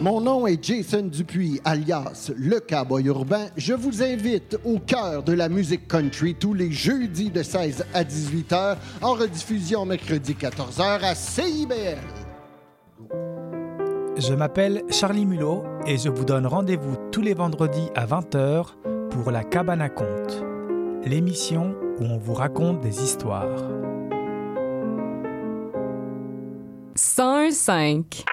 Mon 0.00 0.22
nom 0.22 0.46
est 0.46 0.64
Jason 0.64 1.02
Dupuis, 1.02 1.60
alias 1.62 2.32
Le 2.34 2.58
Cowboy 2.58 3.04
Urbain. 3.04 3.48
Je 3.58 3.74
vous 3.74 4.02
invite 4.02 4.58
au 4.64 4.78
cœur 4.78 5.22
de 5.22 5.34
la 5.34 5.50
musique 5.50 5.86
country 5.88 6.34
tous 6.34 6.54
les 6.54 6.72
jeudis 6.72 7.28
de 7.28 7.42
16 7.42 7.84
à 7.92 8.02
18 8.02 8.50
h, 8.50 8.76
en 9.02 9.12
rediffusion 9.12 9.84
mercredi 9.84 10.34
14 10.34 10.78
h 10.78 11.04
à 11.04 11.14
CIBL. 11.14 11.98
Je 14.16 14.32
m'appelle 14.32 14.84
Charlie 14.88 15.26
Mulot 15.26 15.64
et 15.86 15.98
je 15.98 16.08
vous 16.08 16.24
donne 16.24 16.46
rendez-vous 16.46 16.96
tous 17.12 17.20
les 17.20 17.34
vendredis 17.34 17.90
à 17.94 18.06
20h 18.06 18.68
pour 19.10 19.30
La 19.30 19.44
Cabane 19.44 19.82
à 19.82 19.90
Conte, 19.90 20.42
l'émission 21.04 21.74
où 21.98 22.04
on 22.04 22.16
vous 22.16 22.34
raconte 22.34 22.80
des 22.80 23.02
histoires. 23.02 23.68
105. 26.94 28.24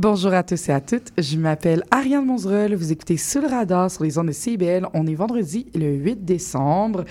Bonjour 0.00 0.32
à 0.32 0.44
tous 0.44 0.68
et 0.68 0.72
à 0.72 0.80
toutes. 0.80 1.08
Je 1.18 1.36
m'appelle 1.36 1.82
Ariane 1.90 2.24
Monzerel. 2.24 2.76
Vous 2.76 2.92
écoutez 2.92 3.16
Sous 3.16 3.40
le 3.40 3.48
radar 3.48 3.90
sur 3.90 4.04
les 4.04 4.16
ondes 4.16 4.28
de 4.28 4.32
CIBL. 4.32 4.86
On 4.94 5.08
est 5.08 5.16
vendredi 5.16 5.66
le 5.74 5.86
8 5.86 6.24
décembre. 6.24 7.04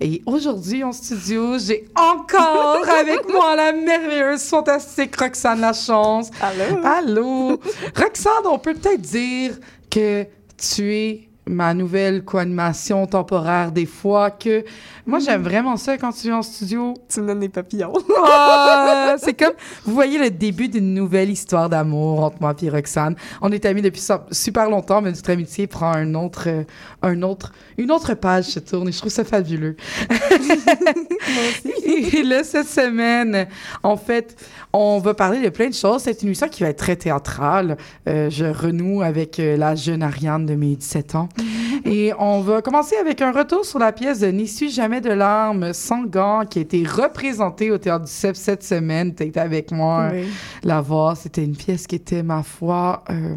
Et 0.00 0.22
aujourd'hui, 0.26 0.82
en 0.82 0.90
studio, 0.90 1.56
j'ai 1.60 1.84
encore 1.94 2.84
avec 3.00 3.32
moi 3.32 3.54
la 3.54 3.72
merveilleuse, 3.72 4.42
fantastique 4.42 5.14
Roxane 5.14 5.60
Lachance. 5.60 6.32
Allô? 6.40 6.84
Allô? 6.84 7.60
Roxane, 7.94 8.46
on 8.50 8.58
peut 8.58 8.74
peut-être 8.74 9.02
dire 9.02 9.52
que 9.88 10.26
tu 10.56 10.92
es 10.96 11.28
ma 11.46 11.74
nouvelle 11.74 12.24
co-animation 12.24 13.06
temporaire 13.06 13.72
des 13.72 13.86
fois 13.86 14.30
que 14.30 14.64
moi 15.06 15.18
j'aime 15.18 15.42
vraiment 15.42 15.76
ça 15.76 15.98
quand 15.98 16.12
tu 16.12 16.28
es 16.28 16.32
en 16.32 16.42
studio 16.42 16.94
Tu 17.08 17.20
me 17.20 17.26
donnes 17.26 17.40
des 17.40 17.48
papillons. 17.48 17.92
Ah, 18.24 19.16
c'est 19.18 19.34
comme, 19.34 19.52
vous 19.84 19.94
voyez 19.94 20.18
le 20.18 20.30
début 20.30 20.68
d'une 20.68 20.94
nouvelle 20.94 21.28
histoire 21.28 21.68
d'amour 21.68 22.22
entre 22.22 22.36
moi 22.40 22.54
et 22.62 22.70
Roxane. 22.70 23.16
On 23.40 23.50
est 23.50 23.64
amis 23.66 23.82
depuis 23.82 24.02
super 24.30 24.70
longtemps, 24.70 25.02
mais 25.02 25.10
notre 25.10 25.30
amitié 25.30 25.66
prend 25.66 25.92
un 25.92 26.14
autre, 26.14 26.44
euh, 26.46 26.64
un 27.02 27.20
autre, 27.22 27.52
une 27.76 27.90
autre 27.90 28.14
page 28.14 28.44
se 28.44 28.60
tourne 28.60 28.88
et 28.88 28.92
je 28.92 28.98
trouve 28.98 29.10
ça 29.10 29.24
fabuleux. 29.24 29.76
et 31.84 32.22
là, 32.22 32.44
cette 32.44 32.68
semaine, 32.68 33.48
en 33.82 33.96
fait, 33.96 34.36
on 34.72 34.98
va 34.98 35.14
parler 35.14 35.42
de 35.42 35.48
plein 35.48 35.68
de 35.68 35.74
choses. 35.74 36.02
C'est 36.02 36.22
une 36.22 36.28
émission 36.28 36.48
qui 36.48 36.62
va 36.62 36.70
être 36.70 36.78
très 36.78 36.96
théâtrale. 36.96 37.76
Euh, 38.08 38.30
je 38.30 38.44
renoue 38.44 39.02
avec 39.02 39.38
euh, 39.38 39.56
la 39.56 39.74
jeune 39.74 40.02
Ariane 40.02 40.46
de 40.46 40.54
mes 40.54 40.76
17 40.76 41.14
ans. 41.16 41.28
Et 41.84 42.12
on 42.18 42.40
va 42.40 42.62
commencer 42.62 42.96
avec 42.96 43.20
un 43.22 43.32
retour 43.32 43.64
sur 43.64 43.78
la 43.78 43.92
pièce 43.92 44.20
de 44.20 44.30
suis 44.46 44.70
jamais 44.70 45.00
de 45.00 45.10
larmes 45.10 45.72
sans 45.72 46.04
gants 46.04 46.44
qui 46.48 46.58
a 46.58 46.62
été 46.62 46.84
représentée 46.84 47.70
au 47.70 47.78
Théâtre 47.78 48.04
du 48.04 48.10
CEP 48.10 48.36
cette 48.36 48.62
semaine. 48.62 49.14
Tu 49.14 49.24
étais 49.24 49.40
avec 49.40 49.72
moi 49.72 50.10
Oui. 50.12 50.24
la 50.62 50.80
voir. 50.80 51.16
C'était 51.16 51.44
une 51.44 51.56
pièce 51.56 51.86
qui 51.86 51.96
était, 51.96 52.22
ma 52.22 52.42
foi, 52.42 53.02
euh, 53.10 53.36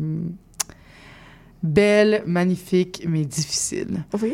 belle, 1.65 2.23
magnifique, 2.25 3.03
mais 3.07 3.25
difficile. 3.25 4.03
Oui. 4.21 4.33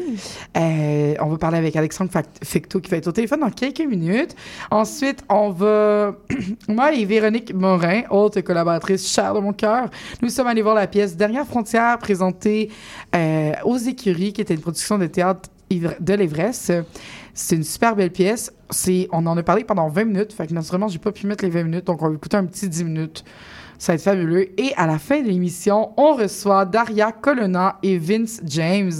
Euh, 0.57 1.15
on 1.19 1.27
va 1.27 1.37
parler 1.37 1.57
avec 1.57 1.75
Alexandre 1.75 2.11
Fecteau 2.43 2.79
qui 2.79 2.91
va 2.91 2.97
être 2.97 3.07
au 3.07 3.11
téléphone 3.11 3.39
dans 3.39 3.49
quelques 3.49 3.79
minutes. 3.79 4.35
Ensuite, 4.69 5.23
on 5.29 5.49
va... 5.49 6.15
Moi 6.67 6.93
et 6.93 7.05
Véronique 7.05 7.53
Morin, 7.53 8.03
autre 8.09 8.41
collaboratrice 8.41 9.07
chère 9.07 9.33
de 9.33 9.39
mon 9.39 9.53
cœur, 9.53 9.89
nous 10.21 10.29
sommes 10.29 10.47
allés 10.47 10.61
voir 10.61 10.75
la 10.75 10.87
pièce 10.87 11.15
Dernière 11.15 11.45
frontière 11.45 11.97
présentée 11.99 12.69
euh, 13.15 13.53
aux 13.63 13.77
écuries, 13.77 14.33
qui 14.33 14.41
était 14.41 14.53
une 14.53 14.61
production 14.61 14.97
de 14.97 15.07
théâtre 15.07 15.49
de 15.69 16.13
l'Evresse. 16.13 16.71
C'est 17.33 17.55
une 17.55 17.63
super 17.63 17.95
belle 17.95 18.11
pièce. 18.11 18.51
C'est, 18.69 19.07
on 19.11 19.25
en 19.25 19.37
a 19.37 19.43
parlé 19.43 19.63
pendant 19.63 19.87
20 19.87 20.05
minutes. 20.05 20.33
Fait 20.33 20.47
que 20.47 20.53
naturellement, 20.53 20.87
j'ai 20.87 20.99
pas 20.99 21.11
pu 21.11 21.27
mettre 21.27 21.43
les 21.43 21.49
20 21.49 21.63
minutes, 21.63 21.85
donc 21.85 22.01
on 22.01 22.09
va 22.09 22.15
écouter 22.15 22.37
un 22.37 22.45
petit 22.45 22.67
10 22.67 22.83
minutes. 22.83 23.23
Ça 23.81 23.93
va 23.93 23.95
être 23.95 24.03
fabuleux. 24.03 24.47
Et 24.61 24.75
à 24.77 24.85
la 24.85 24.99
fin 24.99 25.21
de 25.21 25.27
l'émission, 25.27 25.89
on 25.97 26.13
reçoit 26.15 26.65
Daria 26.65 27.11
Colonna 27.11 27.79
et 27.81 27.97
Vince 27.97 28.39
James. 28.45 28.91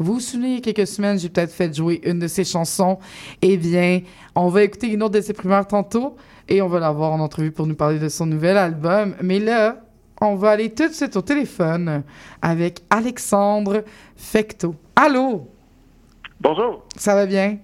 Vous 0.00 0.14
vous 0.14 0.20
souvenez, 0.20 0.48
il 0.48 0.54
y 0.54 0.58
a 0.58 0.60
quelques 0.60 0.88
semaines, 0.88 1.20
j'ai 1.20 1.28
peut-être 1.28 1.52
fait 1.52 1.72
jouer 1.72 2.00
une 2.02 2.18
de 2.18 2.26
ses 2.26 2.42
chansons. 2.42 2.98
Eh 3.42 3.56
bien, 3.56 4.00
on 4.34 4.48
va 4.48 4.64
écouter 4.64 4.88
une 4.88 5.04
autre 5.04 5.14
de 5.14 5.20
ses 5.20 5.34
primeurs 5.34 5.68
tantôt 5.68 6.16
et 6.48 6.60
on 6.62 6.66
va 6.66 6.80
la 6.80 6.90
voir 6.90 7.12
en 7.12 7.20
entrevue 7.20 7.52
pour 7.52 7.68
nous 7.68 7.76
parler 7.76 8.00
de 8.00 8.08
son 8.08 8.26
nouvel 8.26 8.56
album. 8.56 9.14
Mais 9.22 9.38
là, 9.38 9.76
on 10.20 10.34
va 10.34 10.50
aller 10.50 10.70
tout 10.70 10.88
de 10.88 10.94
suite 10.94 11.14
au 11.14 11.22
téléphone 11.22 12.02
avec 12.42 12.82
Alexandre 12.90 13.84
Fecto. 14.16 14.74
Allô? 14.96 15.46
Bonjour. 16.40 16.82
Ça 16.96 17.14
va 17.14 17.26
bien? 17.26 17.58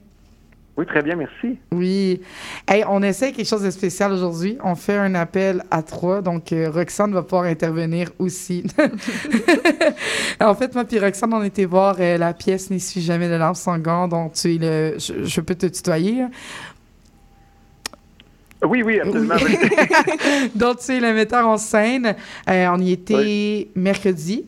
Oui, 0.76 0.86
très 0.86 1.02
bien, 1.02 1.16
merci. 1.16 1.58
Oui. 1.72 2.22
Hey, 2.66 2.84
on 2.88 3.02
essaie 3.02 3.32
quelque 3.32 3.46
chose 3.48 3.62
de 3.62 3.70
spécial 3.70 4.12
aujourd'hui. 4.12 4.56
On 4.62 4.74
fait 4.74 4.96
un 4.96 5.14
appel 5.14 5.62
à 5.70 5.82
trois, 5.82 6.22
donc 6.22 6.52
euh, 6.52 6.70
Roxane 6.70 7.12
va 7.12 7.22
pouvoir 7.22 7.44
intervenir 7.44 8.10
aussi. 8.18 8.64
en 10.40 10.54
fait, 10.54 10.74
moi 10.74 10.84
puis 10.84 10.98
Roxane, 10.98 11.34
on 11.34 11.42
était 11.42 11.66
voir 11.66 11.96
euh, 12.00 12.16
la 12.16 12.32
pièce 12.32 12.70
N'y 12.70 12.80
suis 12.80 13.02
jamais 13.02 13.28
de 13.28 13.34
l'âme 13.34 13.54
sans 13.54 13.78
gants, 13.78 14.08
donc 14.08 14.32
tu. 14.34 14.58
Je, 14.60 15.24
je 15.24 15.40
peux 15.40 15.54
te 15.54 15.66
tutoyer. 15.66 16.24
Oui, 18.66 18.82
oui, 18.82 19.00
absolument. 19.00 19.34
Oui. 19.42 19.56
donc 20.54 20.78
tu 20.80 20.92
es 20.92 21.00
le 21.00 21.12
metteur 21.14 21.46
en 21.46 21.56
scène. 21.56 22.14
Euh, 22.48 22.66
on 22.72 22.80
y 22.80 22.92
était 22.92 23.68
mercredi. 23.74 24.46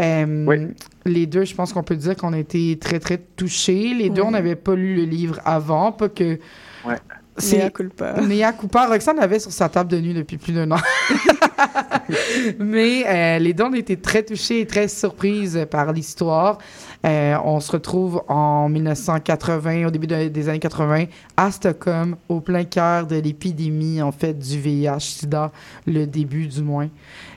Euh, 0.00 0.44
Oui. 0.46 0.68
Les 1.06 1.26
deux, 1.26 1.44
je 1.44 1.54
pense 1.54 1.72
qu'on 1.72 1.82
peut 1.82 1.96
dire 1.96 2.14
qu'on 2.16 2.32
a 2.32 2.38
été 2.38 2.78
très, 2.78 2.98
très 3.00 3.18
touchés. 3.18 3.94
Les 3.94 4.10
deux, 4.10 4.20
Oui. 4.22 4.28
on 4.28 4.32
n'avait 4.32 4.56
pas 4.56 4.74
lu 4.74 4.94
le 4.96 5.04
livre 5.04 5.40
avant, 5.44 5.92
pas 5.92 6.08
que... 6.08 6.38
Ouais. 6.86 6.96
C'est 7.40 7.58
Mea 7.58 7.70
culpa. 7.70 8.20
Mea 8.20 8.52
culpa. 8.52 8.86
Roxane 8.86 9.16
l'avait 9.16 9.38
sur 9.38 9.50
sa 9.52 9.68
table 9.68 9.90
de 9.90 10.00
nuit 10.00 10.14
depuis 10.14 10.36
plus 10.38 10.52
d'un 10.52 10.70
an. 10.70 10.78
Mais 12.58 13.04
euh, 13.06 13.38
les 13.38 13.52
deux, 13.52 13.64
on 13.64 13.74
était 13.74 13.96
très 13.96 14.22
touchés 14.22 14.60
et 14.60 14.66
très 14.66 14.88
surprises 14.88 15.66
par 15.70 15.92
l'histoire. 15.92 16.58
Euh, 17.06 17.36
on 17.44 17.60
se 17.60 17.72
retrouve 17.72 18.22
en 18.28 18.68
1980, 18.68 19.86
au 19.86 19.90
début 19.90 20.06
de- 20.06 20.28
des 20.28 20.48
années 20.48 20.58
80, 20.58 21.04
à 21.36 21.50
Stockholm, 21.50 22.16
au 22.28 22.40
plein 22.40 22.64
cœur 22.64 23.06
de 23.06 23.16
l'épidémie, 23.16 24.02
en 24.02 24.12
fait, 24.12 24.38
du 24.38 24.58
VIH-Sida, 24.58 25.50
le 25.86 26.06
début 26.06 26.46
du 26.46 26.62
moins. 26.62 26.88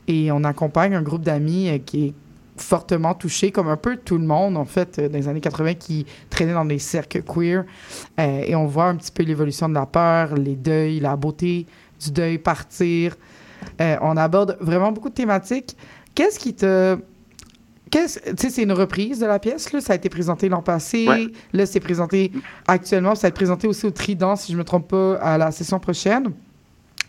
Et 0.08 0.32
on 0.32 0.44
accompagne 0.44 0.96
un 0.96 1.02
groupe 1.02 1.22
d'amis 1.24 1.70
euh, 1.70 1.78
qui 1.84 2.08
est 2.08 2.14
fortement 2.56 3.14
touché, 3.16 3.52
comme 3.52 3.68
un 3.68 3.78
peu 3.78 3.98
tout 3.98 4.18
le 4.18 4.26
monde, 4.26 4.58
en 4.58 4.66
fait, 4.66 5.00
euh, 5.00 5.10
dans 5.10 5.18
les 5.18 5.28
années 5.28 5.42
80, 5.42 5.74
qui 5.76 6.06
traînait 6.30 6.54
dans 6.54 6.66
des 6.66 6.80
cercles 6.80 7.24
queer. 7.24 7.64
Euh, 8.20 8.44
et 8.46 8.56
on 8.56 8.66
voit 8.68 8.86
un 8.86 8.96
petit 8.96 9.12
peu 9.12 9.24
l'évolution 9.24 9.68
de 9.70 9.74
la 9.74 9.86
peur, 9.86 10.36
les 10.36 10.56
deuils, 10.56 11.00
la 11.00 11.16
beauté 11.16 11.66
du 12.04 12.12
deuil, 12.12 12.38
partir. 12.38 13.16
Euh, 13.82 13.96
on 14.02 14.18
aborde 14.18 14.58
vraiment 14.62 14.92
beaucoup 14.92 15.10
de 15.10 15.14
thématiques. 15.16 15.76
Qu'est-ce 16.14 16.38
qui 16.38 16.54
te... 16.54 16.98
qu'est-ce- 17.90 18.20
Tu 18.20 18.36
sais, 18.38 18.50
c'est 18.50 18.64
une 18.64 18.72
reprise 18.74 19.20
de 19.20 19.26
la 19.26 19.40
pièce, 19.40 19.72
là? 19.74 19.82
Ça 19.82 19.94
a 19.94 19.96
été 19.96 20.10
présenté 20.10 20.48
l'an 20.50 20.62
passé. 20.62 21.08
Ouais. 21.08 21.28
Là, 21.54 21.66
c'est 21.66 21.80
présenté 21.80 22.32
actuellement. 22.68 23.16
Ça 23.16 23.24
va 23.24 23.28
être 23.30 23.36
présenté 23.36 23.68
aussi 23.68 23.86
au 23.86 23.92
Trident, 23.92 24.36
si 24.36 24.52
je 24.52 24.58
ne 24.58 24.60
me 24.60 24.64
trompe 24.66 24.90
pas, 24.90 25.16
à 25.16 25.38
la 25.40 25.50
session 25.52 25.80
prochaine. 25.80 26.32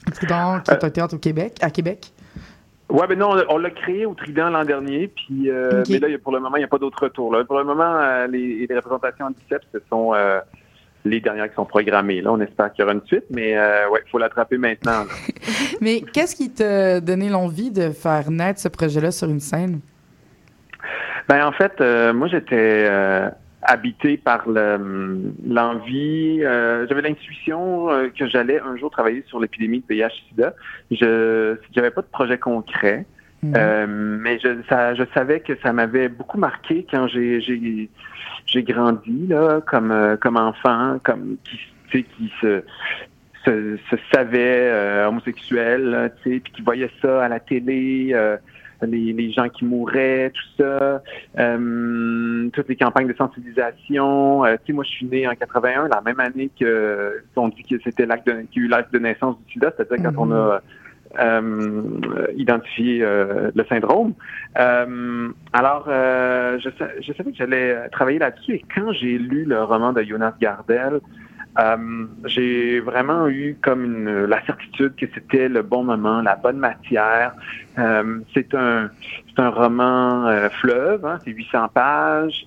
Le 0.06 0.12
Trident, 0.12 0.60
qui 0.64 0.70
est 0.70 0.84
un 0.84 0.90
théâtre 0.90 1.14
au 1.16 1.18
Québec, 1.18 1.58
à 1.60 1.70
Québec. 1.70 2.12
Ouais, 2.90 3.06
ben 3.06 3.18
non, 3.18 3.30
on 3.48 3.58
l'a- 3.58 3.70
créé 3.70 4.06
au 4.06 4.14
Trident 4.14 4.50
l'an 4.50 4.64
dernier, 4.64 5.08
puis 5.08 5.50
euh, 5.50 5.82
mais 5.88 5.98
là, 5.98 6.08
pour 6.22 6.32
le 6.32 6.40
moment, 6.40 6.56
il 6.56 6.60
n'y 6.60 6.64
a 6.64 6.68
pas 6.68 6.78
d'autre 6.78 7.02
retour. 7.04 7.32
Là. 7.34 7.42
Pour 7.44 7.58
le 7.58 7.64
moment, 7.64 7.96
euh, 7.98 8.26
les, 8.26 8.66
les 8.66 8.74
représentations 8.76 9.26
en 9.26 9.30
17, 9.30 9.62
ce 9.72 9.78
sont, 9.90 10.12
euh, 10.14 10.38
les 11.06 11.20
dernières 11.20 11.48
qui 11.48 11.54
sont 11.54 11.64
programmées. 11.64 12.20
Là, 12.20 12.32
on 12.32 12.40
espère 12.40 12.72
qu'il 12.72 12.82
y 12.82 12.84
aura 12.84 12.92
une 12.94 13.04
suite, 13.06 13.24
mais 13.30 13.56
euh, 13.56 13.88
ouais, 13.90 14.00
il 14.06 14.10
faut 14.10 14.18
l'attraper 14.18 14.58
maintenant. 14.58 15.04
Mais 15.80 16.00
qu'est-ce 16.02 16.34
qui 16.36 16.50
t'a 16.50 17.00
donné 17.00 17.28
l'envie 17.28 17.70
de 17.70 17.90
faire 17.90 18.30
naître 18.30 18.60
ce 18.60 18.68
projet-là 18.68 19.10
sur 19.10 19.28
une 19.28 19.40
scène? 19.40 19.80
Ben 21.28 21.46
en 21.46 21.52
fait, 21.52 21.80
moi 22.12 22.28
j'étais 22.28 22.86
habité 23.64 24.16
par 24.16 24.48
le- 24.48 25.32
l'envie, 25.46 26.40
euh, 26.42 26.86
j'avais 26.88 27.02
l'intuition 27.02 27.90
euh, 27.90 28.08
que 28.16 28.26
j'allais 28.28 28.60
un 28.60 28.76
jour 28.76 28.90
travailler 28.90 29.22
sur 29.26 29.40
l'épidémie 29.40 29.80
de 29.80 29.94
VIH/SIDA. 29.94 30.54
Je 30.90 31.56
j'avais 31.74 31.90
pas 31.90 32.02
de 32.02 32.06
projet 32.06 32.38
concret, 32.38 33.06
Mhm. 33.42 33.54
euh, 33.56 33.86
mais 33.88 34.38
je, 34.38 34.48
ça, 34.68 34.94
je 34.94 35.02
savais 35.14 35.40
que 35.40 35.54
ça 35.62 35.72
m'avait 35.72 36.08
beaucoup 36.08 36.38
marqué 36.38 36.86
quand 36.90 37.08
j'ai 37.08 37.40
j'ai 37.40 37.88
j'ai 38.46 38.62
grandi 38.62 39.26
là, 39.28 39.60
comme 39.66 40.16
comme 40.20 40.36
enfant, 40.36 40.98
comme 41.02 41.36
qui 41.90 42.32
se 42.40 42.62
se, 43.44 43.76
se 43.90 43.96
savait 44.12 44.70
euh, 44.72 45.06
homosexuel, 45.08 45.82
là, 45.84 46.08
tu 46.08 46.16
sais, 46.34 46.40
puis 46.40 46.52
qui 46.54 46.62
voyait 46.62 46.90
ça 47.02 47.24
à 47.24 47.28
la 47.28 47.40
télé. 47.40 48.10
euh, 48.14 48.36
les, 48.82 49.12
les 49.12 49.32
gens 49.32 49.48
qui 49.48 49.64
mouraient, 49.64 50.30
tout 50.30 50.62
ça, 50.62 51.02
euh, 51.38 52.48
toutes 52.52 52.68
les 52.68 52.76
campagnes 52.76 53.08
de 53.08 53.14
sensibilisation. 53.14 54.44
Euh, 54.44 54.56
tu 54.56 54.66
sais, 54.66 54.72
moi, 54.72 54.84
je 54.84 54.90
suis 54.90 55.06
né 55.06 55.26
en 55.26 55.34
81, 55.34 55.88
la 55.88 56.00
même 56.00 56.20
année 56.20 56.50
que 56.58 57.22
on 57.36 57.48
dit 57.48 57.62
que 57.62 57.76
c'était 57.84 58.06
l'acte 58.06 58.26
de, 58.26 58.42
qu'il 58.50 58.62
y 58.62 58.64
a 58.64 58.66
eu 58.66 58.68
l'acte 58.68 58.92
de 58.92 58.98
naissance 58.98 59.36
du 59.46 59.52
SIDA, 59.52 59.72
c'est-à-dire 59.76 60.10
quand 60.10 60.28
on 60.28 60.32
a 60.32 60.60
euh, 61.20 61.82
identifié 62.36 63.02
euh, 63.02 63.52
le 63.54 63.64
syndrome. 63.66 64.14
Euh, 64.58 65.28
alors, 65.52 65.84
je, 65.86 66.68
je 67.00 67.12
savais 67.12 67.30
que 67.30 67.36
j'allais 67.36 67.88
travailler 67.90 68.18
là-dessus 68.18 68.54
et 68.54 68.64
quand 68.74 68.92
j'ai 68.92 69.18
lu 69.18 69.44
le 69.44 69.62
roman 69.62 69.92
de 69.92 70.02
Jonas 70.02 70.34
Gardel, 70.40 71.00
euh, 71.58 72.06
j'ai 72.24 72.80
vraiment 72.80 73.28
eu 73.28 73.56
comme 73.62 73.84
une, 73.84 74.24
la 74.26 74.44
certitude 74.44 74.94
que 74.96 75.06
c'était 75.14 75.48
le 75.48 75.62
bon 75.62 75.84
moment, 75.84 76.20
la 76.22 76.36
bonne 76.36 76.58
matière. 76.58 77.32
Euh, 77.78 78.20
c'est 78.34 78.54
un 78.54 78.90
c'est 79.28 79.40
un 79.42 79.50
roman 79.50 80.26
euh, 80.26 80.48
fleuve, 80.50 81.04
hein, 81.06 81.18
c'est 81.24 81.30
800 81.32 81.68
pages. 81.74 82.44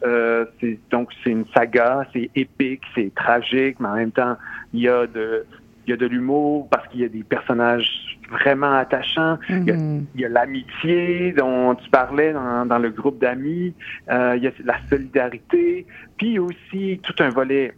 C'est 0.59 0.79
donc 0.91 1.09
c'est 1.23 1.31
une 1.31 1.45
saga, 1.55 2.05
c'est 2.13 2.29
épique, 2.35 2.81
c'est 2.95 3.13
tragique, 3.15 3.79
mais 3.79 3.87
en 3.89 3.95
même 3.95 4.11
temps 4.11 4.37
il 4.73 4.81
y 4.81 4.89
a 4.89 5.07
de 5.07 5.45
il 5.85 5.91
y 5.91 5.93
a 5.93 5.97
de 5.97 6.05
l'humour 6.05 6.67
parce 6.69 6.85
qu'il 6.89 6.99
y 6.99 7.05
a 7.05 7.07
des 7.09 7.23
personnages 7.23 7.89
vraiment 8.29 8.73
attachants. 8.73 9.37
Il 9.49 9.63
y 9.67 9.71
a- 9.71 9.75
Mhm. 9.75 10.05
il 10.15 10.21
y 10.21 10.25
a 10.25 10.29
l'amitié 10.29 11.31
dont 11.31 11.75
tu 11.75 11.89
parlais 11.89 12.33
dans, 12.33 12.65
dans 12.65 12.77
le 12.79 12.89
groupe 12.89 13.19
d'amis, 13.19 13.73
il 14.09 14.39
y 14.43 14.47
a 14.47 14.51
la 14.65 14.75
solidarité, 14.89 15.85
puis 16.17 16.39
aussi 16.39 16.99
tout 17.03 17.15
un 17.23 17.29
volet. 17.29 17.73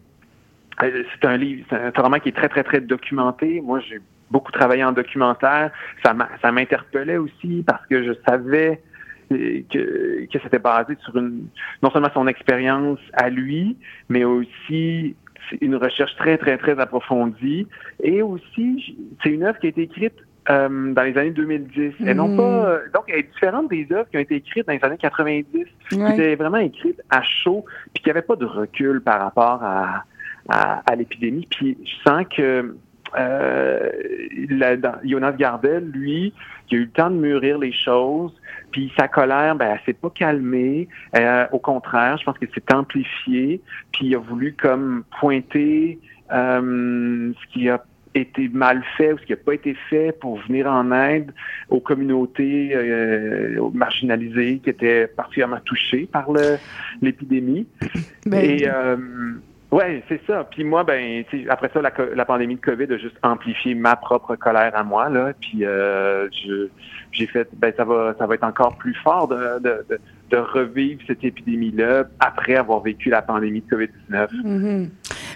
Euh, 0.84 1.04
C'est 1.14 1.28
un 1.28 1.38
livre, 1.38 1.66
c'est 1.70 1.98
un 1.98 2.02
roman 2.02 2.20
qui 2.20 2.30
est 2.30 2.36
très, 2.36 2.50
très, 2.50 2.64
très 2.64 2.82
documenté. 2.82 3.62
Moi, 3.62 3.80
j'ai 3.82 4.00
beaucoup 4.32 4.52
travaillé 4.52 4.84
en 4.84 4.92
documentaire. 4.92 5.72
Ça 6.04 6.52
m'interpellait 6.52 7.18
aussi 7.18 7.64
parce 7.66 7.86
que 7.88 8.04
je 8.04 8.14
savais 8.28 8.82
que, 9.30 10.26
que 10.26 10.40
c'était 10.44 10.60
basé 10.60 10.96
sur 11.04 11.18
une, 11.18 11.48
non 11.84 11.92
seulement 11.92 12.10
son 12.14 12.28
expérience 12.28 13.00
à 13.14 13.30
lui, 13.30 13.78
mais 14.10 14.24
aussi 14.24 15.16
une 15.62 15.76
recherche 15.76 16.16
très, 16.18 16.38
très, 16.38 16.58
très 16.58 16.80
approfondie. 16.80 17.68
Et 18.04 18.22
aussi, 18.22 18.98
c'est 19.24 19.30
une 19.30 19.44
œuvre 19.44 19.60
qui 19.60 19.68
a 19.68 19.70
été 19.70 19.82
écrite 19.84 20.16
euh, 20.50 20.94
dans 20.94 21.04
les 21.04 21.18
années 21.18 21.32
2010. 21.32 21.94
Et 22.06 22.14
non 22.14 22.36
pas, 22.36 22.70
euh, 22.70 22.80
donc, 22.94 23.04
elle 23.08 23.20
est 23.20 23.32
différente 23.32 23.70
des 23.70 23.88
œuvres 23.92 24.10
qui 24.10 24.18
ont 24.18 24.22
été 24.22 24.36
écrites 24.36 24.68
dans 24.68 24.74
les 24.74 24.84
années 24.84 24.98
90, 24.98 25.66
qui 25.90 26.02
étaient 26.02 26.36
vraiment 26.36 26.58
écrites 26.58 27.02
à 27.10 27.22
chaud, 27.22 27.66
puis 27.94 28.04
qui 28.04 28.10
n'avaient 28.10 28.22
pas 28.22 28.36
de 28.36 28.46
recul 28.46 29.02
par 29.02 29.22
rapport 29.22 29.64
à, 29.64 30.06
à, 30.50 30.82
à 30.92 30.96
l'épidémie. 30.96 31.48
Puis 31.50 31.78
je 31.84 32.10
sens 32.10 32.26
que 32.36 32.76
euh, 33.18 33.90
la- 34.50 34.78
dans- 34.78 35.00
Jonas 35.04 35.32
Gardel, 35.34 35.90
lui, 35.92 36.34
il 36.70 36.78
a 36.78 36.82
eu 36.82 36.84
le 36.84 36.90
temps 36.90 37.10
de 37.10 37.16
mûrir 37.16 37.58
les 37.58 37.74
choses, 37.74 38.32
puis 38.72 38.92
sa 38.98 39.08
colère, 39.08 39.56
ben, 39.56 39.72
elle 39.74 39.80
s'est 39.86 40.00
pas 40.00 40.12
calmée. 40.12 40.88
Euh, 41.16 41.46
au 41.52 41.58
contraire, 41.60 42.18
je 42.20 42.24
pense 42.26 42.38
que 42.38 42.46
c'est 42.54 42.72
amplifié, 42.72 43.62
puis 43.92 44.08
il 44.08 44.16
a 44.16 44.20
voulu 44.20 44.54
comme 44.54 45.04
pointer 45.20 45.98
euh, 46.32 47.32
ce 47.34 47.54
qui 47.54 47.68
a 47.70 47.84
été 48.16 48.48
mal 48.50 48.84
fait 48.98 49.14
ou 49.14 49.18
ce 49.20 49.24
qui 49.26 49.32
n'a 49.34 49.38
pas 49.38 49.54
été 49.54 49.76
fait 49.90 50.12
pour 50.20 50.40
venir 50.42 50.68
en 50.68 50.92
aide 50.92 51.32
aux 51.70 51.80
communautés 51.80 52.72
euh, 52.76 53.60
marginalisées 53.74 54.60
qui 54.64 54.70
étaient 54.70 55.08
particulièrement 55.08 55.60
touchées 55.66 56.08
par 56.12 56.28
l'épidémie. 57.02 57.68
Ben, 58.26 58.40
Et 58.44 58.68
euh, 58.68 58.98
ouais, 59.72 60.04
c'est 60.08 60.22
ça. 60.28 60.44
Puis 60.50 60.64
moi, 60.64 60.84
ben, 60.84 61.24
après 61.50 61.70
ça, 61.74 61.82
la, 61.82 61.92
la 62.16 62.26
pandémie 62.26 62.56
de 62.56 62.62
COVID 62.62 62.94
a 62.94 62.98
juste 62.98 63.18
amplifié 63.24 63.76
ma 63.76 63.96
propre 63.96 64.36
colère 64.36 64.76
à 64.76 64.84
moi 64.84 65.10
là. 65.10 65.34
Puis 65.40 65.66
euh, 65.66 66.28
j'ai 67.12 67.28
fait, 67.28 67.48
ben 67.54 67.74
ça 67.76 67.84
va, 67.86 68.16
ça 68.18 68.26
va 68.28 68.36
être 68.36 68.44
encore 68.44 68.78
plus 68.78 68.96
fort 68.96 69.28
de, 69.28 69.60
de, 69.60 70.00
de, 70.30 70.38
revivre 70.38 71.02
cette 71.08 71.24
épidémie-là 71.24 72.06
après 72.20 72.56
avoir 72.56 72.82
vécu 72.82 73.10
la 73.10 73.22
pandémie 73.22 73.62
de 73.62 73.76
COVID-19. 73.76 74.28
Mhm. 74.44 74.90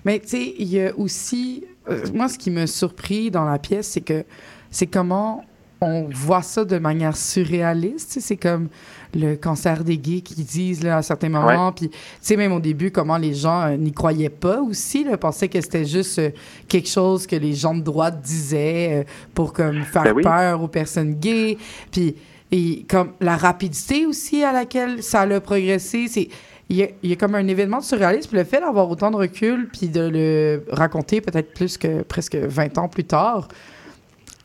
Mais 0.06 0.20
tu 0.20 0.28
sais, 0.28 0.54
il 0.58 0.68
y 0.68 0.82
a 0.82 0.96
aussi. 0.98 1.66
euh, 1.90 2.00
moi, 2.14 2.28
ce 2.28 2.38
qui 2.38 2.52
me 2.52 2.66
surpris 2.66 3.32
dans 3.32 3.46
la 3.46 3.60
pièce, 3.60 3.88
c'est 3.88 4.02
que 4.06 4.24
c'est 4.70 4.88
comment 4.88 5.44
on 5.84 6.10
voit 6.12 6.42
ça 6.42 6.66
de 6.66 6.78
manière 6.78 7.16
surréaliste. 7.16 8.18
C'est 8.20 8.38
comme 8.38 8.70
le 9.16 9.36
cancer 9.36 9.84
des 9.84 9.98
gays 9.98 10.22
qui 10.22 10.44
disent 10.44 10.84
là, 10.84 10.98
à 10.98 11.02
certains 11.02 11.30
moments. 11.30 11.72
Puis, 11.72 11.90
tu 11.90 11.98
sais, 12.22 12.36
même 12.36 12.52
au 12.52 12.60
début, 12.60 12.92
comment 12.92 13.18
les 13.18 13.34
gens 13.34 13.64
euh, 13.64 13.78
n'y 13.78 13.92
croyaient 13.92 14.30
pas 14.30 14.62
aussi. 14.62 15.04
Là, 15.04 15.18
pensaient 15.18 15.50
que 15.50 15.62
c'était 15.62 15.86
juste 15.86 16.20
euh, 16.20 16.32
quelque 16.68 16.90
chose 16.90 17.28
que 17.28 17.36
les 17.36 17.54
gens 17.54 17.76
de 17.76 17.82
droite 17.82 18.22
disaient 18.22 19.02
euh, 19.02 19.04
pour 19.34 19.54
comme 19.54 19.84
faire 19.84 20.04
Ben 20.04 20.14
oui. 20.14 20.24
peur 20.24 20.62
aux 20.64 20.68
personnes 20.68 21.14
gays. 21.16 21.58
Puis, 21.92 22.16
et 22.52 22.86
comme 22.88 23.14
la 23.20 23.36
rapidité 23.36 24.06
aussi 24.06 24.44
à 24.44 24.52
laquelle 24.52 25.02
ça 25.02 25.22
a 25.22 25.40
progressé, 25.40 26.08
c'est 26.08 26.30
il 26.70 26.78
y, 26.78 26.84
a, 26.84 26.88
il 27.04 27.10
y 27.10 27.14
a 27.14 27.16
comme 27.16 27.36
un 27.36 27.48
événement 27.48 27.80
de 27.80 27.84
surréalisme. 27.84 28.30
Puis 28.30 28.38
le 28.38 28.46
fait 28.46 28.60
d'avoir 28.60 28.90
autant 28.90 29.12
de 29.12 29.18
recul, 29.18 29.70
puis 29.72 29.90
de 29.90 30.02
le 30.02 30.66
raconter 30.72 31.22
peut-être 31.22 31.54
plus 31.54 31.78
que 31.78 32.02
presque 32.04 32.36
20 32.36 32.78
ans 32.78 32.88
plus 32.88 33.04
tard, 33.04 33.48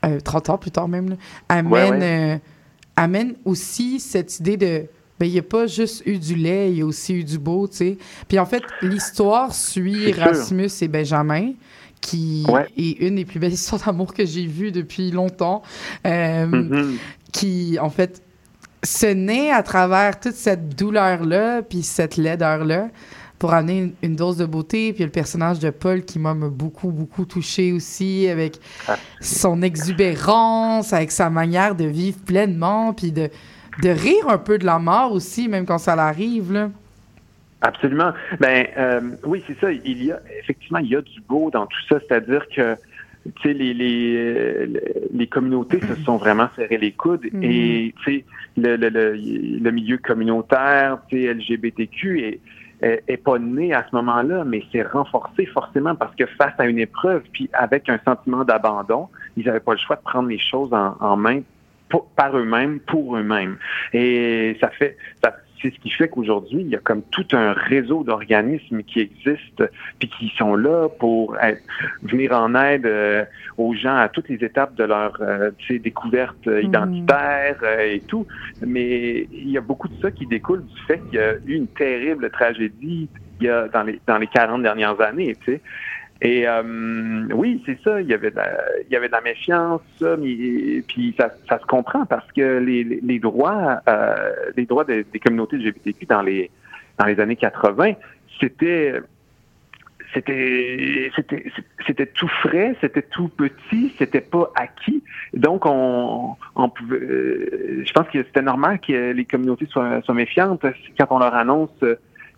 euh, 0.04 0.20
30 0.20 0.50
ans 0.50 0.58
plus 0.58 0.70
tard 0.70 0.88
même, 0.88 1.10
là, 1.10 1.16
amène, 1.48 1.72
Ouais, 1.72 1.90
ouais. 1.90 1.98
euh, 2.34 2.38
amène 2.96 3.34
aussi 3.44 4.00
cette 4.00 4.38
idée 4.40 4.56
de. 4.56 4.84
Ben, 5.20 5.26
il 5.26 5.32
n'y 5.32 5.38
a 5.40 5.42
pas 5.42 5.66
juste 5.66 6.02
eu 6.06 6.16
du 6.18 6.36
lait, 6.36 6.70
il 6.70 6.78
y 6.78 6.82
a 6.82 6.86
aussi 6.86 7.12
eu 7.14 7.24
du 7.24 7.38
beau, 7.38 7.66
tu 7.66 7.76
sais. 7.78 7.98
Puis 8.28 8.38
en 8.38 8.46
fait, 8.46 8.62
l'histoire 8.82 9.52
suit. 9.52 10.12
Rasmus 10.12 10.70
et 10.80 10.86
Benjamin, 10.88 11.52
qui 12.00 12.44
Ouais. 12.48 12.66
est 12.76 13.00
une 13.00 13.16
des 13.16 13.24
plus 13.24 13.40
belles 13.40 13.52
histoires 13.60 13.80
d'amour 13.84 14.14
que 14.14 14.24
j'ai 14.24 14.46
vues 14.46 14.70
depuis 14.70 15.10
longtemps. 15.10 15.62
Euh, 16.06 16.46
Mhm. 16.46 16.96
qui, 17.32 17.78
en 17.80 17.90
fait, 17.90 18.22
se 18.84 19.06
naît 19.06 19.50
à 19.50 19.64
travers 19.64 20.20
toute 20.20 20.34
cette 20.36 20.76
douleur-là, 20.76 21.62
puis 21.62 21.82
cette 21.82 22.16
laideur-là, 22.16 22.88
pour 23.38 23.54
amener 23.54 23.78
une, 23.78 23.92
une 24.02 24.16
dose 24.16 24.36
de 24.36 24.46
beauté. 24.46 24.92
Puis 24.92 24.98
il 24.98 25.00
y 25.00 25.02
a 25.04 25.06
le 25.06 25.12
personnage 25.12 25.58
de 25.58 25.70
Paul 25.70 26.02
qui 26.04 26.18
m'a 26.18 26.34
beaucoup, 26.34 26.90
beaucoup 26.90 27.24
touché 27.24 27.72
aussi, 27.72 28.28
avec 28.28 28.56
son 29.20 29.62
exubérance, 29.62 30.92
avec 30.92 31.10
sa 31.10 31.30
manière 31.30 31.74
de 31.74 31.84
vivre 31.84 32.18
pleinement, 32.24 32.92
puis 32.92 33.12
de, 33.12 33.28
de 33.82 33.88
rire 33.88 34.28
un 34.28 34.38
peu 34.38 34.58
de 34.58 34.66
la 34.66 34.78
mort 34.78 35.12
aussi, 35.12 35.48
même 35.48 35.66
quand 35.66 35.78
ça 35.78 35.94
l'arrive, 35.96 36.52
là. 36.52 36.70
Absolument. 37.60 38.12
Ben 38.38 38.68
euh, 38.76 39.00
oui, 39.24 39.42
c'est 39.48 39.58
ça. 39.58 39.72
Il 39.72 40.04
y 40.04 40.12
a 40.12 40.20
effectivement 40.40 40.78
il 40.78 40.90
y 40.90 40.94
a 40.96 41.00
du 41.02 41.20
beau 41.28 41.50
dans 41.50 41.66
tout 41.66 41.80
ça, 41.88 41.98
c'est-à-dire 42.06 42.46
que 42.54 42.76
tu 43.34 43.42
sais 43.42 43.52
les, 43.52 43.74
les 43.74 44.68
les 45.12 45.26
communautés 45.26 45.80
se 45.80 45.96
sont 46.04 46.18
vraiment 46.18 46.48
serré 46.54 46.78
les 46.78 46.92
coudes 46.92 47.26
Mhm. 47.32 47.42
et 47.42 47.94
tu 48.04 48.04
sais 48.04 48.24
le, 48.56 48.76
le, 48.76 48.88
le, 48.90 49.12
le 49.14 49.70
milieu 49.72 49.98
communautaire, 49.98 50.98
LGBTQ 51.10 52.20
est 52.20 52.40
est 52.80 53.02
est 53.08 53.16
pas 53.16 53.38
né 53.38 53.72
à 53.72 53.84
ce 53.88 53.96
moment-là, 53.96 54.44
mais 54.44 54.62
c'est 54.72 54.82
renforcé 54.82 55.46
forcément 55.46 55.94
parce 55.94 56.14
que 56.14 56.26
face 56.26 56.54
à 56.58 56.66
une 56.66 56.78
épreuve, 56.78 57.22
puis 57.32 57.50
avec 57.52 57.88
un 57.88 57.98
sentiment 58.04 58.44
d'abandon, 58.44 59.08
ils 59.36 59.46
n'avaient 59.46 59.60
pas 59.60 59.72
le 59.72 59.78
choix 59.78 59.96
de 59.96 60.02
prendre 60.02 60.28
les 60.28 60.38
choses 60.38 60.70
en, 60.72 61.16
main 61.16 61.40
par 62.16 62.36
eux-mêmes, 62.36 62.80
pour 62.80 63.16
eux-mêmes. 63.16 63.56
Et 63.92 64.56
ça 64.60 64.68
fait, 64.68 64.96
ça, 65.22 65.34
c'est 65.60 65.72
ce 65.74 65.78
qui 65.80 65.90
fait 65.90 66.08
qu'aujourd'hui, 66.08 66.60
il 66.62 66.68
y 66.68 66.76
a 66.76 66.78
comme 66.78 67.02
tout 67.10 67.26
un 67.32 67.52
réseau 67.52 68.04
d'organismes 68.04 68.82
qui 68.82 69.00
existent, 69.00 69.64
puis 69.98 70.08
qui 70.08 70.32
sont 70.36 70.54
là 70.56 70.88
pour 71.00 71.36
être- 71.40 71.62
venir 72.02 72.32
en 72.32 72.54
aide 72.54 72.86
euh, 72.86 73.24
aux 73.56 73.74
gens 73.74 73.96
à 73.96 74.08
toutes 74.08 74.28
les 74.28 74.42
étapes 74.44 74.74
de 74.76 74.84
leur 74.84 75.16
euh, 75.20 75.50
découverte 75.70 76.46
euh, 76.46 76.58
Mhm. 76.62 76.68
identitaire 76.68 77.56
euh, 77.62 77.80
et 77.94 78.00
tout. 78.06 78.26
Mais 78.60 79.26
il 79.32 79.50
y 79.50 79.58
a 79.58 79.60
beaucoup 79.60 79.88
de 79.88 79.94
ça 80.00 80.10
qui 80.10 80.26
découle 80.26 80.64
du 80.64 80.80
fait 80.86 81.02
qu'il 81.10 81.18
y 81.18 81.22
a 81.22 81.34
eu 81.44 81.54
une 81.54 81.68
terrible 81.68 82.30
tragédie 82.30 83.08
il 83.40 83.46
y 83.46 83.50
a 83.50 83.68
dans 83.68 83.84
les 83.84 84.00
dans 84.06 84.18
les 84.18 84.26
40 84.26 84.62
dernières 84.62 85.00
années, 85.00 85.36
tu 85.44 85.52
sais. 85.52 85.60
Et 86.20 86.48
euh, 86.48 87.28
oui, 87.32 87.62
c'est 87.64 87.78
ça. 87.82 88.00
Il 88.00 88.08
y 88.08 88.14
avait 88.14 88.30
de 88.30 88.36
la, 88.36 88.50
il 88.88 88.92
y 88.92 88.96
avait 88.96 89.06
de 89.06 89.12
la 89.12 89.20
méfiance, 89.20 89.80
ça, 90.00 90.16
mais 90.16 90.82
puis 90.88 91.14
ça, 91.18 91.30
ça 91.48 91.60
se 91.60 91.66
comprend 91.66 92.06
parce 92.06 92.30
que 92.32 92.58
les, 92.58 92.82
les, 92.82 93.18
droits, 93.20 93.80
euh, 93.88 94.32
les 94.56 94.66
droits 94.66 94.84
des, 94.84 95.04
des 95.04 95.20
communautés 95.20 95.56
LGBTQ 95.58 96.06
dans 96.06 96.22
les 96.22 96.50
dans 96.98 97.06
les 97.06 97.20
années 97.20 97.36
80, 97.36 97.92
c'était 98.40 98.94
c'était 100.12 101.12
c'était 101.86 102.06
tout 102.06 102.28
frais, 102.42 102.74
c'était 102.80 103.02
tout 103.02 103.28
petit, 103.28 103.94
c'était 103.98 104.20
pas 104.20 104.50
acquis. 104.56 105.04
Donc 105.34 105.66
on, 105.66 106.34
on 106.56 106.68
pouvait 106.68 106.96
euh, 106.96 107.84
je 107.86 107.92
pense 107.92 108.08
que 108.08 108.24
c'était 108.24 108.42
normal 108.42 108.80
que 108.80 109.12
les 109.12 109.24
communautés 109.24 109.66
soient, 109.66 110.02
soient 110.02 110.14
méfiantes 110.14 110.64
quand 110.98 111.06
on 111.10 111.18
leur 111.18 111.34
annonce 111.34 111.84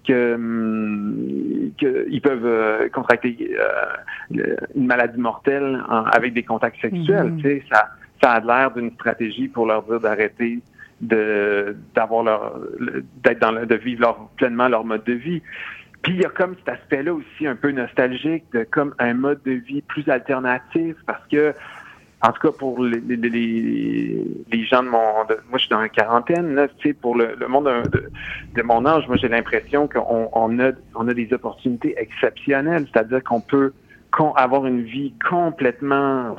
que 0.07 0.35
hum, 0.35 1.71
qu'ils 1.78 2.21
peuvent 2.23 2.45
euh, 2.47 2.88
contracter 2.90 3.57
euh, 3.59 4.57
une 4.75 4.87
maladie 4.87 5.19
mortelle 5.21 5.83
en- 5.88 6.04
avec 6.04 6.35
des 6.35 6.42
contacts 6.42 6.80
sexuels. 6.80 7.33
Mhm. 7.33 7.37
Tu 7.38 7.42
sais, 7.49 7.62
ça 7.73 7.88
ça 8.23 8.33
a 8.33 8.40
l'air 8.40 8.71
d'une 8.73 8.90
stratégie 8.92 9.49
pour 9.49 9.66
leur 9.66 9.83
dire 9.85 10.00
d'arrêter 10.00 10.61
de 11.00 11.76
d'avoir 11.95 12.23
leur 12.23 12.61
le- 12.78 13.04
d'être 13.25 13.40
dans 13.40 13.52
le, 13.52 13.66
de 13.66 13.75
vivre 13.76 14.02
leur, 14.02 14.28
pleinement 14.37 14.69
leur 14.69 14.85
mode 14.85 15.04
de 15.04 15.14
vie. 15.14 15.42
Puis 16.02 16.14
il 16.14 16.21
y 16.23 16.25
a 16.25 16.30
comme 16.30 16.54
cet 16.57 16.69
aspect-là 16.71 17.12
aussi 17.14 17.47
un 17.47 17.57
peu 17.57 17.71
nostalgique 17.73 18.45
de 18.52 18.64
comme 18.64 18.95
un 18.99 19.14
mode 19.14 19.42
de 19.45 19.52
vie 19.52 19.83
plus 19.83 20.09
alternatif 20.09 20.97
parce 21.07 21.26
que 21.28 21.52
en 22.23 22.33
tout 22.33 22.41
cas 22.49 22.53
pour 22.59 22.83
les, 22.85 23.00
les, 23.00 23.17
les, 23.17 24.25
les 24.53 24.65
gens 24.65 24.83
de 24.83 24.89
mon 24.89 25.25
de- 25.29 25.39
moi 25.49 25.55
je 25.55 25.61
suis 25.61 25.69
dans 25.71 25.81
la 25.81 25.89
quarantaine 25.89 26.55
là, 26.55 26.69
tu 26.69 26.89
sais 26.89 26.95
pour 26.95 27.17
le, 27.17 27.35
le 27.39 27.49
monde 27.49 27.65
de, 27.67 27.89
de, 27.89 28.11
de 28.57 28.62
mon 28.62 28.85
âge, 28.87 29.07
moi 29.09 29.17
j'ai 29.17 29.29
l'impression 29.29 29.89
qu'on 29.89 30.29
on 30.33 30.59
a 30.61 30.73
on 30.95 31.09
a 31.09 31.15
des 31.15 31.33
opportunités 31.33 31.95
exceptionnelles, 31.99 32.87
c'est-à-dire 32.93 33.23
qu'on 33.25 33.41
peut 33.41 33.73
qu'on 34.12 34.33
avoir 34.33 34.67
une 34.67 34.83
vie 34.83 35.15
complètement 35.29 36.37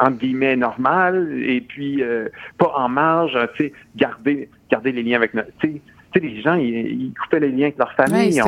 entre 0.00 0.18
guillemets 0.18 0.56
normale 0.56 1.32
et 1.42 1.60
puis 1.60 2.02
euh, 2.02 2.28
pas 2.58 2.72
en 2.76 2.88
marge, 2.88 3.38
tu 3.56 3.64
sais 3.66 3.72
garder 3.96 4.48
garder 4.70 4.92
les 4.92 5.02
liens 5.02 5.16
avec 5.16 5.34
notre 5.34 5.50
tu 5.60 5.68
sais 5.74 5.80
tu 6.14 6.20
sais, 6.20 6.26
les 6.26 6.42
gens, 6.42 6.56
ils, 6.56 6.66
ils 7.04 7.14
coupaient 7.14 7.40
les 7.40 7.48
liens 7.50 7.62
avec 7.68 7.78
leur 7.78 7.90
famille. 7.94 8.38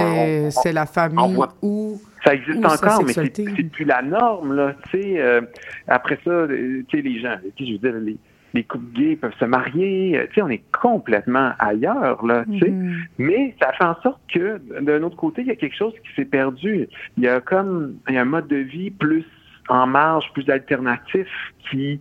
c'est 0.51 0.73
la 0.75 0.85
famille 0.85 1.17
voit- 1.35 1.55
ou 1.63 1.99
ça 2.25 2.35
existe 2.35 2.65
encore, 2.65 3.05
mais 3.05 3.13
c'est 3.13 3.71
plus 3.71 3.85
la 3.85 4.03
norme, 4.03 4.55
là, 4.55 4.75
tu 4.91 5.01
sais. 5.01 5.21
euh, 5.21 5.41
après 5.89 6.19
ça, 6.25 6.31
euh, 6.31 6.83
tu 6.89 6.97
sais, 6.97 7.03
les 7.03 7.21
gens, 7.21 7.37
tu 7.57 7.65
sais, 7.65 7.71
je 7.71 7.73
veux 7.75 7.91
dire, 7.93 8.01
les, 8.01 8.17
les 8.55 8.65
couples 8.65 8.93
gays 8.95 9.17
peuvent 9.17 9.35
se 9.39 9.45
marier, 9.45 10.19
euh, 10.19 10.27
tu 10.29 10.35
sais, 10.35 10.43
on 10.43 10.49
est 10.49 10.63
complètement 10.73 11.53
ailleurs, 11.59 12.25
là, 12.25 12.45
tu 12.51 12.59
sais. 12.61 12.71
Mhm. 12.71 12.95
Mais 13.19 13.55
ça 13.61 13.73
fait 13.73 13.85
en 13.85 14.01
sorte 14.03 14.21
que, 14.33 14.61
d'un 14.81 15.03
autre 15.03 15.17
côté, 15.17 15.43
il 15.43 15.49
y 15.49 15.51
a 15.51 15.57
quelque 15.57 15.77
chose 15.77 15.93
qui 16.03 16.15
s'est 16.15 16.25
perdu. 16.25 16.89
Il 17.17 17.25
y 17.25 17.29
a 17.29 17.41
comme, 17.41 17.97
il 18.09 18.15
y 18.15 18.19
a 18.19 18.23
un 18.23 18.27
mode 18.27 18.49
de 18.49 18.57
vie 18.57 18.91
plus 18.91 19.25
en 19.69 19.87
marge, 19.87 20.31
plus 20.35 20.49
alternatif 20.51 21.27
qui 21.71 22.01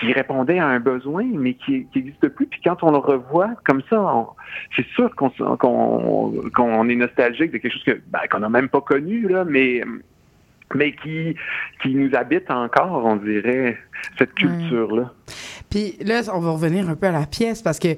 qui 0.00 0.12
répondait 0.12 0.58
à 0.58 0.66
un 0.66 0.80
besoin, 0.80 1.24
mais 1.24 1.54
qui 1.54 1.86
n'existe 1.94 2.28
plus. 2.28 2.46
Puis 2.46 2.60
quand 2.64 2.82
on 2.82 2.90
le 2.90 2.98
revoit 2.98 3.50
comme 3.64 3.82
ça, 3.90 4.26
c'est 4.74 4.86
sûr 4.94 5.14
qu'on 5.14 6.88
est 6.88 6.96
nostalgique 6.96 7.52
de 7.52 7.58
quelque 7.58 7.72
chose 7.72 7.84
que 7.84 8.00
ben, 8.08 8.20
qu'on 8.30 8.40
n'a 8.40 8.48
même 8.48 8.68
pas 8.68 8.80
connu, 8.80 9.28
là, 9.28 9.44
mais 9.44 9.82
mais 10.74 10.92
qui 10.92 11.34
qui 11.82 11.94
nous 11.94 12.14
habite 12.14 12.50
encore, 12.50 13.04
on 13.04 13.16
dirait, 13.16 13.76
cette 14.18 14.34
culture-là. 14.34 15.12
Puis 15.68 15.96
là, 16.04 16.22
on 16.34 16.40
va 16.40 16.50
revenir 16.50 16.88
un 16.88 16.94
peu 16.96 17.06
à 17.06 17.12
la 17.12 17.26
pièce 17.26 17.62
parce 17.62 17.78
que 17.78 17.88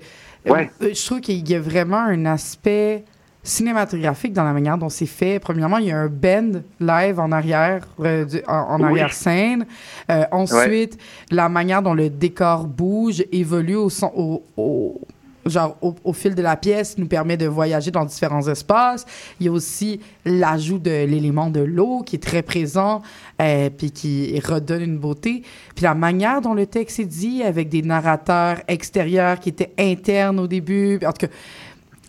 Ouais. 0.45 0.69
euh, 0.83 0.89
je 0.93 1.07
trouve 1.07 1.21
qu'il 1.21 1.49
y 1.49 1.55
a 1.55 1.61
vraiment 1.61 2.01
un 2.01 2.27
aspect 2.27 3.05
cinématographique 3.43 4.33
dans 4.33 4.45
la 4.45 4.53
manière 4.53 4.79
dont 4.79 4.89
c'est 4.89 5.07
fait. 5.07 5.39
Premièrement, 5.41 5.79
il 5.79 5.87
y 5.87 5.91
a 5.91 5.99
un 5.99 6.09
bend 6.09 6.63
live 6.81 7.19
en 7.19 7.33
arrière, 7.33 7.87
euh, 8.01 8.25
du- 8.25 8.43
en, 8.47 8.53
en 8.55 8.79
Oui. 8.79 8.85
arrière-scène. 8.85 9.67
Euh, 10.11 10.25
ensuite, 10.31 10.99
la 11.31 11.49
manière 11.49 11.83
dont 11.83 11.95
le 11.95 12.09
décor 12.09 12.67
bouge, 12.67 13.25
évolue 13.33 13.77
au, 13.77 13.91
son, 13.91 14.13
au, 14.15 14.43
au- 14.57 15.01
genre 15.45 15.77
au, 15.83 15.93
au 16.05 16.13
fil 16.13 16.37
de 16.37 16.43
la 16.43 16.55
pièce, 16.55 16.97
nous 16.99 17.07
permet 17.09 17.37
de 17.37 17.47
voyager 17.49 17.91
dans 17.91 18.05
différents 18.05 18.47
espaces. 18.47 19.05
Il 19.41 19.47
y 19.47 19.49
a 19.49 19.53
aussi 19.53 19.99
l'ajout 20.25 20.79
de 20.79 21.05
l'élément 21.05 21.51
de 21.51 21.59
l'eau 21.59 22.03
qui 22.07 22.15
est 22.15 22.21
très 22.23 22.43
présent, 22.43 23.03
euh, 23.41 23.69
puis 23.77 23.91
qui 23.91 24.39
redonne 24.39 24.83
une 24.83 24.99
beauté. 24.99 25.43
Puis 25.75 25.83
la 25.83 25.95
manière 25.97 26.43
dont 26.43 26.55
le 26.55 26.67
texte 26.67 27.01
est 27.01 27.07
dit, 27.07 27.43
avec 27.43 27.69
des 27.69 27.83
narrateurs 27.83 28.59
extérieurs 28.69 29.41
qui 29.41 29.49
étaient 29.49 29.73
internes 29.81 30.39
au 30.39 30.47
début. 30.47 31.01
En 31.05 31.11
tout 31.13 31.27
cas, 31.27 31.33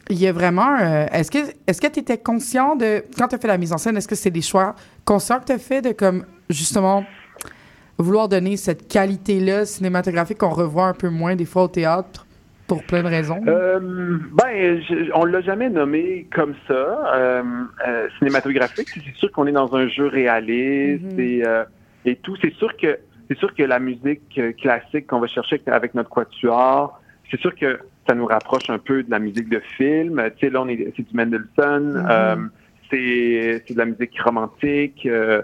il 0.10 0.19
y 0.22 0.27
a 0.27 0.31
vraiment. 0.33 0.77
euh, 0.81 1.05
est-ce 1.12 1.31
que 1.31 1.38
est-ce 1.67 1.79
que 1.81 1.88
tu 1.88 2.00
étais 2.00 2.17
conscient 2.17 2.75
de 2.75 3.03
quand 3.17 3.27
tu 3.29 3.36
as 3.36 3.38
fait 3.38 3.48
la 3.48 3.57
mise 3.57 3.74
en 3.74 3.77
scène, 3.77 3.95
est-ce 3.98 4.07
que 4.07 4.15
c'est 4.15 4.31
des 4.31 4.41
choix 4.41 4.75
conscients 5.05 5.39
que 5.39 5.45
tu 5.45 5.51
as 5.53 5.57
fait 5.60 5.81
de 5.81 5.91
comme 5.91 6.25
justement 6.50 7.05
vouloir 7.98 8.27
donner 8.27 8.57
cette 8.57 8.88
qualité-là 8.88 9.65
cinématographique 9.65 10.39
qu'on 10.39 10.50
revoit 10.50 10.88
un 10.88 10.93
peu 10.93 11.10
moins 11.10 11.36
des 11.36 11.45
fois 11.45 11.63
au 11.63 11.67
théâtre 11.67 12.25
pour 12.67 12.83
plein 12.83 13.03
de 13.03 13.07
raisons? 13.07 13.39
Euh, 13.48 13.79
ben, 14.33 14.81
je- 14.81 15.10
on 15.13 15.25
l'a 15.25 15.41
jamais 15.41 15.69
nommé 15.69 16.27
comme 16.33 16.55
ça, 16.67 16.74
euh, 17.15 17.43
cinématographique. 18.19 18.88
C'est 18.93 19.15
sûr 19.15 19.31
qu'on 19.31 19.48
est 19.48 19.51
dans 19.51 19.74
un 19.75 19.88
jeu 19.88 20.07
réaliste 20.07 21.03
Mhm. 21.13 21.19
et, 21.19 21.43
et 22.05 22.15
tout. 22.17 22.36
C'est 22.41 22.53
sûr 22.55 22.75
que 22.77 22.98
c'est 23.29 23.38
sûr 23.38 23.55
que 23.55 23.63
la 23.63 23.79
musique 23.79 24.39
classique 24.62 25.07
qu'on 25.07 25.19
va 25.19 25.27
chercher 25.27 25.62
avec 25.67 25.93
notre 25.95 26.10
quatuor, 26.10 27.00
c'est 27.31 27.39
sûr 27.39 27.55
que 27.55 27.79
ça 28.07 28.15
nous 28.15 28.25
rapproche 28.25 28.69
un 28.69 28.79
peu 28.79 29.03
de 29.03 29.12
la 29.12 29.19
musique 29.19 29.50
de 29.50 29.60
film. 29.77 30.22
Tu 30.38 30.45
sais, 30.48 30.51
là, 30.51 30.62
on 30.62 30.67
est, 30.67 30.93
c'est 30.95 31.07
du 31.07 31.15
Mendelssohn. 31.15 32.05
euh, 32.10 32.36
c'est, 32.91 33.63
c'est 33.67 33.74
de 33.74 33.79
la 33.79 33.86
musique 33.86 34.19
romantique. 34.22 35.05
euh, 35.07 35.41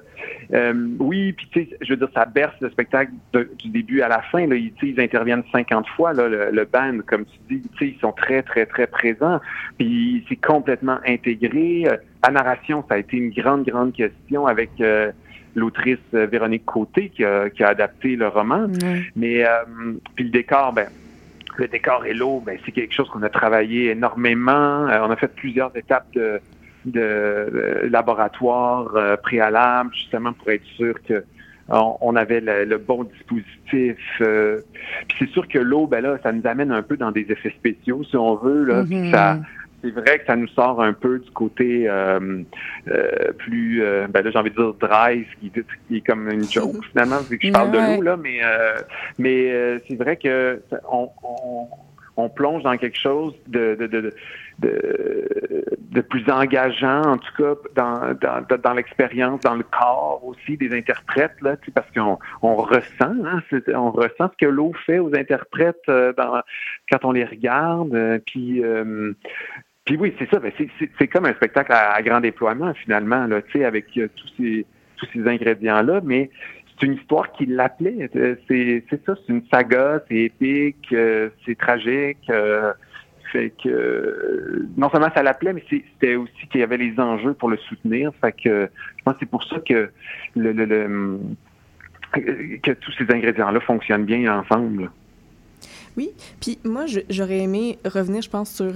euh, 0.54 0.74
oui, 1.00 1.34
puis 1.34 1.48
tu 1.52 1.60
sais, 1.64 1.78
je 1.82 1.90
veux 1.92 1.98
dire, 1.98 2.10
ça 2.14 2.26
berce 2.26 2.54
le 2.62 2.70
spectacle 2.70 3.12
de- 3.34 3.50
du 3.58 3.70
début 3.70 4.02
à 4.02 4.08
la 4.08 4.22
fin. 4.22 4.46
Là, 4.46 4.56
ils, 4.56 4.72
tu 4.74 4.88
sais, 4.88 4.94
ils 4.94 5.02
interviennent 5.02 5.42
50 5.52 5.88
fois, 5.96 6.14
là, 6.14 6.28
le, 6.30 6.50
le 6.52 6.66
band, 6.66 7.00
comme 7.08 7.26
tu 7.26 7.40
dis. 7.50 7.62
Tu 7.72 7.78
sais, 7.88 7.94
ils 7.96 8.00
sont 8.00 8.12
très, 8.12 8.44
très, 8.44 8.66
très 8.68 8.86
présents. 8.86 9.40
Puis 9.80 10.24
c'est 10.30 10.36
complètement 10.36 11.00
intégré. 11.08 11.86
Euh, 11.88 11.98
La 12.24 12.30
narration, 12.32 12.84
ça 12.88 12.96
a 12.96 12.98
été 13.00 13.18
une 13.18 13.32
grande, 13.32 13.66
grande 13.66 13.94
question 13.94 14.46
avec 14.46 14.70
euh, 14.82 15.12
l'autrice 15.56 15.98
euh, 16.14 16.28
Véronique 16.28 16.66
Côté 16.66 17.10
qui 17.10 17.24
a, 17.24 17.50
qui 17.50 17.64
a 17.64 17.70
adapté 17.70 18.16
le 18.16 18.28
roman. 18.28 18.66
Ouais. 18.84 19.02
Mais 19.16 19.44
euh, 19.44 19.50
puis 20.16 20.26
le 20.26 20.30
décor, 20.32 20.74
ben 20.74 20.88
le 21.60 21.68
décor 21.68 22.06
et 22.06 22.14
l'eau, 22.14 22.42
ben 22.46 22.58
c'est 22.66 22.72
quelque 22.72 22.94
chose 22.94 23.10
qu'on 23.10 23.24
a 23.24 23.30
travaillé 23.30 23.92
énormément. 23.92 24.88
Euh, 24.88 25.00
on 25.04 25.12
a 25.12 25.16
fait 25.16 25.34
plusieurs 25.36 25.76
étapes 25.76 26.08
de, 26.14 26.40
de, 26.86 27.88
laboratoire 27.92 28.96
euh, 28.96 29.18
préalable, 29.18 29.92
justement 29.94 30.34
pour 30.34 30.50
être 30.50 30.66
sûr 30.78 30.96
que 31.08 31.24
on, 31.72 31.98
on 32.02 32.16
avait 32.16 32.42
le, 32.42 32.66
le 32.66 32.78
bon 32.80 33.04
dispositif. 33.04 33.98
euh. 34.22 34.60
Puis 35.08 35.18
c'est 35.20 35.30
sûr 35.30 35.48
que 35.48 35.60
l'eau, 35.60 35.86
ben 35.86 36.02
là, 36.02 36.18
ça 36.24 36.32
nous 36.32 36.46
amène 36.48 36.72
un 36.72 36.82
peu 36.82 36.98
dans 36.98 37.12
des 37.12 37.28
effets 37.30 37.52
spéciaux, 37.52 38.04
si 38.04 38.18
on 38.18 38.36
veut. 38.36 38.64
Là, 38.64 38.84
Mhm. 38.84 39.12
ça, 39.12 39.38
c'est 39.82 39.92
vrai 39.92 40.20
que 40.20 40.26
ça 40.26 40.36
nous 40.36 40.48
sort 40.50 40.82
un 40.82 40.94
peu 40.94 41.20
du 41.20 41.32
côté 41.32 41.90
euh, 41.90 42.44
euh, 42.90 43.32
plus, 43.38 43.82
euh, 43.84 44.08
ben 44.08 44.24
là 44.24 44.32
j'ai 44.32 44.40
envie 44.40 44.52
de 44.52 44.56
dire 44.56 44.74
dry, 44.76 45.26
ce 45.32 45.40
qui, 45.40 45.52
qui 45.88 45.98
est 45.98 46.02
comme 46.06 46.30
une 46.30 46.50
joke 46.52 46.84
finalement, 46.92 47.22
vu 47.22 47.38
que 47.40 47.48
je 47.48 47.52
parle 47.54 47.70
Ouais. 47.70 47.92
de 47.92 47.96
l'eau 47.98 48.02
là, 48.02 48.18
mais 48.18 48.40
euh, 48.44 48.78
mais 49.18 49.52
euh, 49.52 49.80
c'est 49.88 49.96
vrai 49.96 50.18
que 50.18 50.62
ça- 50.70 50.82
on, 50.92 51.10
on, 51.24 51.68
on 52.18 52.30
plonge 52.30 52.64
dans 52.64 52.76
quelque 52.78 52.98
chose 53.00 53.34
de 53.48 53.76
de, 53.76 53.88
de, 53.88 54.14
de, 54.60 55.66
de 55.80 56.02
plus 56.02 56.30
engageant, 56.30 57.02
en 57.04 57.18
tout 57.18 57.32
cas 57.38 57.54
dans, 57.76 58.14
dans, 58.20 58.58
dans, 58.58 58.74
l'expérience, 58.74 59.40
dans 59.42 59.56
le 59.56 59.64
corps 59.64 60.22
aussi 60.26 60.58
des 60.58 60.78
interprètes 60.78 61.36
là, 61.42 61.56
tu 61.58 61.66
sais, 61.68 61.72
parce 61.72 61.90
qu'on 61.92 62.20
on 62.42 62.56
ressent, 62.56 62.84
hein, 63.26 63.42
on 63.74 63.92
ressent 63.92 64.30
ce 64.32 64.46
que 64.46 64.50
l'eau 64.52 64.74
fait 64.86 65.00
aux 65.00 65.16
interprètes 65.16 65.80
euh, 65.88 66.12
dans, 66.14 66.42
quand 66.92 67.06
on 67.06 67.12
les 67.14 67.24
regarde, 67.26 67.94
euh, 67.96 68.20
puis 68.26 68.64
euh, 68.64 69.14
puis 69.90 69.98
oui, 69.98 70.14
c'est 70.20 70.30
ça. 70.30 70.38
Ben 70.38 70.52
c'est, 71.00 71.08
comme 71.08 71.26
un 71.26 71.34
spectacle 71.34 71.74
à, 71.74 72.00
grand 72.04 72.20
déploiement, 72.20 72.76
finalement, 72.76 73.28
avec 73.66 73.86
euh, 73.98 74.08
tous 74.16 74.28
ces 74.38 74.68
tous 74.98 75.08
ces 75.12 75.28
ingrédients-là, 75.28 76.02
mais 76.04 76.30
c'est 76.70 76.86
une 76.86 76.94
histoire 76.94 77.32
qui 77.32 77.48
l'appelait. 77.48 78.08
Euh, 78.16 78.36
C'est, 78.48 78.84
ça, 79.04 79.16
c'est 79.16 79.34
une 79.34 79.42
saga, 79.52 80.04
c'est 80.08 80.18
épique, 80.18 80.90
euh, 80.92 81.30
c'est 81.44 81.58
tragique. 81.58 82.32
fait 83.32 83.52
que 83.64 84.68
non 84.78 84.92
seulement 84.92 85.10
ça 85.16 85.24
l'appelait, 85.24 85.54
mais 85.54 85.64
c'était 85.68 86.14
aussi 86.14 86.48
qu'il 86.52 86.60
y 86.60 86.64
avait 86.64 86.78
les 86.78 87.00
enjeux 87.00 87.34
pour 87.34 87.50
le 87.50 87.58
soutenir. 87.58 88.12
Fait 88.22 88.32
que 88.32 88.70
je 88.96 89.04
pense 89.04 89.16
que 89.16 89.20
c'est 89.22 89.26
pour 89.32 89.44
ça 89.46 89.58
que 89.58 89.90
que 92.62 92.72
tous 92.74 92.92
ces 92.92 93.12
ingrédients-là 93.12 93.60
fonctionnent 93.62 94.06
bien 94.06 94.40
ensemble. 94.40 94.92
Oui, 95.98 96.12
puis 96.40 96.60
moi, 96.64 96.86
j'aurais 97.10 97.40
aimé 97.40 97.80
revenir, 97.86 98.22
je 98.22 98.30
pense, 98.30 98.54
sur... 98.54 98.72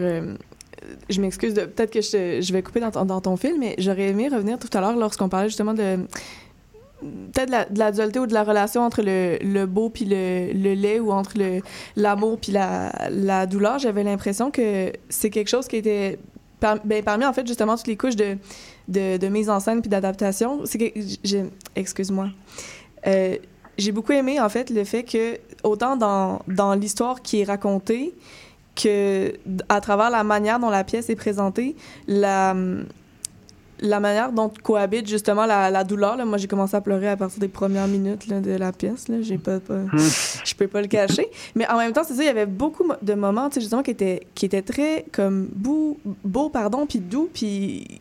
je 1.09 1.21
m'excuse, 1.21 1.53
peut-être 1.53 1.91
que 1.91 2.01
je, 2.01 2.53
vais 2.53 2.61
couper 2.61 2.79
dans 2.79 2.91
ton, 2.91 3.05
dans 3.05 3.21
ton 3.21 3.37
film, 3.37 3.57
mais 3.59 3.75
j'aurais 3.77 4.09
aimé 4.09 4.27
revenir 4.27 4.59
tout 4.59 4.69
à 4.73 4.81
l'heure 4.81 4.95
lorsqu'on 4.95 5.29
parlait 5.29 5.49
justement 5.49 5.73
de... 5.73 5.99
Peut-être 7.33 7.69
de 7.69 7.73
de 7.73 7.79
la 7.79 7.91
dualité 7.91 8.19
ou 8.19 8.27
de 8.27 8.33
la 8.33 8.45
relation 8.45 8.81
entre 8.81 9.01
le, 9.03 9.65
beau 9.65 9.89
puis 9.89 10.05
le, 10.05 10.53
le 10.53 10.73
laid 10.73 11.01
ou 11.01 11.11
entre 11.11 11.33
l'amour 11.97 12.39
puis 12.39 12.53
la, 12.53 13.45
douleur. 13.45 13.77
J'avais 13.79 14.03
l'impression 14.03 14.51
que 14.51 14.93
c'est 15.09 15.29
quelque 15.29 15.49
chose 15.49 15.67
qui 15.67 15.75
était... 15.77 16.17
par- 16.61 16.79
ben, 16.85 17.03
parmi, 17.03 17.25
en 17.25 17.33
fait, 17.33 17.45
justement, 17.45 17.75
toutes 17.75 17.87
les 17.87 17.97
couches 17.97 18.15
de, 18.15 18.37
de, 18.87 19.27
mise 19.27 19.49
en 19.49 19.59
scène 19.59 19.81
puis 19.81 19.89
d'adaptation, 19.89 20.61
Excuse-moi. 21.75 22.29
Euh, 23.05 23.35
j'ai 23.77 23.91
beaucoup 23.91 24.13
aimé, 24.13 24.39
en 24.39 24.49
fait, 24.49 24.69
le 24.69 24.83
fait 24.83 25.03
que, 25.03 25.39
autant 25.63 25.95
dans, 25.97 26.41
dans 26.47 26.73
l'histoire 26.73 27.21
qui 27.21 27.41
est 27.41 27.43
racontée, 27.43 28.13
que 28.75 29.33
à 29.69 29.81
travers 29.81 30.09
la 30.09 30.23
manière 30.23 30.59
dont 30.59 30.69
la 30.69 30.83
pièce 30.83 31.09
est 31.09 31.15
présentée, 31.15 31.75
la, 32.07 32.55
la 33.79 33.99
manière 33.99 34.31
dont 34.31 34.49
cohabite 34.63 35.07
justement 35.07 35.45
la, 35.45 35.69
la 35.69 35.83
douleur. 35.83 36.15
Là. 36.15 36.25
Moi, 36.25 36.37
j'ai 36.37 36.47
commencé 36.47 36.75
à 36.75 36.81
pleurer 36.81 37.09
à 37.09 37.17
partir 37.17 37.39
des 37.39 37.47
premières 37.49 37.87
minutes 37.87 38.27
là, 38.27 38.39
de 38.39 38.51
la 38.51 38.71
pièce. 38.71 39.09
Là. 39.09 39.17
J'ai 39.21 39.37
pas, 39.37 39.59
pas- 39.59 39.81
je 40.45 40.55
peux 40.55 40.67
pas 40.67 40.81
le 40.81 40.87
cacher. 40.87 41.27
Mais 41.55 41.67
en 41.69 41.77
même 41.77 41.91
temps, 41.91 42.03
c'est 42.03 42.13
ça, 42.13 42.23
il 42.23 42.27
y 42.27 42.29
avait 42.29 42.45
beaucoup 42.45 42.85
de 43.01 43.13
moments, 43.13 43.49
justement, 43.53 43.83
qui 43.83 43.91
étaient, 43.91 44.21
qui 44.35 44.45
étaient 44.45 44.61
très 44.61 45.05
comme 45.11 45.49
beau, 45.53 45.97
beau, 46.23 46.49
pardon, 46.49 46.85
puis 46.87 46.99
doux, 46.99 47.29
puis 47.33 47.99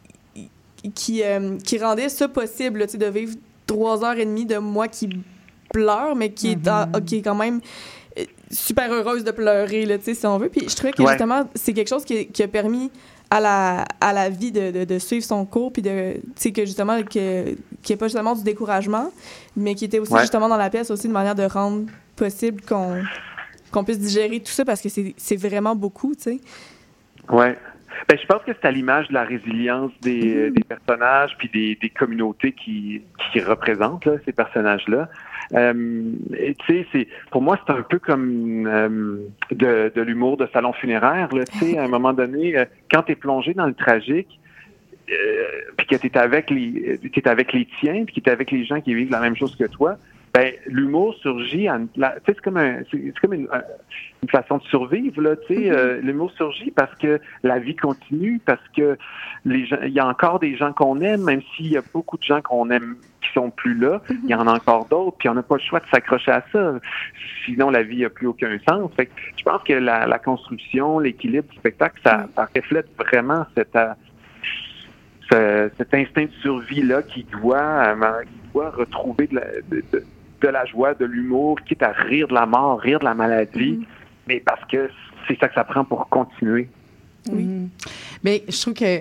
qui, 0.95 1.23
euh, 1.23 1.59
qui 1.59 1.79
rendaient 1.79 2.09
ça 2.09 2.29
possible, 2.29 2.87
tu 2.87 2.99
de 2.99 3.07
vivre 3.07 3.35
trois 3.67 4.05
heures 4.05 4.17
et 4.19 4.25
demie 4.27 4.47
de 4.47 4.59
moi 4.59 4.89
qui 4.89 5.09
pleure, 5.73 6.15
mais 6.17 6.31
qui, 6.33 6.51
est, 6.53 6.69
en- 6.69 6.91
qui 7.05 7.17
est 7.17 7.23
quand 7.23 7.35
même 7.35 7.61
super 8.53 8.93
heureuse 8.93 9.25
de 9.25 9.31
pleurer, 9.31 9.87
là, 9.87 9.97
si 10.01 10.27
on 10.27 10.39
veut. 10.39 10.49
Puis 10.49 10.69
je 10.69 10.77
trouvais 10.77 10.93
que 10.93 11.03
Ouais. 11.03 11.09
justement, 11.09 11.49
c'est 11.55 11.73
quelque 11.73 11.89
chose 11.89 12.05
qui, 12.05 12.27
qui 12.29 12.43
a 12.43 12.49
permis 12.49 12.91
à 13.31 13.41
la, 13.41 13.85
à 14.01 14.13
la 14.13 14.29
vie 14.29 14.53
de, 14.53 14.71
de, 14.71 14.85
de 14.85 14.99
suivre 14.99 15.25
son 15.25 15.45
cours, 15.47 15.73
puis 15.73 15.81
de, 15.83 16.17
que 16.55 16.67
justement, 16.67 17.03
que, 17.03 17.09
qu'il 17.09 17.57
n'y 17.89 17.93
ait 17.93 17.97
pas 17.97 18.07
justement 18.07 18.35
du 18.35 18.43
découragement, 18.43 19.11
mais 19.57 19.75
qui 19.75 19.87
était 19.87 19.99
aussi 19.99 20.13
Ouais. 20.13 20.21
justement 20.21 20.49
dans 20.51 20.59
la 20.59 20.69
pièce 20.69 20.91
aussi 20.91 21.09
de 21.09 21.13
manière 21.15 21.35
de 21.35 21.45
rendre 21.45 21.87
possible 22.17 22.61
qu'on 22.63 23.03
qu'on 23.73 23.85
puisse 23.85 23.99
digérer 23.99 24.39
tout 24.39 24.53
ça 24.53 24.67
parce 24.67 24.83
que 24.83 24.91
c'est 24.91 25.15
c'est 25.17 25.37
vraiment 25.37 25.75
beaucoup, 25.75 26.15
tu 26.15 26.23
sais. 26.25 26.41
Ouais. 27.31 27.57
Ben, 28.09 28.19
je 28.21 28.27
pense 28.27 28.43
que 28.45 28.53
c'est 28.53 28.67
à 28.69 28.71
l'image 28.71 29.09
de 29.09 29.15
la 29.15 29.25
résilience 29.25 29.93
des, 30.03 30.35
euh, 30.37 30.51
des 30.51 30.65
personnages 30.65 31.35
puis 31.39 31.49
des, 31.49 31.79
des 31.81 31.89
communautés 31.89 32.53
qui, 32.53 33.01
qui 33.33 33.41
représentent 33.41 34.05
là, 34.05 34.13
ces 34.27 34.33
personnages-là. 34.33 35.09
Euh, 35.55 36.13
tu 36.33 36.55
sais, 36.67 36.87
c'est 36.93 37.09
pour 37.31 37.43
moi 37.43 37.59
c'est 37.67 37.73
un 37.73 37.83
peu 37.83 37.99
comme 37.99 38.67
euh, 38.67 39.17
de, 39.51 39.93
de 39.95 40.01
l'humour 40.03 40.37
de 40.37 40.49
salon 40.53 40.73
funéraire. 40.73 41.29
Tu 41.31 41.59
sais, 41.59 41.79
à 41.79 41.85
un 41.85 41.89
moment 41.97 42.13
donné, 42.13 42.57
euh, 42.57 42.65
quand 42.91 43.03
tu 43.03 43.13
es 43.13 43.17
plongé 43.17 43.55
dans 43.55 43.67
le 43.67 43.75
tragique, 43.75 44.39
euh, 45.11 45.45
puis 45.77 45.87
que 45.87 45.97
tu 45.97 46.07
es 46.07 46.17
avec 46.19 46.49
les 46.51 46.99
t'es 47.13 47.29
avec 47.29 47.53
les 47.53 47.67
tiens, 47.81 48.05
puis 48.05 48.15
que 48.17 48.21
tu 48.21 48.31
es 48.31 48.33
avec 48.33 48.51
les 48.51 48.65
gens 48.65 48.81
qui 48.81 48.95
vivent 48.95 49.11
la 49.11 49.21
même 49.21 49.37
chose 49.37 49.55
que 49.57 49.65
toi, 49.65 49.97
ben 50.33 50.53
l'humour 50.67 51.15
surgit. 51.17 51.69
à 51.69 51.75
une 51.75 51.89
pla- 51.89 52.15
Tu 52.25 52.31
sais, 52.33 52.37
c'est 52.37 52.41
comme 52.43 52.57
un, 52.57 52.79
c'est 52.91 52.99
c'est 53.05 53.19
comme 53.21 53.35
une, 53.35 53.49
un- 53.53 53.63
une 54.23 54.29
façon 54.31 54.59
de 54.59 54.63
survivre 54.65 55.21
là. 55.21 55.37
Tu 55.47 55.55
sais, 55.55 55.71
euh, 55.71 56.01
l'humour 56.01 56.31
surgit 56.33 56.71
parce 56.71 56.95
que 56.97 57.21
la 57.43 57.59
vie 57.59 57.77
continue, 57.77 58.41
parce 58.47 58.67
que 58.77 58.97
les 59.45 59.67
gens, 59.67 59.79
il 59.85 59.93
y 59.93 59.99
a 60.01 60.07
encore 60.07 60.39
des 60.39 60.57
gens 60.57 60.73
qu'on 60.73 61.01
aime, 61.01 61.23
même 61.25 61.43
s'il 61.57 61.67
y 61.73 61.77
a 61.77 61.83
beaucoup 61.93 62.17
de 62.17 62.23
gens 62.23 62.41
qu'on 62.41 62.71
aime 62.71 62.97
qui 63.23 63.33
sont 63.33 63.51
plus 63.51 63.75
là, 63.79 64.03
il 64.25 64.29
y 64.31 64.35
en 64.35 64.47
a 64.47 64.53
encore 64.55 64.87
d'autres, 64.87 65.17
puis 65.19 65.29
on 65.29 65.35
n'a 65.35 65.43
pas 65.43 65.55
le 65.57 65.61
choix 65.63 65.81
de 65.81 65.87
s'accrocher 65.93 66.33
à 66.33 66.45
ça. 66.53 66.75
Sinon, 67.45 67.71
la 67.71 67.83
vie 67.83 68.03
n'a 68.03 68.11
plus 68.11 68.27
aucun 68.27 68.57
sens. 68.69 68.91
Fait 68.97 69.07
que 69.07 69.13
je 69.37 69.43
pense 69.43 69.63
que 69.63 69.73
la, 69.73 70.07
la 70.07 70.19
construction, 70.19 70.99
l'équilibre 70.99 71.49
du 71.51 71.57
spectacle, 71.57 72.01
ça, 72.05 72.27
ça 72.37 72.49
reflète 72.55 72.89
vraiment 72.99 73.47
cette, 73.57 73.75
euh, 73.77 73.95
ce- 75.31 75.71
cet 75.79 75.95
instinct 75.95 76.25
de 76.25 76.31
survie-là 76.43 77.03
qui 77.03 77.25
doit, 77.25 77.61
euh, 77.61 78.23
qui 78.25 78.53
doit 78.53 78.71
retrouver 78.71 79.27
de 79.29 79.37
la, 79.37 79.45
de, 79.71 79.83
de- 79.93 80.05
de 80.41 80.49
la 80.49 80.65
joie, 80.67 80.95
de 80.95 81.05
l'humour, 81.05 81.61
quitte 81.63 81.83
à 81.83 81.93
rire 81.93 82.27
de 82.29 82.35
la 82.35 82.47
mort, 82.47 82.81
rire 82.81 82.99
de 82.99 83.05
la 83.05 83.15
maladie, 83.15 83.87
mais 84.27 84.41
parce 84.41 84.65
que 84.65 84.91
c'est 85.29 85.39
ça 85.39 85.49
que 85.49 85.55
ça 85.55 85.63
prend 85.65 85.85
pour 85.85 86.09
continuer. 86.09 86.69
Oui. 87.31 87.45
Mhm. 87.45 87.69
Mais 88.25 88.43
je 88.49 88.61
trouve 88.61 88.75
que, 88.75 89.01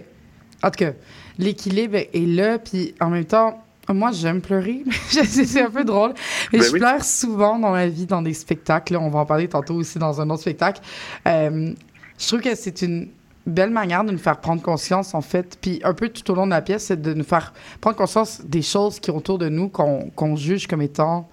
en 0.61 0.69
tout 0.69 0.77
cas, 0.85 0.91
l'équilibre 1.39 1.97
est 1.97 2.27
là, 2.27 2.59
puis 2.59 2.93
en 3.01 3.09
même 3.09 3.25
temps, 3.25 3.63
moi, 3.89 4.11
j'aime 4.13 4.41
pleurer. 4.41 4.83
C'est 5.09 5.61
un 5.61 5.69
peu 5.69 5.83
drôle. 5.83 6.13
Mais 6.53 6.59
Ben 6.59 6.65
je 6.65 6.71
oui. 6.71 6.79
pleure 6.79 7.03
souvent 7.03 7.59
dans 7.59 7.71
la 7.71 7.87
vie, 7.87 8.05
dans 8.05 8.21
des 8.21 8.33
spectacles. 8.33 8.95
On 8.95 9.09
va 9.09 9.19
en 9.19 9.25
parler 9.25 9.47
tantôt 9.47 9.75
aussi 9.75 9.99
dans 9.99 10.21
un 10.21 10.29
autre 10.29 10.41
spectacle. 10.41 10.81
Euh, 11.27 11.73
je 12.17 12.27
trouve 12.27 12.41
que 12.41 12.55
c'est 12.55 12.81
une 12.83 13.07
belle 13.47 13.71
manière 13.71 14.03
de 14.03 14.11
nous 14.11 14.19
faire 14.19 14.39
prendre 14.39 14.61
conscience, 14.61 15.13
en 15.15 15.21
fait. 15.21 15.57
Puis 15.59 15.81
un 15.83 15.93
peu 15.95 16.09
tout 16.09 16.29
au 16.31 16.35
long 16.35 16.45
de 16.45 16.51
la 16.51 16.61
pièce, 16.61 16.85
c'est 16.85 17.01
de 17.01 17.13
nous 17.13 17.23
faire 17.23 17.53
prendre 17.81 17.97
conscience 17.97 18.41
des 18.45 18.61
choses 18.61 18.99
qui 18.99 19.09
sont 19.09 19.17
autour 19.17 19.37
de 19.39 19.49
nous, 19.49 19.67
qu'on 19.67 20.11
qu'on 20.15 20.35
juge 20.35 20.67
comme 20.67 20.81
étant 20.83 21.27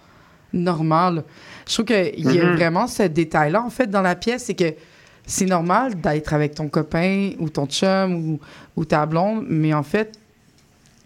normales. 0.52 1.24
Je 1.66 1.74
trouve 1.74 1.84
qu'il 1.84 2.32
y 2.32 2.40
a 2.40 2.44
Mhm. 2.44 2.56
vraiment 2.56 2.86
ce 2.86 3.02
détail-là, 3.02 3.62
en 3.62 3.70
fait, 3.70 3.88
dans 3.88 4.00
la 4.02 4.14
pièce, 4.16 4.44
c'est 4.46 4.54
que 4.54 4.74
c'est 5.26 5.44
normal 5.44 6.00
d'être 6.00 6.32
avec 6.32 6.54
ton 6.54 6.68
copain 6.68 7.32
ou 7.38 7.50
ton 7.50 7.66
chum 7.66 8.14
ou, 8.14 8.40
ou 8.76 8.84
ta 8.86 9.04
blonde, 9.04 9.44
mais 9.46 9.74
en 9.74 9.82
fait, 9.82 10.18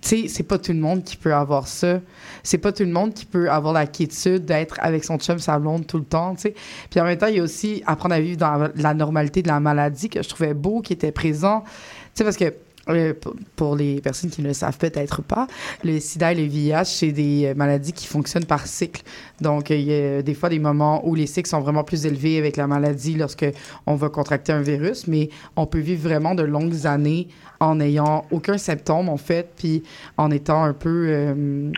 tu 0.03 0.09
sais, 0.09 0.29
c'est 0.29 0.43
pas 0.43 0.59
tout 0.59 0.73
le 0.73 0.79
monde 0.81 1.05
qui 1.05 1.17
peut 1.17 1.33
avoir 1.33 1.69
ça. 1.69 2.01
C'est 2.43 2.59
pas 2.59 2.73
tout 2.73 2.83
le 2.83 2.91
monde 2.91 3.15
qui 3.15 3.25
peut 3.25 3.49
avoir 3.49 3.73
la 3.73 3.87
quiétude 3.87 4.45
d'être 4.45 4.75
avec 4.81 5.05
son 5.05 5.17
chum, 5.17 5.39
sa 5.39 5.59
blonde 5.59 5.87
tout 5.87 5.99
le 5.99 6.05
temps, 6.05 6.35
tu 6.35 6.43
sais. 6.43 6.55
Puis 6.91 7.01
en 7.01 7.05
même 7.05 7.17
temps, 7.17 7.29
il 7.29 7.37
y 7.37 7.41
a 7.41 7.43
aussi 7.45 7.83
apprendre 7.87 8.17
à 8.17 8.21
vivre 8.21 8.37
dans 8.37 8.69
la 8.75 8.95
normalité 8.95 9.43
de 9.43 9.49
la 9.49 9.61
maladie 9.61 10.09
que 10.09 10.21
je 10.23 10.29
trouvais 10.29 10.55
beau, 10.55 10.81
qui 10.81 10.93
était 10.93 11.13
présent. 11.13 11.63
Tu 11.65 11.71
sais, 12.15 12.25
parce 12.25 12.37
que 12.37 12.53
euh, 12.89 13.15
pour- 13.55 13.77
les 13.77 14.01
personnes 14.01 14.29
qui 14.31 14.43
ne 14.43 14.49
le 14.49 14.55
savent 14.55 14.77
peut-être 14.77 15.23
pas, 15.23 15.47
le 15.85 16.01
sida 16.01 16.33
et 16.33 16.35
le 16.35 16.43
VIH, 16.43 16.85
c'est 16.87 17.13
des 17.13 17.47
euh, 17.47 17.55
maladies 17.55 17.93
qui 17.93 18.09
fonctionnent 18.09 18.45
par 18.45 18.67
cycle. 18.67 19.03
Donc, 19.41 19.71
il 19.71 19.83
y 19.83 19.95
a 19.95 20.21
des 20.21 20.35
fois 20.35 20.49
des 20.49 20.59
moments 20.59 21.07
où 21.07 21.15
les 21.15 21.29
cycles 21.29 21.49
sont 21.49 21.61
vraiment 21.61 21.85
plus 21.85 22.07
élevés 22.07 22.39
avec 22.39 22.57
la 22.57 22.67
maladie 22.67 23.15
lorsque 23.15 23.47
on 23.87 23.95
va 23.95 24.09
contracter 24.09 24.51
un 24.51 24.63
virus, 24.63 25.07
mais 25.07 25.29
on 25.55 25.65
peut 25.67 25.79
vivre 25.79 26.03
vraiment 26.03 26.35
de 26.35 26.43
longues 26.43 26.85
années 26.89 27.29
en 27.63 27.77
n'ayant 27.77 28.25
aucun 28.33 28.59
symptôme, 28.59 29.09
en 29.09 29.17
fait, 29.17 29.53
puis 29.57 29.85
en 30.17 30.31
étant 30.31 30.65
un 30.65 30.73
peu... 30.75 31.07
euh, 31.09 31.71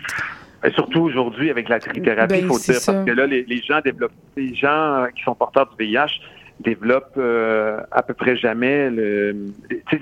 Et 0.63 0.71
surtout 0.71 1.01
aujourd'hui 1.01 1.51
avec 1.51 1.69
la 1.69 1.79
trithérapie, 1.79 2.33
Ben, 2.33 2.41
il 2.41 2.47
faut 2.47 2.57
c'est 2.57 2.71
dire, 2.73 2.81
ça. 2.81 2.93
parce 2.93 3.05
que 3.05 3.11
là, 3.11 3.27
les, 3.27 3.43
les 3.43 3.61
gens 3.61 3.81
développent, 3.85 4.11
les 4.35 4.55
gens 4.55 5.05
qui 5.15 5.23
sont 5.23 5.35
porteurs 5.35 5.69
du 5.77 5.85
VIH 5.85 6.19
développent 6.61 7.17
euh, 7.17 7.81
à 7.91 8.01
peu 8.01 8.13
près 8.13 8.35
jamais 8.35 8.89
le, 8.89 9.35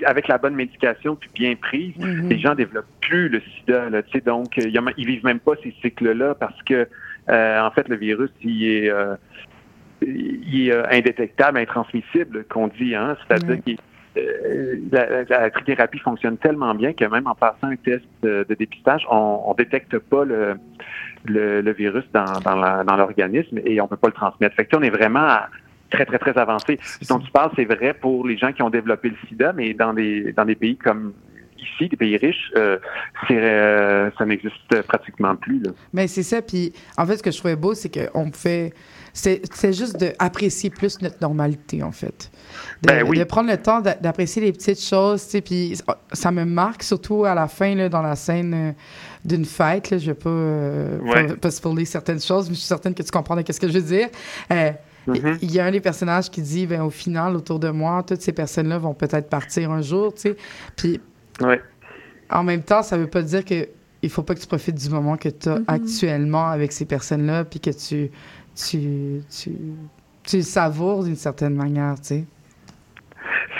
avec 0.06 0.28
la 0.28 0.38
bonne 0.38 0.54
médication 0.54 1.16
puis 1.16 1.28
bien 1.34 1.54
prise, 1.56 1.96
mhm. 1.98 2.28
les 2.30 2.38
gens 2.38 2.54
développent 2.54 2.86
plus 3.00 3.28
le 3.28 3.40
sida, 3.40 3.90
là, 3.90 4.02
donc 4.24 4.56
euh, 4.58 4.70
ils 4.96 5.06
vivent 5.06 5.24
même 5.24 5.40
pas 5.40 5.54
ces 5.64 5.74
cycles-là 5.82 6.36
parce 6.36 6.62
que 6.62 6.86
euh, 7.28 7.60
en 7.60 7.70
fait 7.72 7.88
le 7.88 7.96
virus 7.96 8.30
il 8.42 8.68
est 8.68 8.92
il 10.02 10.68
est 10.68 10.94
indétectable, 10.96 11.58
intransmissible 11.58 12.44
qu'on 12.44 12.68
dit, 12.68 12.94
hein, 12.94 13.16
c'est-à-dire. 13.26 13.58
Euh, 14.16 14.76
la, 14.92 15.24
la 15.24 15.50
trithérapie 15.50 15.98
fonctionne 15.98 16.36
tellement 16.38 16.74
bien 16.74 16.92
que 16.92 17.04
même 17.04 17.26
en 17.26 17.34
passant 17.34 17.68
un 17.68 17.76
test 17.76 18.04
de, 18.22 18.46
de 18.48 18.54
dépistage, 18.54 19.06
on, 19.10 19.42
on 19.46 19.54
détecte 19.54 19.98
pas 19.98 20.24
le, 20.24 20.54
le, 21.24 21.60
le 21.60 21.72
virus 21.72 22.04
dans, 22.12 22.96
l'organisme 22.96 23.60
et 23.64 23.80
on 23.80 23.88
peut 23.88 23.96
pas 23.96 24.08
le 24.08 24.14
transmettre. 24.14 24.54
Fait 24.54 24.64
que, 24.64 24.76
on 24.76 24.82
est 24.82 24.90
vraiment 24.90 25.20
à- 25.20 25.48
très, 25.90 26.06
très, 26.06 26.18
très 26.18 26.36
avancé. 26.38 26.78
Ce 26.82 27.08
dont 27.08 27.18
tu 27.18 27.30
parles, 27.30 27.50
c'est 27.56 27.64
vrai 27.64 27.94
pour 27.94 28.26
les 28.26 28.36
gens 28.36 28.52
qui 28.52 28.62
ont 28.62 28.70
développé 28.70 29.10
le 29.10 29.16
sida, 29.28 29.52
mais 29.52 29.74
dans 29.74 29.92
des, 29.92 30.32
dans 30.32 30.44
des 30.44 30.54
pays 30.56 30.76
comme 30.76 31.12
ici, 31.58 31.88
des 31.88 31.96
pays 31.96 32.16
riches, 32.16 32.52
euh, 32.56 32.78
euh, 33.30 34.10
ça 34.18 34.26
n'existe 34.26 34.82
pratiquement 34.82 35.36
plus. 35.36 35.60
Là. 35.60 35.70
Mais 35.92 36.06
c'est 36.06 36.22
ça. 36.22 36.42
Puis, 36.42 36.72
en 36.96 37.06
fait, 37.06 37.16
ce 37.16 37.22
que 37.22 37.30
je 37.30 37.38
trouvais 37.38 37.56
beau, 37.56 37.74
c'est 37.74 37.90
qu'on 37.90 38.30
fait. 38.32 38.72
C'est 39.16 39.72
juste 39.72 39.96
d'apprécier 39.96 40.70
plus 40.70 41.00
notre 41.00 41.18
normalité, 41.22 41.82
en 41.84 41.92
fait. 41.92 42.30
De, 42.82 42.88
Ben 42.88 43.08
oui. 43.08 43.16
de 43.16 43.22
prendre 43.24 43.48
le 43.48 43.56
temps 43.56 43.80
d'a- 43.80 43.94
d'apprécier 43.94 44.42
les 44.42 44.50
petites 44.52 44.80
choses, 44.82 45.24
tu 45.24 45.30
sais. 45.30 45.40
Puis, 45.40 45.78
ça 46.12 46.32
me 46.32 46.44
marque, 46.44 46.82
surtout 46.82 47.24
à 47.24 47.32
la 47.34 47.46
fin, 47.46 47.74
là, 47.76 47.88
dans 47.88 48.02
la 48.02 48.16
scène 48.16 48.52
euh, 48.54 48.72
d'une 49.24 49.44
fête. 49.44 49.90
Là, 49.90 49.98
je 49.98 50.06
vais 50.06 50.14
pas, 50.14 50.28
euh, 50.30 50.98
Ouais. 51.00 51.26
pas, 51.28 51.36
pas 51.36 51.50
spoiler 51.52 51.84
certaines 51.84 52.20
choses, 52.20 52.48
mais 52.48 52.54
je 52.56 52.58
suis 52.60 52.66
certaine 52.68 52.92
que 52.92 53.04
tu 53.04 53.10
comprends 53.12 53.36
de 53.36 53.44
ce 53.50 53.60
que 53.60 53.68
je 53.68 53.74
veux 53.74 53.82
dire. 53.84 54.08
Euh. 54.52 54.72
Il 55.42 55.52
y 55.52 55.60
a 55.60 55.66
un 55.66 55.70
des 55.70 55.80
personnages 55.82 56.30
qui 56.30 56.40
dit, 56.42 56.66
ben, 56.66 56.80
au 56.82 56.88
final, 56.90 57.36
autour 57.36 57.58
de 57.60 57.68
moi, 57.68 58.02
toutes 58.06 58.22
ces 58.22 58.32
personnes-là 58.32 58.78
vont 58.78 58.94
peut-être 58.94 59.28
partir 59.28 59.70
un 59.70 59.82
jour, 59.82 60.14
tu 60.14 60.22
sais. 60.22 60.36
Puis, 60.76 61.00
Ouais. 61.40 61.60
en 62.30 62.42
même 62.42 62.62
temps, 62.62 62.82
ça 62.82 62.96
veut 62.96 63.06
pas 63.06 63.22
dire 63.22 63.44
que 63.44 63.68
il 64.02 64.10
faut 64.10 64.22
pas 64.22 64.34
que 64.34 64.40
tu 64.40 64.46
profites 64.46 64.74
du 64.74 64.88
moment 64.90 65.16
que 65.16 65.28
tu 65.30 65.48
as 65.48 65.58
Mhm. 65.60 65.64
actuellement 65.68 66.46
avec 66.48 66.72
ces 66.72 66.84
personnes-là, 66.84 67.44
puis 67.44 67.60
que 67.60 67.70
tu, 67.70 68.10
tu, 68.54 69.20
tu, 69.30 69.50
tu 70.22 70.36
le 70.36 70.42
savoures 70.42 71.04
d'une 71.04 71.16
certaine 71.16 71.54
manière, 71.54 71.96
tu 71.96 72.04
sais. 72.04 72.24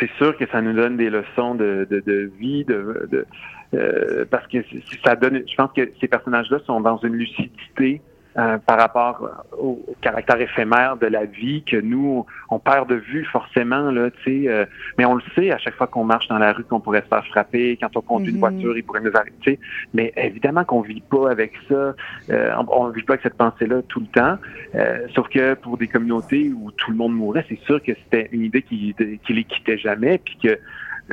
c'est 0.01 0.11
sûr 0.17 0.37
que 0.37 0.47
ça 0.49 0.61
nous 0.61 0.73
donne 0.73 0.97
des 0.97 1.11
leçons 1.11 1.55
de, 1.55 1.87
de, 1.91 2.01
de 2.01 2.31
vie, 2.39 2.65
de, 2.65 3.09
de 3.11 3.27
euh, 3.75 4.25
parce 4.31 4.47
que 4.47 4.59
ça 5.05 5.17
donne. 5.17 5.43
Je 5.49 5.55
pense 5.57 5.73
que 5.73 5.91
ces 6.01 6.09
personnages-là 6.09 6.59
sont 6.67 6.81
dans 6.81 6.99
une 6.99 7.15
lucidité 7.15 8.01
euh, 8.37 8.59
par 8.59 8.79
rapport 8.79 9.31
au, 9.59 9.83
au 9.87 9.95
caractère 10.01 10.41
éphémère 10.41 10.97
de 10.97 11.07
la 11.07 11.25
vie 11.25 11.63
que 11.65 11.77
nous 11.77 12.27
on 12.51 12.59
perd 12.59 12.89
de 12.89 12.97
vue 12.97 13.25
forcément 13.27 13.91
là, 13.91 14.11
tu 14.11 14.43
sais. 14.43 14.49
euh, 14.49 14.65
mais 14.99 15.05
on 15.05 15.15
le 15.15 15.23
sait 15.35 15.51
à 15.53 15.59
chaque 15.59 15.75
fois 15.75 15.87
qu'on 15.87 16.05
marche 16.05 16.29
dans 16.29 16.39
la 16.39 16.53
rue 16.53 16.65
qu'on 16.65 16.81
pourrait 16.81 17.03
se 17.03 17.07
faire 17.09 17.25
frapper, 17.27 17.77
quand 17.81 17.97
on 17.97 18.01
conduit 18.01 18.33
Mhm. 18.33 18.35
une 18.35 18.41
voiture, 18.41 18.77
il 18.77 18.83
pourrait 18.85 19.01
nous 19.01 19.15
arrêter. 19.17 19.59
Mais 19.93 20.13
évidemment 20.17 20.65
qu'on 20.65 20.81
vit 20.81 21.01
pas 21.03 21.31
avec 21.31 21.53
ça. 21.69 21.95
Euh, 22.31 22.55
on, 22.59 22.67
on 22.87 22.89
vit 22.91 23.03
pas 23.03 23.15
avec 23.15 23.23
cette 23.23 23.37
pensée-là 23.37 23.83
tout 23.89 24.01
le 24.01 24.07
temps. 24.07 24.39
Euh, 24.75 25.07
sauf 25.15 25.29
que 25.29 25.55
pour 25.55 25.79
des 25.79 25.89
communautés 25.89 26.53
où 26.55 26.71
tout 26.73 26.91
le 26.91 26.97
monde 26.97 27.15
mourait, 27.15 27.45
c'est 27.49 27.61
sûr 27.65 27.83
que 27.83 27.93
c'était 27.95 28.29
une 28.33 28.43
idée 28.43 28.63
qui, 28.63 28.95
qui 29.25 29.33
les 29.33 29.45
quittait 29.45 29.79
jamais, 29.79 30.19
puis 30.19 30.37
que 30.43 30.59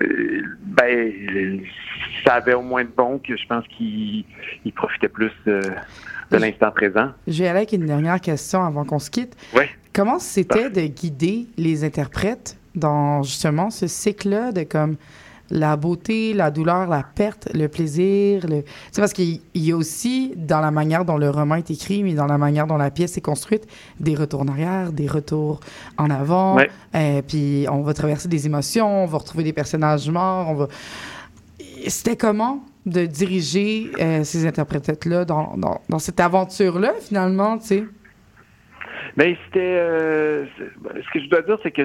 euh, 0.02 0.42
ben 0.62 1.60
ça 2.26 2.36
avait 2.36 2.54
au 2.54 2.62
moins 2.62 2.84
de 2.84 2.90
bon 2.96 3.20
que 3.20 3.36
je 3.36 3.46
pense 3.46 3.68
qu'ils 3.68 4.24
ils 4.64 4.72
profitaient 4.74 5.10
plus 5.10 5.32
euh, 5.48 5.62
de 6.32 6.38
l'instant 6.38 6.72
présent. 6.72 7.10
Je 7.28 7.44
vais 7.44 7.50
aller 7.50 7.60
avec 7.60 7.74
une 7.74 7.86
dernière 7.86 8.20
question 8.22 8.64
avant 8.64 8.86
qu'on 8.86 9.00
se 9.00 9.10
quitte. 9.10 9.36
Ouais. 9.56 9.70
Comment 9.94 10.20
c'était 10.20 10.70
de 10.70 10.82
guider 10.82 11.48
les 11.58 11.84
interprètes 11.84 12.58
dans 12.76 13.24
justement 13.24 13.70
ce 13.70 13.88
cycle-là 13.88 14.52
de 14.52 14.64
comme 14.64 14.96
la 15.52 15.76
beauté, 15.76 16.34
la 16.34 16.50
douleur, 16.50 16.88
la 16.88 17.04
perte, 17.04 17.50
le 17.54 17.68
plaisir. 17.68 18.48
Le... 18.48 18.64
C'est 18.92 19.02
parce 19.02 19.12
qu'il 19.12 19.42
y 19.54 19.72
a 19.72 19.76
aussi, 19.76 20.34
dans 20.38 20.62
la 20.62 20.72
manière 20.72 21.04
dont 21.04 21.18
le 21.18 21.30
roman 21.30 21.56
est 21.56 21.70
écrit, 21.70 22.04
mais 22.04 22.14
dans 22.14 22.26
la 22.26 22.38
manière 22.38 22.68
dont 22.68 22.78
la 22.78 22.90
pièce 22.90 23.18
est 23.18 23.22
construite, 23.22 23.68
des 24.00 24.16
retours 24.16 24.42
en 24.42 24.48
arrière, 24.48 24.94
des 24.94 25.08
retours 25.08 25.60
en 25.98 26.10
avant. 26.10 26.56
Ouais. 26.56 26.70
Euh, 26.96 27.22
puis 27.22 27.66
on 27.70 27.82
va 27.82 27.94
traverser 27.94 28.30
des 28.30 28.46
émotions, 28.46 29.04
on 29.04 29.08
va 29.08 29.18
retrouver 29.18 29.44
des 29.44 29.54
personnages 29.54 30.10
morts. 30.10 30.48
On 30.50 30.56
va... 30.56 30.68
C'était 31.88 32.16
comment 32.16 32.64
de 32.86 33.06
diriger 33.06 33.92
euh, 34.00 34.24
ces 34.24 34.46
interprètes-là 34.48 35.26
dans, 35.26 35.56
dans, 35.58 35.82
dans 35.90 36.00
cette 36.00 36.20
aventure-là, 36.20 36.94
finalement, 37.00 37.58
tu 37.60 37.66
sais? 37.68 37.84
Mais 39.18 39.38
c'était. 39.46 39.60
euh, 39.78 40.46
ce 40.96 41.12
que 41.14 41.20
je 41.20 41.30
dois 41.30 41.42
dire, 41.42 41.58
c'est 41.64 41.72
que 41.72 41.84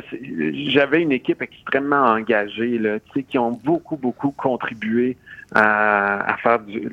j'avais 0.70 1.02
une 1.02 1.10
équipe 1.12 1.42
extrêmement 1.42 2.04
engagée, 2.04 2.78
là, 2.78 3.00
tu 3.00 3.10
sais, 3.14 3.22
qui 3.24 3.36
ont 3.38 3.50
beaucoup, 3.50 3.96
beaucoup 3.96 4.30
contribué 4.30 5.16
à, 5.52 6.32
à 6.32 6.36
faire 6.36 6.60
du, 6.60 6.88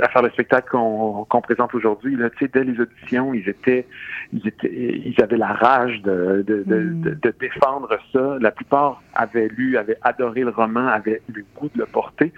à 0.00 0.08
faire 0.08 0.22
le 0.22 0.30
spectacle 0.30 0.68
qu'on 0.70 1.40
présente 1.42 1.72
aujourd'hui. 1.74 2.16
Là, 2.16 2.28
tu 2.30 2.38
sais, 2.44 2.50
dès 2.52 2.64
les 2.64 2.80
auditions, 2.80 3.32
ils 3.32 3.48
étaient, 3.48 3.86
ils 4.32 4.46
étaient, 4.48 4.72
ils 4.72 5.14
avaient 5.22 5.36
la 5.38 5.52
rage 5.52 6.02
de, 6.02 6.44
de, 6.46 6.64
de, 6.66 6.76
Mm. 6.76 7.00
de, 7.02 7.10
de 7.22 7.34
défendre 7.38 7.96
ça. 8.12 8.36
La 8.40 8.50
plupart 8.50 9.00
avaient 9.14 9.48
lu, 9.48 9.76
avaient 9.76 9.98
adoré 10.02 10.40
le 10.40 10.50
roman, 10.50 10.88
avaient 10.88 11.22
eu 11.28 11.32
le 11.38 11.44
goût 11.56 11.70
de 11.72 11.78
le 11.78 11.86
porter. 11.86 12.32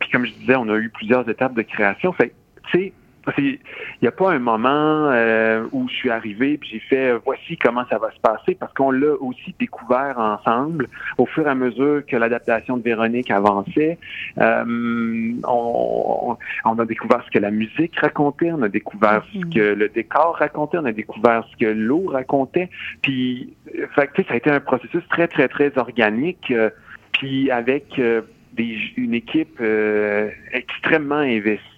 Puis 0.00 0.10
comme 0.10 0.26
je 0.26 0.32
disais, 0.32 0.56
on 0.56 0.68
a 0.68 0.76
eu 0.76 0.90
plusieurs 0.90 1.28
étapes 1.28 1.54
de 1.54 1.62
création. 1.62 2.12
Fait, 2.12 2.28
que, 2.28 2.34
tu 2.70 2.78
sais. 2.78 2.92
Il 3.36 3.58
n'y 4.00 4.08
a 4.08 4.12
pas 4.12 4.30
un 4.30 4.38
moment 4.38 5.10
euh, 5.10 5.66
où 5.72 5.88
je 5.88 5.94
suis 5.94 6.10
arrivé 6.10 6.56
puis 6.56 6.70
j'ai 6.72 6.80
fait 6.80 7.10
euh, 7.10 7.18
voici 7.24 7.56
comment 7.58 7.84
ça 7.90 7.98
va 7.98 8.10
se 8.12 8.20
passer 8.20 8.54
parce 8.54 8.72
qu'on 8.72 8.90
l'a 8.90 9.12
aussi 9.20 9.54
découvert 9.58 10.18
ensemble 10.18 10.88
au 11.18 11.26
fur 11.26 11.46
et 11.46 11.50
à 11.50 11.54
mesure 11.54 12.06
que 12.06 12.16
l'adaptation 12.16 12.76
de 12.76 12.82
Véronique 12.82 13.30
avançait. 13.30 13.98
Euh, 14.38 15.32
on, 15.46 16.36
on 16.64 16.78
a 16.78 16.84
découvert 16.86 17.22
ce 17.26 17.30
que 17.30 17.38
la 17.38 17.50
musique 17.50 17.98
racontait, 17.98 18.52
on 18.52 18.62
a 18.62 18.68
découvert 18.68 19.22
ce 19.32 19.40
que 19.54 19.74
le 19.74 19.88
décor 19.88 20.36
racontait, 20.38 20.78
on 20.78 20.86
a 20.86 20.92
découvert 20.92 21.44
ce 21.50 21.56
que 21.56 21.70
l'eau 21.70 22.06
racontait. 22.08 22.70
Puis, 23.02 23.54
euh, 23.74 23.86
fait, 23.94 24.06
que, 24.06 24.12
tu 24.14 24.22
sais, 24.22 24.28
ça 24.28 24.34
a 24.34 24.36
été 24.38 24.50
un 24.50 24.60
processus 24.60 25.06
très 25.10 25.28
très 25.28 25.48
très 25.48 25.76
organique. 25.76 26.50
euh, 26.50 26.70
puis 27.18 27.50
avec 27.50 27.98
euh, 27.98 28.22
une 28.58 29.14
équipe 29.14 29.58
euh, 29.60 30.30
extrêmement 30.52 31.16
investie. 31.16 31.77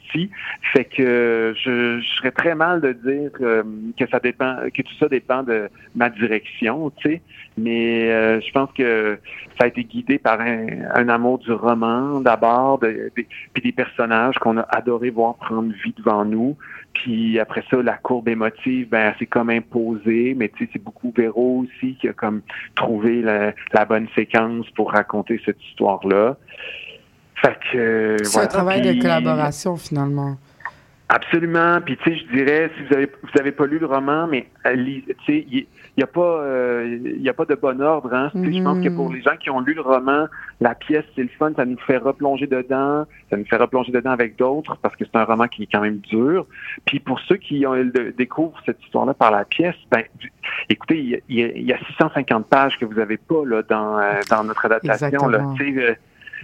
Fait 0.72 0.84
que 0.84 1.54
je, 1.56 2.00
je 2.00 2.08
serais 2.16 2.30
très 2.30 2.54
mal 2.54 2.80
de 2.80 2.92
dire 2.92 3.30
euh, 3.40 3.62
que 3.98 4.06
ça 4.08 4.20
dépend, 4.20 4.56
que 4.74 4.82
tout 4.82 4.94
ça 4.98 5.08
dépend 5.08 5.42
de 5.42 5.68
ma 5.94 6.08
direction, 6.10 6.90
tu 6.96 7.10
sais. 7.10 7.22
Mais 7.58 8.10
euh, 8.10 8.40
je 8.40 8.50
pense 8.52 8.70
que 8.72 9.18
ça 9.58 9.64
a 9.64 9.68
été 9.68 9.84
guidé 9.84 10.18
par 10.18 10.40
un, 10.40 10.66
un 10.94 11.08
amour 11.08 11.38
du 11.38 11.52
roman 11.52 12.20
d'abord, 12.20 12.78
de, 12.78 13.10
de- 13.16 13.24
puis 13.52 13.62
des 13.62 13.72
personnages 13.72 14.36
qu'on 14.38 14.56
a 14.58 14.66
adoré 14.70 15.10
voir 15.10 15.34
prendre 15.36 15.72
vie 15.84 15.94
devant 15.96 16.24
nous. 16.24 16.56
Puis 16.92 17.38
après 17.38 17.62
ça, 17.70 17.80
la 17.82 17.96
courbe 17.96 18.28
émotive, 18.28 18.88
ben, 18.88 19.14
c'est 19.18 19.26
comme 19.26 19.50
imposé, 19.50 20.34
mais 20.36 20.48
tu 20.48 20.64
sais, 20.64 20.70
c'est 20.72 20.82
beaucoup 20.82 21.12
Véro 21.16 21.64
aussi 21.64 21.94
qui 22.00 22.08
a 22.08 22.12
comme 22.12 22.42
trouvé 22.74 23.22
la, 23.22 23.52
la 23.72 23.84
bonne 23.84 24.08
séquence 24.14 24.68
pour 24.70 24.92
raconter 24.92 25.40
cette 25.44 25.62
histoire-là. 25.70 26.36
Fait 27.42 27.58
que 27.72 28.16
C'est 28.22 28.32
voilà. 28.32 28.44
un 28.44 28.48
travail 28.48 28.80
Puis- 28.82 28.96
de 28.98 29.02
collaboration, 29.02 29.76
finalement. 29.76 30.36
Absolument. 31.12 31.80
Puis 31.84 31.96
tu 31.96 32.04
sais, 32.10 32.18
je 32.18 32.36
dirais, 32.36 32.70
si 32.76 32.84
vous 32.84 32.94
avez 32.94 33.06
vous 33.22 33.40
avez 33.40 33.50
pas 33.50 33.66
lu 33.66 33.80
le 33.80 33.86
roman, 33.86 34.28
mais 34.28 34.46
euh, 34.64 34.76
tu 34.76 35.14
sais, 35.26 35.44
il 35.50 35.66
y, 35.96 36.02
a 36.04 36.06
pas 36.06 36.20
euh, 36.20 36.98
il 37.04 37.20
y 37.20 37.28
a 37.28 37.32
pas 37.32 37.46
de 37.46 37.56
bon 37.56 37.80
ordre. 37.82 38.14
Hein. 38.14 38.30
Je 38.32 38.62
pense 38.62 38.78
que 38.84 38.88
pour 38.90 39.12
les 39.12 39.20
gens 39.20 39.36
qui 39.36 39.50
ont 39.50 39.58
lu 39.58 39.74
le 39.74 39.80
roman, 39.80 40.26
la 40.60 40.76
pièce 40.76 41.04
c'est 41.16 41.22
le 41.22 41.28
fun, 41.36 41.50
ça 41.56 41.64
nous 41.64 41.78
fait 41.84 41.96
replonger 41.96 42.46
dedans, 42.46 43.06
ça 43.28 43.36
nous 43.36 43.44
fait 43.44 43.56
replonger 43.56 43.90
dedans 43.90 44.12
avec 44.12 44.36
d'autres 44.36 44.76
parce 44.82 44.94
que 44.94 45.04
c'est 45.04 45.18
un 45.18 45.24
roman 45.24 45.48
qui 45.48 45.64
est 45.64 45.68
quand 45.72 45.80
même 45.80 45.96
dur. 45.98 46.46
Puis 46.84 47.00
pour 47.00 47.18
ceux 47.20 47.38
qui 47.38 47.66
ont, 47.66 47.72
le- 47.74 48.12
découvrent 48.16 48.60
cette 48.64 48.80
histoire-là 48.84 49.14
par 49.14 49.32
la 49.32 49.44
pièce, 49.44 49.74
ben 49.90 50.04
écoutez, 50.68 50.96
il 51.00 51.08
y, 51.08 51.14
a- 51.16 51.18
il 51.28 51.62
y 51.62 51.64
y 51.64 51.72
a 51.72 51.78
650 51.88 52.46
pages 52.46 52.78
que 52.78 52.84
vous 52.84 53.00
avez 53.00 53.16
pas 53.16 53.44
là 53.44 53.62
dans 53.68 53.98
euh, 53.98 54.20
dans 54.30 54.44
notre 54.44 54.64
adaptation. 54.66 55.26
Là, 55.26 55.38
Exactement. 55.38 55.82
Euh, 55.82 55.94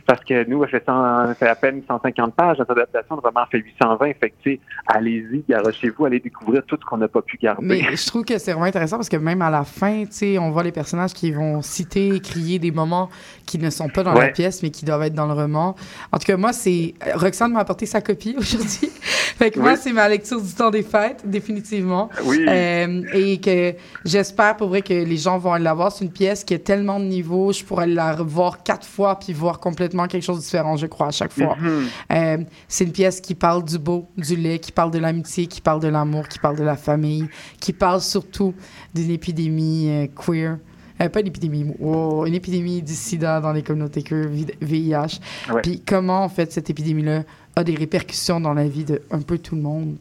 parce 0.07 0.25
que 0.25 0.49
nous, 0.49 0.63
elle 0.63 0.71
fait, 0.71 0.85
100 0.85 1.29
elle 1.29 1.35
fait 1.35 1.49
à 1.49 1.55
peine 1.55 1.83
150 1.87 2.35
pages. 2.35 2.59
Notre 2.59 2.73
adaptation, 2.73 3.17
roman 3.17 3.47
fait 3.51 3.59
820. 3.59 4.13
Fait 4.21 4.31
que, 4.31 4.51
allez-y, 4.87 5.45
garochez-vous, 5.49 6.05
allez 6.05 6.21
découvrir 6.21 6.63
tout 6.67 6.77
ce 6.81 6.85
qu'on 6.85 6.99
n'a 6.99 7.09
pas 7.09 7.23
pu 7.23 7.39
garder. 7.39 7.67
Mais 7.67 7.97
je 7.97 8.07
trouve 8.07 8.25
que 8.25 8.39
c'est 8.39 8.53
vraiment 8.53 8.67
intéressant 8.67 8.97
parce 8.97 9.09
que 9.09 9.17
même 9.17 9.43
à 9.43 9.51
la 9.51 9.65
fin, 9.65 10.05
tu 10.05 10.13
sais, 10.13 10.39
on 10.39 10.51
voit 10.51 10.63
les 10.63 10.73
personnages 10.73 11.13
qui 11.13 11.31
vont 11.31 11.63
citer, 11.63 12.21
crier 12.21 12.59
des 12.59 12.71
moments 12.71 13.09
qui 13.47 13.59
ne 13.59 13.71
sont 13.71 13.89
pas 13.89 14.03
dans 14.03 14.13
la 14.13 14.29
pièce, 14.29 14.63
mais 14.63 14.71
qui 14.71 14.85
doivent 14.85 15.03
être 15.03 15.15
dans 15.15 15.27
le 15.27 15.33
roman. 15.33 15.77
En 16.13 16.19
tout 16.19 16.27
cas, 16.27 16.37
moi, 16.37 16.53
c'est... 16.53 16.95
Roxane 17.15 17.53
m'a 17.53 17.61
apporté 17.61 17.87
sa 17.87 18.01
copie 18.01 18.35
aujourd'hui. 18.39 18.91
fait 19.39 19.51
que 19.51 19.61
moi, 19.61 19.77
c'est 19.77 19.93
ma 19.93 20.09
lecture 20.09 20.41
du 20.41 20.53
temps 20.53 20.71
des 20.71 20.83
fêtes, 20.83 21.23
définitivement. 21.25 22.11
Oui. 22.25 22.45
Euh, 22.49 23.03
et 23.13 23.41
que 23.41 23.75
j'espère 24.05 24.57
pour 24.57 24.69
vrai 24.69 24.83
que 24.83 24.93
les 24.93 25.17
gens 25.17 25.39
vont 25.39 25.55
l'avoir. 25.55 25.93
C'est 25.93 26.05
une 26.05 26.13
pièce 26.13 26.45
qui 26.45 26.55
a 26.55 26.59
tellement 26.59 27.01
de 27.01 27.05
niveaux. 27.05 27.53
Je 27.53 27.65
pourrais 27.65 27.87
la 27.87 28.13
revoir 28.13 28.63
quatre 28.63 28.87
fois 28.87 29.19
puis 29.19 29.33
voir 29.33 29.59
complètement 29.59 29.86
quelque 30.09 30.22
chose 30.22 30.38
de 30.38 30.42
différent, 30.42 30.77
je 30.77 30.87
crois, 30.87 31.09
à 31.09 31.11
chaque 31.11 31.33
fois. 31.33 31.57
Mhm. 31.61 31.85
Euh, 32.12 32.37
c'est 32.68 32.85
une 32.85 32.92
pièce 32.92 33.20
qui 33.20 33.35
parle 33.35 33.64
du 33.64 33.79
beau, 33.79 34.07
du 34.16 34.37
laid, 34.37 34.59
qui 34.61 34.72
parle 34.72 34.90
de 34.90 34.99
l'amitié, 34.99 35.46
qui 35.46 35.61
parle 35.61 35.81
de 35.81 35.88
l'amour, 35.88 36.29
qui 36.29 36.38
parle 36.38 36.57
de 36.57 36.64
la 36.64 36.77
famille, 36.77 37.29
qui 37.61 37.72
parle 37.72 38.01
surtout 38.01 38.55
d'une 38.94 39.11
épidémie 39.11 39.88
euh, 39.90 40.07
queer. 40.09 40.59
Euh, 41.01 41.09
pas 41.11 41.20
une 41.20 41.27
épidémie, 41.27 41.66
une 41.79 42.35
épidémie 42.35 42.81
du 42.83 42.94
sida 42.94 43.40
dans 43.40 43.53
les 43.53 43.62
communautés 43.62 44.03
queer, 44.03 44.29
vi- 44.29 44.46
VIH. 44.62 45.20
Ouais. 45.53 45.61
Puis 45.62 45.83
comment, 45.87 46.25
en 46.25 46.29
fait, 46.31 46.51
cette 46.53 46.70
épidémie-là 46.70 47.25
a 47.55 47.64
des 47.64 47.75
répercussions 47.75 48.40
dans 48.40 48.55
la 48.55 48.66
vie 48.66 48.85
de 48.85 49.03
un 49.11 49.20
peu 49.20 49.37
tout 49.38 49.57
le 49.57 49.62
monde. 49.62 49.96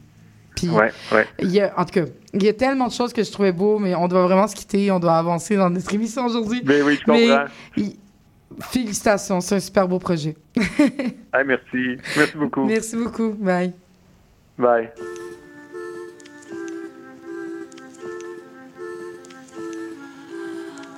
Puis, 0.55 0.69
Ouais, 0.69 0.89
ouais. 1.11 1.27
il 1.41 1.51
y 1.51 1.59
a, 1.59 1.73
en 1.77 1.83
tout 1.83 1.91
cas, 1.99 2.05
il 2.33 2.41
y 2.43 2.47
a 2.47 2.53
tellement 2.53 2.87
de 2.87 2.93
choses 2.93 3.11
que 3.11 3.21
je 3.23 3.29
trouvais 3.29 3.51
beau, 3.51 3.77
mais 3.77 3.93
on 3.93 4.07
doit 4.07 4.23
vraiment 4.23 4.47
se 4.47 4.55
quitter, 4.55 4.89
on 4.89 4.99
doit 5.01 5.17
avancer 5.17 5.57
dans 5.57 5.69
notre 5.69 5.93
émission 5.93 6.25
aujourd'hui. 6.25 6.61
Mais 6.63 6.81
oui, 6.81 6.97
je 6.97 7.03
comprends. 7.03 7.91
Félicitations, 8.61 9.41
c'est 9.41 9.55
un 9.55 9.59
super 9.59 9.87
beau 9.87 9.99
projet. 9.99 10.35
Hey, 10.55 11.43
merci. 11.45 11.97
Merci 12.17 12.37
beaucoup. 12.37 12.65
Merci 12.65 12.95
beaucoup. 12.95 13.31
Bye. 13.33 13.73
Bye. 14.57 14.89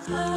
Quoi 0.07 0.36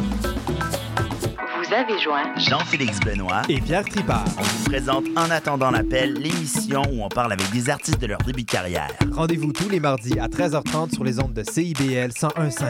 Vous 1.71 1.77
avez 1.77 1.99
joint 1.99 2.35
Jean-Félix 2.35 2.99
Benoît 2.99 3.43
et 3.47 3.61
Pierre 3.61 3.85
Tripart. 3.85 4.25
On 4.37 4.41
vous 4.41 4.65
présente 4.65 5.05
En 5.15 5.31
attendant 5.31 5.71
l'appel, 5.71 6.15
l'émission 6.15 6.81
où 6.91 7.01
on 7.01 7.07
parle 7.07 7.31
avec 7.31 7.49
des 7.51 7.69
artistes 7.69 8.01
de 8.01 8.07
leur 8.07 8.17
début 8.17 8.43
de 8.43 8.51
carrière. 8.51 8.89
Rendez-vous 9.13 9.53
tous 9.53 9.69
les 9.69 9.79
mardis 9.79 10.19
à 10.19 10.27
13h30 10.27 10.93
sur 10.93 11.05
les 11.05 11.21
ondes 11.21 11.31
de 11.31 11.43
CIBL 11.43 12.11
1015. 12.11 12.65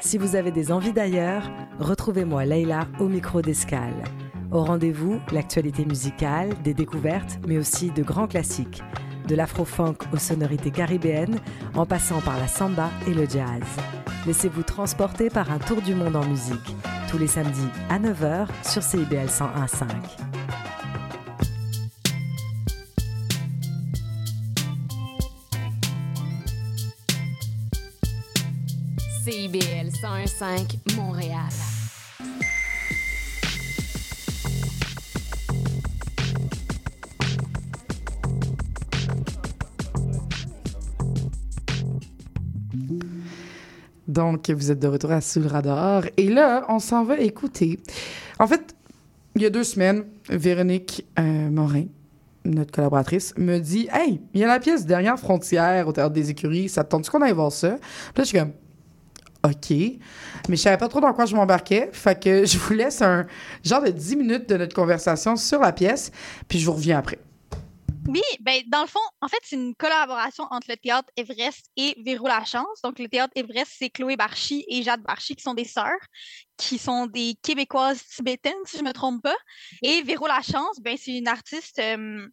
Si 0.00 0.18
vous 0.18 0.34
avez 0.34 0.50
des 0.50 0.72
envies 0.72 0.92
d'ailleurs, 0.92 1.48
retrouvez-moi 1.78 2.44
Leïla 2.44 2.88
au 2.98 3.06
micro 3.06 3.40
d'Escale. 3.40 4.02
Au 4.50 4.64
rendez-vous, 4.64 5.20
l'actualité 5.30 5.84
musicale, 5.84 6.60
des 6.64 6.74
découvertes, 6.74 7.38
mais 7.46 7.56
aussi 7.56 7.92
de 7.92 8.02
grands 8.02 8.26
classiques, 8.26 8.82
de 9.28 9.34
l'afro-funk 9.34 9.96
aux 10.12 10.18
sonorités 10.18 10.70
caribéennes, 10.70 11.38
en 11.74 11.86
passant 11.86 12.20
par 12.20 12.38
la 12.38 12.48
samba 12.48 12.90
et 13.06 13.14
le 13.14 13.28
jazz. 13.28 13.62
Laissez-vous 14.26 14.62
transporter 14.62 15.30
par 15.30 15.50
un 15.50 15.58
tour 15.58 15.80
du 15.80 15.94
monde 15.94 16.16
en 16.16 16.24
musique, 16.24 16.74
tous 17.10 17.18
les 17.18 17.26
samedis 17.26 17.68
à 17.88 17.98
9h 17.98 18.46
sur 18.62 18.82
CIBL 18.82 19.26
101.5. 19.26 19.86
CIBL 29.24 29.90
101.5 29.90 30.96
Montréal. 30.96 31.79
Donc, 44.10 44.50
vous 44.50 44.72
êtes 44.72 44.80
de 44.80 44.88
retour 44.88 45.12
à 45.12 45.20
Sous 45.20 45.38
le 45.38 45.46
radar. 45.46 46.02
Et 46.16 46.28
là, 46.28 46.64
on 46.68 46.80
s'en 46.80 47.04
va 47.04 47.18
écouter. 47.18 47.78
En 48.40 48.48
fait, 48.48 48.74
il 49.36 49.42
y 49.42 49.46
a 49.46 49.50
deux 49.50 49.62
semaines, 49.62 50.04
Véronique 50.28 51.06
euh, 51.16 51.48
Morin, 51.48 51.84
notre 52.44 52.72
collaboratrice, 52.72 53.32
me 53.38 53.58
dit 53.58 53.88
Hey, 53.92 54.20
il 54.34 54.40
y 54.40 54.44
a 54.44 54.48
la 54.48 54.58
pièce 54.58 54.84
Dernière 54.84 55.16
frontière 55.16 55.86
au 55.86 55.92
Théâtre 55.92 56.12
des 56.12 56.28
Écuries. 56.28 56.68
Ça 56.68 56.82
te 56.82 56.90
tente 56.90 57.08
qu'on 57.08 57.22
aille 57.22 57.32
voir 57.32 57.52
ça? 57.52 57.68
Là, 57.68 57.78
je 58.18 58.24
suis 58.24 58.38
comme 58.38 58.50
OK. 59.44 59.70
Mais 59.70 60.56
je 60.56 60.56
savais 60.56 60.76
pas 60.76 60.88
trop 60.88 61.00
dans 61.00 61.12
quoi 61.12 61.26
je 61.26 61.36
m'embarquais. 61.36 61.90
Fait 61.92 62.20
que 62.20 62.44
je 62.44 62.58
vous 62.58 62.74
laisse 62.74 63.00
un 63.02 63.26
genre 63.64 63.82
de 63.82 63.90
10 63.90 64.16
minutes 64.16 64.48
de 64.48 64.56
notre 64.56 64.74
conversation 64.74 65.36
sur 65.36 65.60
la 65.60 65.70
pièce, 65.70 66.10
puis 66.48 66.58
je 66.58 66.66
vous 66.66 66.72
reviens 66.72 66.98
après. 66.98 67.20
Oui, 68.12 68.22
ben 68.40 68.60
dans 68.66 68.80
le 68.80 68.88
fond, 68.88 68.98
en 69.20 69.28
fait, 69.28 69.38
c'est 69.44 69.54
une 69.54 69.76
collaboration 69.76 70.44
entre 70.50 70.66
le 70.68 70.76
théâtre 70.76 71.08
Everest 71.16 71.66
et 71.76 71.94
Véro 72.04 72.26
La 72.26 72.44
Chance. 72.44 72.80
Donc, 72.82 72.98
le 72.98 73.08
théâtre 73.08 73.32
Everest, 73.36 73.70
c'est 73.78 73.88
Chloé 73.88 74.16
Barchi 74.16 74.64
et 74.68 74.82
Jade 74.82 75.02
Barchi 75.02 75.36
qui 75.36 75.42
sont 75.44 75.54
des 75.54 75.64
sœurs, 75.64 76.00
qui 76.56 76.76
sont 76.78 77.06
des 77.06 77.36
Québécoises 77.40 78.04
tibétaines, 78.04 78.52
si 78.64 78.78
je 78.78 78.82
me 78.82 78.92
trompe 78.92 79.22
pas. 79.22 79.36
Et 79.82 80.02
Véro 80.02 80.26
La 80.26 80.42
Chance, 80.42 80.80
ben 80.80 80.96
c'est 80.96 81.16
une 81.16 81.28
artiste 81.28 81.78
euh, 81.78 82.26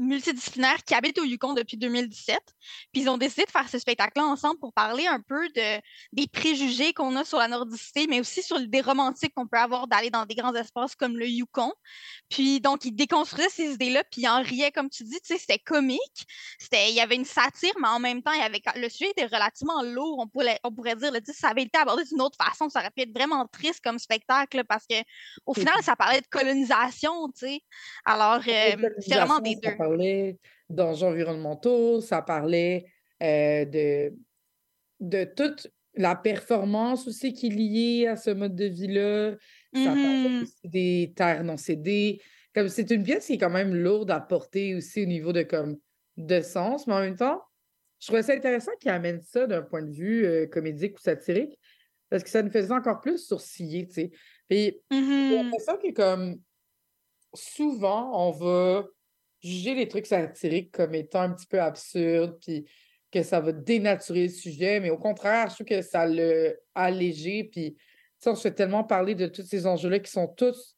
multidisciplinaire 0.00 0.82
qui 0.84 0.94
habite 0.94 1.18
au 1.18 1.24
Yukon 1.24 1.54
depuis 1.54 1.76
2017. 1.76 2.38
Puis 2.92 3.02
ils 3.02 3.08
ont 3.08 3.18
décidé 3.18 3.44
de 3.44 3.50
faire 3.50 3.68
ce 3.68 3.78
spectacle-là 3.78 4.24
ensemble 4.24 4.58
pour 4.58 4.72
parler 4.72 5.06
un 5.06 5.20
peu 5.20 5.48
de, 5.50 5.80
des 6.12 6.26
préjugés 6.26 6.92
qu'on 6.92 7.14
a 7.16 7.24
sur 7.24 7.38
la 7.38 7.48
nordicité, 7.48 8.06
mais 8.08 8.20
aussi 8.20 8.42
sur 8.42 8.58
l'idée 8.58 8.80
romantique 8.80 9.32
qu'on 9.34 9.46
peut 9.46 9.58
avoir 9.58 9.86
d'aller 9.86 10.10
dans 10.10 10.26
des 10.26 10.34
grands 10.34 10.54
espaces 10.54 10.94
comme 10.94 11.18
le 11.18 11.26
Yukon. 11.26 11.72
Puis 12.28 12.60
donc, 12.60 12.84
ils 12.84 12.92
déconstruisaient 12.92 13.48
ces 13.50 13.74
idées-là, 13.74 14.02
puis 14.10 14.22
ils 14.22 14.28
en 14.28 14.42
riaient, 14.42 14.72
comme 14.72 14.88
tu 14.88 15.04
dis, 15.04 15.20
tu 15.20 15.34
sais, 15.34 15.38
c'était 15.38 15.58
comique. 15.58 16.26
C'était, 16.58 16.90
il 16.90 16.94
y 16.94 17.00
avait 17.00 17.16
une 17.16 17.24
satire, 17.24 17.72
mais 17.80 17.88
en 17.88 18.00
même 18.00 18.22
temps, 18.22 18.32
il 18.32 18.40
y 18.40 18.42
avait, 18.42 18.60
le 18.76 18.88
sujet 18.88 19.10
était 19.10 19.26
relativement 19.26 19.82
lourd, 19.82 20.18
on 20.18 20.26
pourrait, 20.26 20.58
on 20.64 20.72
pourrait 20.72 20.96
dire. 20.96 21.12
Là, 21.12 21.20
ça 21.24 21.48
avait 21.48 21.62
été 21.62 21.78
abordé 21.78 22.04
d'une 22.04 22.22
autre 22.22 22.36
façon, 22.42 22.68
ça 22.68 22.80
aurait 22.80 22.90
pu 22.90 23.02
être 23.02 23.14
vraiment 23.14 23.46
triste 23.46 23.80
comme 23.84 23.98
spectacle, 23.98 24.64
parce 24.64 24.86
que 24.86 24.96
au 25.46 25.54
final, 25.54 25.74
ça 25.82 25.96
parlait 25.96 26.20
de 26.20 26.26
colonisation, 26.30 27.28
tu 27.28 27.46
sais. 27.46 27.60
Alors, 28.04 28.40
euh, 28.46 28.90
c'est 29.00 29.14
vraiment 29.14 29.40
des 29.40 29.56
deux 29.56 29.76
parlait 29.90 30.38
d'enjeux 30.68 31.06
environnementaux, 31.06 32.00
ça 32.00 32.22
parlait 32.22 32.86
euh, 33.22 33.64
de, 33.64 34.14
de 35.00 35.24
toute 35.24 35.70
la 35.94 36.14
performance 36.14 37.08
aussi 37.08 37.32
qui 37.32 37.48
est 37.48 37.50
liée 37.50 38.06
à 38.06 38.16
ce 38.16 38.30
mode 38.30 38.54
de 38.54 38.66
vie-là. 38.66 39.32
Ça 39.74 39.84
parlait 39.84 40.28
Mmh 40.28 40.42
aussi 40.42 40.68
des 40.68 41.12
terres 41.16 41.44
non 41.44 41.56
cédées. 41.56 42.20
Comme 42.54 42.68
c'est 42.68 42.90
une 42.90 43.02
pièce 43.02 43.26
qui 43.26 43.34
est 43.34 43.38
quand 43.38 43.50
même 43.50 43.74
lourde 43.74 44.10
à 44.10 44.20
porter 44.20 44.74
aussi 44.74 45.02
au 45.02 45.06
niveau 45.06 45.32
de 45.32 45.42
comme 45.42 45.76
de 46.16 46.40
sens, 46.40 46.86
mais 46.86 46.94
en 46.94 47.00
même 47.00 47.16
temps, 47.16 47.42
je 48.00 48.06
trouvais 48.06 48.22
ça 48.22 48.32
intéressant 48.32 48.72
qu'il 48.80 48.90
amène 48.90 49.20
ça 49.22 49.46
d'un 49.46 49.62
point 49.62 49.82
de 49.82 49.90
vue 49.92 50.24
euh, 50.24 50.46
comédique 50.46 50.96
ou 50.96 51.00
satirique, 51.00 51.58
parce 52.08 52.22
que 52.24 52.30
ça 52.30 52.42
nous 52.42 52.50
faisait 52.50 52.72
encore 52.72 53.00
plus 53.00 53.18
sourciller, 53.18 53.86
tu 53.86 53.94
sais. 53.94 54.10
Puis 54.48 54.80
j'ai 54.90 54.96
Mmh 54.96 55.34
l'impression 55.36 55.76
que 55.76 55.92
comme 55.92 56.40
souvent, 57.34 58.28
on 58.28 58.30
va 58.32 58.84
juger 59.42 59.74
les 59.74 59.88
trucs 59.88 60.06
satiriques 60.06 60.72
comme 60.72 60.94
étant 60.94 61.22
un 61.22 61.32
petit 61.32 61.46
peu 61.46 61.60
absurdes, 61.60 62.38
puis 62.40 62.66
que 63.10 63.22
ça 63.22 63.40
va 63.40 63.52
dénaturer 63.52 64.24
le 64.24 64.32
sujet, 64.32 64.80
mais 64.80 64.90
au 64.90 64.98
contraire, 64.98 65.48
je 65.48 65.54
trouve 65.54 65.66
que 65.66 65.82
ça 65.82 66.06
l'a 66.06 66.52
allégé, 66.74 67.44
puis 67.44 67.76
on 68.26 68.34
se 68.34 68.42
fait 68.42 68.54
tellement 68.54 68.84
parler 68.84 69.14
de 69.14 69.26
tous 69.26 69.42
ces 69.42 69.66
enjeux-là 69.66 69.98
qui 69.98 70.10
sont 70.10 70.28
tous 70.28 70.76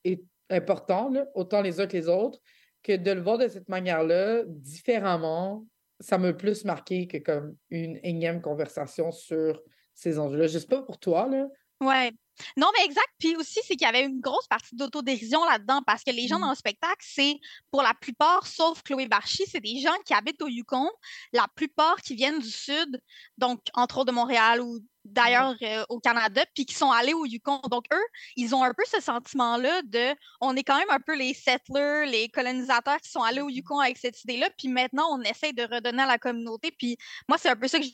importants, 0.48 1.12
autant 1.34 1.60
les 1.60 1.80
uns 1.80 1.86
que 1.86 1.96
les 1.96 2.08
autres, 2.08 2.38
que 2.82 2.96
de 2.96 3.10
le 3.10 3.20
voir 3.20 3.38
de 3.38 3.48
cette 3.48 3.68
manière-là, 3.68 4.44
différemment, 4.46 5.66
ça 6.00 6.18
m'a 6.18 6.32
plus 6.32 6.64
marqué 6.64 7.06
que 7.06 7.18
comme 7.18 7.56
une 7.70 8.00
énième 8.02 8.40
conversation 8.40 9.12
sur 9.12 9.62
ces 9.94 10.18
enjeux-là. 10.18 10.46
Je 10.46 10.58
sais 10.58 10.66
pas 10.66 10.82
pour 10.82 10.98
toi, 10.98 11.28
là. 11.28 11.46
Ouais. 11.80 12.10
Non, 12.56 12.68
mais 12.76 12.84
exact. 12.84 13.08
Puis 13.18 13.36
aussi, 13.36 13.60
c'est 13.64 13.76
qu'il 13.76 13.86
y 13.86 13.88
avait 13.88 14.04
une 14.04 14.20
grosse 14.20 14.46
partie 14.46 14.74
d'autodérision 14.74 15.44
là-dedans 15.44 15.82
parce 15.86 16.02
que 16.02 16.10
les 16.10 16.26
gens 16.26 16.38
dans 16.38 16.50
le 16.50 16.56
spectacle, 16.56 17.00
c'est 17.00 17.38
pour 17.70 17.82
la 17.82 17.94
plupart, 17.94 18.46
sauf 18.46 18.82
Chloé 18.82 19.06
Barchi, 19.06 19.44
c'est 19.46 19.60
des 19.60 19.80
gens 19.80 19.96
qui 20.04 20.14
habitent 20.14 20.42
au 20.42 20.48
Yukon, 20.48 20.90
la 21.32 21.46
plupart 21.54 21.96
qui 22.02 22.14
viennent 22.14 22.40
du 22.40 22.50
Sud, 22.50 23.00
donc 23.38 23.60
entre 23.74 23.98
autres 23.98 24.06
de 24.06 24.12
Montréal 24.12 24.60
ou 24.60 24.80
d'ailleurs 25.04 25.54
euh, 25.62 25.84
au 25.88 26.00
Canada, 26.00 26.44
puis 26.54 26.64
qui 26.64 26.74
sont 26.74 26.90
allés 26.90 27.14
au 27.14 27.26
Yukon. 27.26 27.60
Donc 27.70 27.84
eux, 27.92 28.06
ils 28.36 28.54
ont 28.54 28.62
un 28.62 28.72
peu 28.72 28.84
ce 28.86 29.00
sentiment-là 29.00 29.82
de, 29.82 30.14
on 30.40 30.54
est 30.56 30.62
quand 30.62 30.76
même 30.78 30.90
un 30.90 31.00
peu 31.00 31.16
les 31.16 31.34
settlers, 31.34 32.06
les 32.06 32.28
colonisateurs 32.28 33.00
qui 33.00 33.10
sont 33.10 33.22
allés 33.22 33.40
au 33.40 33.48
Yukon 33.48 33.80
avec 33.80 33.98
cette 33.98 34.22
idée-là, 34.24 34.48
puis 34.56 34.68
maintenant 34.68 35.08
on 35.12 35.20
essaie 35.22 35.52
de 35.52 35.62
redonner 35.62 36.02
à 36.02 36.06
la 36.06 36.18
communauté. 36.18 36.70
Puis 36.76 36.96
moi, 37.28 37.38
c'est 37.38 37.48
un 37.48 37.56
peu 37.56 37.68
ça 37.68 37.78
que 37.78 37.84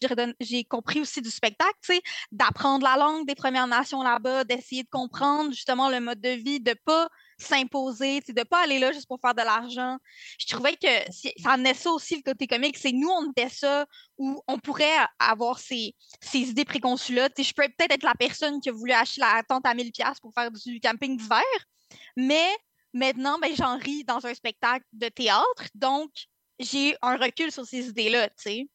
j'ai 0.40 0.64
compris 0.64 1.00
aussi 1.00 1.22
du 1.22 1.30
spectacle, 1.30 1.72
d'apprendre 2.32 2.84
la 2.84 2.96
langue 2.96 3.26
des 3.26 3.34
Premières 3.34 3.66
Nations 3.66 4.02
là-bas, 4.02 4.44
d'essayer 4.44 4.82
de 4.82 4.88
comprendre 4.90 5.50
justement 5.52 5.88
le 5.88 6.00
mode 6.00 6.20
de 6.20 6.30
vie, 6.30 6.60
de 6.60 6.74
pas 6.84 7.08
s'imposer, 7.38 8.20
de 8.20 8.42
pas 8.42 8.64
aller 8.64 8.78
là 8.78 8.92
juste 8.92 9.06
pour 9.06 9.20
faire 9.20 9.34
de 9.34 9.42
l'argent. 9.42 9.96
Je 10.38 10.46
trouvais 10.46 10.76
que 10.76 10.88
ça 11.40 11.52
amenait 11.52 11.74
ça 11.74 11.90
aussi 11.90 12.16
le 12.16 12.22
côté 12.22 12.46
comique, 12.46 12.76
c'est 12.76 12.92
nous 12.92 13.08
on 13.08 13.30
était 13.30 13.48
ça 13.48 13.86
où 14.18 14.42
on 14.48 14.58
pourrait 14.58 15.06
avoir 15.18 15.58
ces, 15.58 15.94
ces 16.20 16.38
idées 16.40 16.64
préconçues-là. 16.64 17.28
Je 17.38 17.52
peux 17.52 17.62
peut-être 17.68 17.92
être 17.94 18.02
la 18.02 18.14
personne 18.14 18.60
qui 18.60 18.68
a 18.68 18.72
voulu 18.72 18.92
acheter 18.92 19.20
la 19.20 19.42
tente 19.48 19.66
à 19.66 19.74
1000$ 19.74 19.92
piastres 19.92 20.20
pour 20.20 20.34
faire 20.34 20.50
du 20.50 20.80
camping 20.80 21.16
d'hiver, 21.16 21.42
mais 22.16 22.48
maintenant, 22.92 23.38
ben, 23.38 23.54
j'en 23.54 23.78
ris 23.78 24.04
dans 24.04 24.24
un 24.26 24.34
spectacle 24.34 24.84
de 24.92 25.08
théâtre, 25.08 25.68
donc 25.74 26.10
j'ai 26.58 26.96
un 27.02 27.16
recul 27.16 27.52
sur 27.52 27.64
ces 27.64 27.88
idées-là, 27.88 28.28
tu 28.30 28.34
sais. 28.38 28.68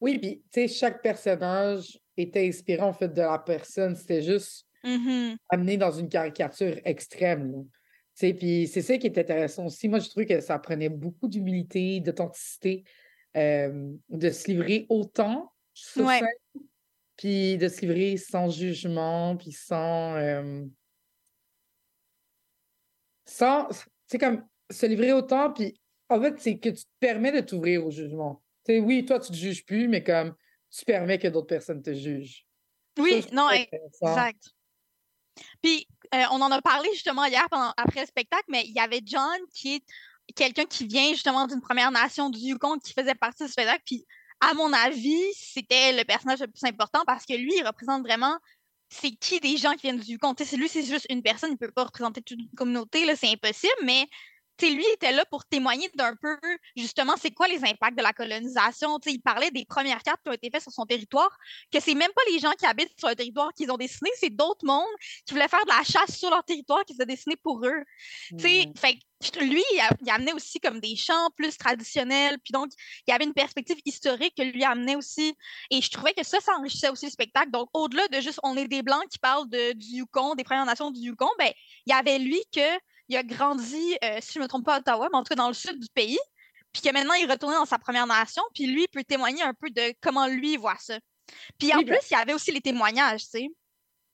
Oui, 0.00 0.18
puis 0.18 0.42
tu 0.52 0.66
sais, 0.66 0.68
chaque 0.68 1.00
personnage 1.00 2.00
était 2.16 2.48
inspiré 2.48 2.82
en 2.82 2.92
fait 2.92 3.08
de 3.08 3.20
la 3.22 3.38
personne. 3.38 3.94
C'était 3.94 4.22
juste 4.22 4.66
Mhm. 4.84 5.36
amené 5.48 5.76
dans 5.76 5.92
une 5.92 6.08
caricature 6.08 6.80
extrême. 6.84 7.52
là. 7.52 7.58
Puis 8.18 8.68
c'est 8.68 8.82
ça 8.82 8.98
qui 8.98 9.06
est 9.06 9.18
intéressant 9.18 9.66
aussi. 9.66 9.88
Moi, 9.88 9.98
je 9.98 10.08
trouve 10.08 10.24
que 10.26 10.40
ça 10.40 10.58
prenait 10.58 10.88
beaucoup 10.88 11.28
d'humilité, 11.28 12.00
d'authenticité, 12.00 12.84
euh, 13.36 13.92
de 14.08 14.30
se 14.30 14.48
livrer 14.48 14.86
autant 14.88 15.52
sur 15.72 16.06
Ouais. 16.06 16.18
scène, 16.18 16.62
puis 17.16 17.56
de 17.56 17.68
se 17.68 17.80
livrer 17.80 18.16
sans 18.16 18.50
jugement, 18.50 19.36
puis 19.36 19.52
sans. 19.52 20.16
euh, 20.16 20.64
sans. 23.24 23.68
Tu 23.68 23.76
sais, 24.06 24.18
comme 24.18 24.46
se 24.70 24.86
livrer 24.86 25.12
autant, 25.12 25.52
puis 25.52 25.80
en 26.08 26.20
fait, 26.20 26.34
c'est 26.38 26.58
que 26.58 26.68
tu 26.68 26.84
te 26.84 26.90
permets 27.00 27.32
de 27.32 27.40
t'ouvrir 27.40 27.86
au 27.86 27.90
jugement. 27.90 28.42
Oui, 28.68 29.04
toi, 29.04 29.18
tu 29.18 29.32
te 29.32 29.36
juges 29.36 29.64
plus, 29.64 29.88
mais 29.88 30.02
comme 30.04 30.34
tu 30.70 30.84
permets 30.84 31.18
que 31.18 31.28
d'autres 31.28 31.46
personnes 31.48 31.82
te 31.82 31.92
jugent. 31.92 32.46
Oui, 32.98 33.24
non, 33.32 33.48
e- 33.50 33.66
exact. 33.72 34.50
Puis, 35.62 35.86
euh, 36.14 36.24
on 36.30 36.40
en 36.40 36.50
a 36.50 36.60
parlé 36.62 36.88
justement 36.92 37.24
hier 37.24 37.46
pendant- 37.50 37.72
après 37.76 38.00
le 38.00 38.06
spectacle, 38.06 38.44
mais 38.48 38.64
il 38.66 38.72
y 38.72 38.80
avait 38.80 39.00
John 39.04 39.38
qui 39.54 39.76
est 39.76 39.84
quelqu'un 40.34 40.64
qui 40.64 40.86
vient 40.86 41.10
justement 41.10 41.46
d'une 41.46 41.60
Première 41.60 41.90
Nation 41.90 42.30
du 42.30 42.38
Yukon 42.38 42.78
qui 42.78 42.92
faisait 42.92 43.14
partie 43.14 43.44
du 43.44 43.50
spectacle. 43.50 43.82
Puis, 43.84 44.06
à 44.40 44.54
mon 44.54 44.72
avis, 44.72 45.22
c'était 45.34 45.92
le 45.92 46.04
personnage 46.04 46.40
le 46.40 46.48
plus 46.48 46.64
important 46.64 47.02
parce 47.06 47.24
que 47.26 47.34
lui, 47.34 47.52
il 47.56 47.66
représente 47.66 48.02
vraiment 48.02 48.38
c'est 48.92 49.12
qui 49.12 49.40
des 49.40 49.56
gens 49.56 49.72
qui 49.72 49.82
viennent 49.82 49.98
du 49.98 50.12
Yukon? 50.12 50.34
Sais, 50.36 50.56
lui, 50.56 50.68
c'est 50.68 50.84
juste 50.84 51.06
une 51.08 51.22
personne, 51.22 51.52
il 51.52 51.56
peut 51.56 51.70
pas 51.70 51.84
représenter 51.84 52.20
toute 52.20 52.38
une 52.38 52.50
communauté, 52.56 53.04
c'est 53.16 53.30
impossible, 53.30 53.72
mais 53.84 54.06
tu 54.58 54.66
sais, 54.66 54.72
lui 54.72 54.84
était 54.92 55.12
là 55.12 55.24
pour 55.30 55.44
témoigner 55.44 55.90
d'un 55.94 56.14
peu, 56.16 56.38
justement, 56.76 57.14
c'est 57.20 57.30
quoi 57.30 57.48
les 57.48 57.64
impacts 57.64 57.96
de 57.96 58.02
la 58.02 58.12
colonisation. 58.12 58.98
Il 59.06 59.20
parlait 59.20 59.50
des 59.50 59.64
premières 59.64 60.02
cartes 60.02 60.20
qui 60.22 60.30
ont 60.30 60.34
été 60.34 60.50
faites 60.50 60.62
sur 60.62 60.72
son 60.72 60.86
territoire, 60.86 61.30
que 61.72 61.80
c'est 61.80 61.94
même 61.94 62.12
pas 62.14 62.22
les 62.30 62.38
gens 62.38 62.52
qui 62.52 62.66
habitent 62.66 62.98
sur 62.98 63.08
le 63.08 63.14
territoire 63.14 63.52
qui 63.54 63.64
les 63.64 63.70
ont 63.70 63.76
dessinées, 63.76 64.10
c'est 64.18 64.30
d'autres 64.30 64.64
mondes 64.64 64.84
qui 65.26 65.34
voulaient 65.34 65.48
faire 65.48 65.64
de 65.64 65.70
la 65.70 65.82
chasse 65.84 66.16
sur 66.16 66.30
leur 66.30 66.44
territoire 66.44 66.84
qui 66.84 66.94
se 66.94 67.02
dessinaient 67.02 67.36
pour 67.42 67.64
eux. 67.64 67.82
Sais, 68.38 68.70
fait 68.76 68.98
lui, 69.40 69.62
il, 69.72 70.10
amenait 70.10 70.32
aussi 70.32 70.58
comme 70.58 70.80
des 70.80 70.96
chants 70.96 71.30
plus 71.36 71.56
traditionnels, 71.56 72.38
puis 72.42 72.52
donc, 72.52 72.70
il 73.06 73.10
y 73.10 73.14
avait 73.14 73.24
une 73.24 73.34
perspective 73.34 73.76
historique 73.84 74.34
que 74.36 74.42
lui 74.42 74.64
amenait 74.64 74.96
aussi, 74.96 75.34
et 75.70 75.80
je 75.80 75.90
trouvais 75.90 76.12
que 76.12 76.24
ça, 76.24 76.40
ça 76.40 76.52
enrichissait 76.56 76.88
aussi 76.88 77.06
le 77.06 77.12
spectacle. 77.12 77.50
Donc, 77.50 77.68
au-delà 77.72 78.06
de 78.08 78.20
juste 78.20 78.40
on 78.42 78.56
est 78.56 78.68
des 78.68 78.82
Blancs 78.82 79.04
qui 79.10 79.18
parlent 79.18 79.48
de, 79.48 79.72
du 79.72 79.98
Yukon, 79.98 80.34
des 80.34 80.44
Premières 80.44 80.66
Nations 80.66 80.90
du 80.90 81.00
Yukon, 81.00 81.30
ben, 81.38 81.52
il 81.86 81.90
y 81.90 81.92
avait 81.92 82.18
lui 82.18 82.40
que 82.54 82.60
il 83.12 83.16
a 83.16 83.22
grandi, 83.22 83.96
euh, 84.02 84.18
si 84.20 84.32
je 84.34 84.38
ne 84.38 84.44
me 84.44 84.48
trompe 84.48 84.64
pas, 84.64 84.76
à 84.76 84.78
Ottawa, 84.78 85.08
mais 85.12 85.18
en 85.18 85.22
tout 85.22 85.28
cas 85.28 85.34
dans 85.34 85.48
le 85.48 85.54
sud 85.54 85.78
du 85.78 85.88
pays, 85.94 86.18
puis 86.72 86.82
que 86.82 86.92
maintenant 86.92 87.14
il 87.14 87.28
est 87.28 87.32
retourné 87.32 87.56
dans 87.56 87.66
sa 87.66 87.78
Première 87.78 88.06
Nation, 88.06 88.42
puis 88.54 88.66
lui 88.66 88.86
peut 88.90 89.04
témoigner 89.04 89.42
un 89.42 89.52
peu 89.54 89.68
de 89.70 89.94
comment 90.00 90.26
lui 90.26 90.56
voit 90.56 90.78
ça. 90.80 90.98
Puis 91.58 91.72
en 91.74 91.78
Oui, 91.78 91.84
ben- 91.84 91.96
plus, 91.96 92.10
il 92.10 92.14
y 92.14 92.16
avait 92.16 92.32
aussi 92.32 92.52
les 92.52 92.60
témoignages, 92.60 93.24
tu 93.24 93.30
sais. 93.30 93.48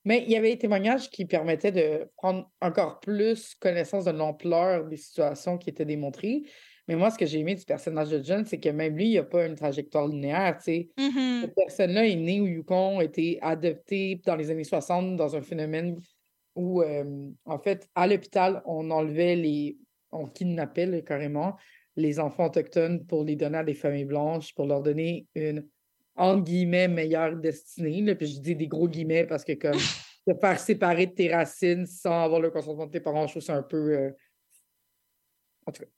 Mais 0.05 0.23
il 0.25 0.31
y 0.31 0.37
avait 0.37 0.51
des 0.51 0.57
témoignages 0.57 1.09
qui 1.09 1.25
permettaient 1.25 1.71
de 1.71 2.09
prendre 2.17 2.49
encore 2.61 2.99
plus 2.99 3.55
connaissance 3.55 4.05
de 4.05 4.11
l'ampleur 4.11 4.85
des 4.85 4.97
situations 4.97 5.57
qui 5.57 5.69
étaient 5.69 5.85
démontrées. 5.85 6.43
Mais 6.87 6.95
moi, 6.95 7.11
ce 7.11 7.17
que 7.17 7.25
j'ai 7.25 7.39
aimé 7.39 7.53
du 7.53 7.65
personnage 7.65 8.09
de 8.09 8.23
John, 8.23 8.45
c'est 8.45 8.59
que 8.59 8.69
même 8.69 8.95
lui, 8.95 9.09
il 9.09 9.15
n'a 9.15 9.23
pas 9.23 9.45
une 9.45 9.55
trajectoire 9.55 10.07
linéaire, 10.07 10.57
tu 10.57 10.63
sais. 10.63 10.89
Mhm. 10.97 11.41
Cette 11.41 11.55
personne-là 11.55 12.07
est 12.07 12.15
née 12.15 12.41
au 12.41 12.47
Yukon, 12.47 12.99
a 12.99 13.03
été 13.03 13.37
adoptée 13.41 14.21
dans 14.25 14.35
les 14.35 14.49
années 14.49 14.63
60 14.63 15.15
dans 15.15 15.35
un 15.35 15.41
phénomène 15.41 15.99
où, 16.55 16.81
euh, 16.81 17.29
en 17.45 17.59
fait, 17.59 17.87
à 17.95 18.07
l'hôpital, 18.07 18.61
on 18.65 18.89
enlevait 18.91 19.35
les... 19.35 19.77
on 20.11 20.27
kidnappait 20.27 20.85
là, 20.85 21.01
carrément 21.01 21.55
les 21.95 22.19
enfants 22.19 22.45
autochtones 22.45 23.05
pour 23.05 23.23
les 23.23 23.35
donner 23.35 23.57
à 23.59 23.63
des 23.63 23.73
familles 23.73 24.05
blanches, 24.05 24.53
pour 24.55 24.65
leur 24.65 24.81
donner 24.81 25.27
une, 25.35 25.67
entre 26.15 26.43
guillemets, 26.43 26.87
meilleure 26.87 27.35
destinée. 27.35 28.01
là. 28.01 28.15
Puis 28.15 28.27
je 28.27 28.39
dis 28.39 28.55
des 28.55 28.67
gros 28.67 28.87
guillemets 28.87 29.25
parce 29.25 29.43
que 29.43 29.53
comme 29.53 29.73
te 30.27 30.33
faire 30.39 30.59
séparer 30.59 31.07
de 31.07 31.13
tes 31.13 31.33
racines 31.33 31.85
sans 31.85 32.23
avoir 32.23 32.39
le 32.39 32.51
consentement 32.51 32.85
de 32.85 32.91
tes 32.91 32.99
parents, 32.99 33.27
je 33.27 33.33
trouve 33.33 33.43
ça 33.43 33.55
un 33.55 33.63
peu... 33.63 33.97
euh, 33.97 34.11
En 35.65 35.71
tout 35.71 35.83
cas, 35.83 35.89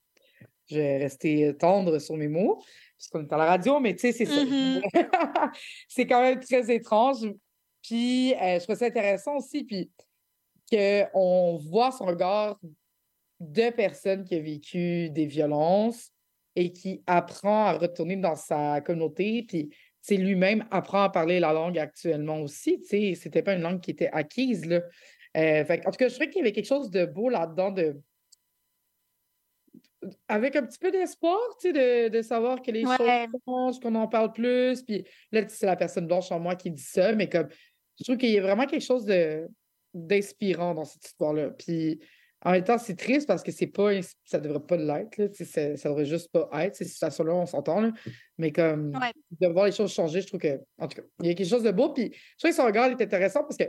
je 0.66 0.76
vais 0.76 0.98
rester 0.98 1.46
euh, 1.48 1.52
tendre 1.52 1.98
sur 1.98 2.16
mes 2.16 2.28
mots, 2.28 2.62
puisqu'on 2.96 3.22
est 3.22 3.32
à 3.32 3.36
la 3.36 3.46
radio, 3.46 3.78
mais 3.80 3.94
tu 3.94 4.00
sais, 4.00 4.12
c'est 4.12 4.26
ça. 4.26 4.44
Mhm. 4.44 4.82
c'est 5.88 6.06
quand 6.06 6.22
même 6.22 6.40
très 6.40 6.74
étrange. 6.74 7.26
Puis, 7.82 8.32
euh, 8.34 8.58
je 8.58 8.64
trouve 8.64 8.76
ça 8.76 8.86
intéressant 8.86 9.36
aussi, 9.36 9.64
puis 9.64 9.90
qu'on 10.72 11.58
voit 11.58 11.92
son 11.92 12.06
regard 12.06 12.58
de 13.40 13.70
personne 13.70 14.24
qui 14.24 14.36
a 14.36 14.40
vécu 14.40 15.10
des 15.10 15.26
violences 15.26 16.10
et 16.56 16.72
qui 16.72 17.02
apprend 17.06 17.66
à 17.66 17.72
retourner 17.72 18.16
dans 18.16 18.36
sa 18.36 18.80
communauté, 18.80 19.44
puis 19.46 19.70
lui-même 20.10 20.66
apprend 20.70 21.02
à 21.02 21.10
parler 21.10 21.40
la 21.40 21.52
langue 21.52 21.78
actuellement 21.78 22.40
aussi. 22.40 22.80
Tu 22.80 22.86
sais, 22.86 23.14
c'était 23.14 23.42
pas 23.42 23.54
une 23.54 23.62
langue 23.62 23.80
qui 23.80 23.90
était 23.90 24.10
acquise, 24.12 24.64
là. 24.66 24.80
Euh, 25.36 25.64
fait 25.64 25.86
en 25.86 25.90
tout 25.90 25.96
cas, 25.96 26.08
je 26.08 26.14
trouvais 26.14 26.28
qu'il 26.28 26.38
y 26.38 26.42
avait 26.42 26.52
quelque 26.52 26.66
chose 26.66 26.90
de 26.90 27.06
beau 27.06 27.30
là-dedans, 27.30 27.70
de... 27.70 27.98
avec 30.28 30.56
un 30.56 30.66
petit 30.66 30.78
peu 30.78 30.90
d'espoir, 30.90 31.38
tu 31.60 31.68
sais, 31.68 31.72
de, 31.72 32.08
de 32.16 32.22
savoir 32.22 32.60
que 32.60 32.70
les 32.70 32.84
Ouais. 32.84 32.96
choses 32.96 33.40
changent, 33.46 33.80
qu'on 33.80 33.94
en 33.94 34.08
parle 34.08 34.32
plus. 34.32 34.82
Puis 34.82 35.04
là, 35.30 35.48
c'est 35.48 35.66
la 35.66 35.76
personne 35.76 36.06
blanche 36.06 36.30
en 36.32 36.38
moi 36.38 36.54
qui 36.54 36.70
dit 36.70 36.82
ça, 36.82 37.12
mais 37.14 37.28
comme 37.28 37.48
je 37.98 38.04
trouve 38.04 38.16
qu'il 38.18 38.30
y 38.30 38.38
a 38.38 38.42
vraiment 38.42 38.66
quelque 38.66 38.84
chose 38.84 39.04
de 39.04 39.48
d'inspirant 39.94 40.74
dans 40.74 40.84
cette 40.84 41.04
histoire-là. 41.06 41.50
Puis 41.50 42.00
en 42.44 42.52
même 42.52 42.64
temps, 42.64 42.78
c'est 42.78 42.96
triste 42.96 43.28
parce 43.28 43.42
que 43.42 43.52
c'est 43.52 43.68
pas, 43.68 43.90
ça 44.24 44.40
devrait 44.40 44.60
pas 44.66 44.76
l'être, 44.76 45.32
ça, 45.44 45.76
ça 45.76 45.88
devrait 45.88 46.06
juste 46.06 46.32
pas 46.32 46.48
être, 46.64 46.74
ces 46.74 46.84
situations-là, 46.84 47.32
on 47.34 47.46
s'entend, 47.46 47.80
là. 47.80 47.92
Mais 48.38 48.50
comme 48.50 48.90
Ouais. 48.96 49.12
de 49.40 49.46
voir 49.48 49.66
les 49.66 49.72
choses 49.72 49.92
changer, 49.92 50.22
je 50.22 50.26
trouve 50.26 50.40
que, 50.40 50.58
en 50.78 50.88
tout 50.88 51.00
cas, 51.00 51.06
il 51.20 51.28
y 51.28 51.30
a 51.30 51.34
quelque 51.34 51.48
chose 51.48 51.62
de 51.62 51.70
beau. 51.70 51.92
Puis 51.92 52.10
je 52.12 52.38
trouve 52.38 52.50
que 52.50 52.56
son 52.56 52.66
regard 52.66 52.90
est 52.90 53.00
intéressant 53.00 53.42
parce 53.42 53.56
que 53.56 53.64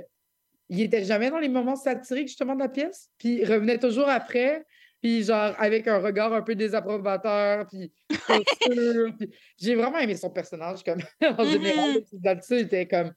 il 0.70 0.82
était 0.82 1.04
jamais 1.04 1.30
dans 1.30 1.40
les 1.40 1.50
moments 1.50 1.76
satiriques, 1.76 2.30
justement, 2.30 2.56
de 2.56 2.62
la 2.62 2.70
pièce. 2.70 3.10
Puis 3.20 3.42
il 3.42 3.46
revenait 3.46 3.78
toujours 3.78 4.10
après. 4.10 4.64
Puis 5.02 5.24
genre, 5.24 5.54
avec 5.60 5.88
un 5.88 6.00
regard 6.00 6.32
un 6.34 6.42
peu 6.42 6.56
désapprobateur, 6.56 7.68
puis 7.68 7.92
J'ai 9.60 9.76
vraiment 9.76 10.00
aimé 10.00 10.16
son 10.16 10.30
personnage, 10.30 10.84
comme, 10.84 11.02
en 11.22 11.44
général. 11.44 11.90
Mhm. 11.90 11.96
là, 11.96 12.02
puis 12.02 12.18
Là-dessus, 12.24 12.54
il 12.56 12.62
était 12.62 12.88
comme 12.88 13.12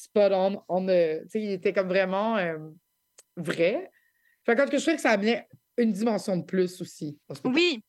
spot 0.00 0.32
on. 0.32 0.62
on 0.68 0.88
euh, 0.88 1.20
tu 1.22 1.28
sais, 1.30 1.42
il 1.42 1.50
était 1.52 1.72
comme 1.72 1.88
vraiment 1.88 2.36
euh, 2.36 2.58
vrai. 3.36 3.90
Fait 4.44 4.56
que, 4.56 4.62
en 4.62 4.66
je 4.66 4.76
trouvais 4.76 4.96
que 4.96 5.02
ça 5.02 5.10
amenait 5.10 5.46
une 5.76 5.92
dimension 5.92 6.36
de 6.36 6.44
plus 6.44 6.80
aussi. 6.80 7.18
Oui. 7.44 7.82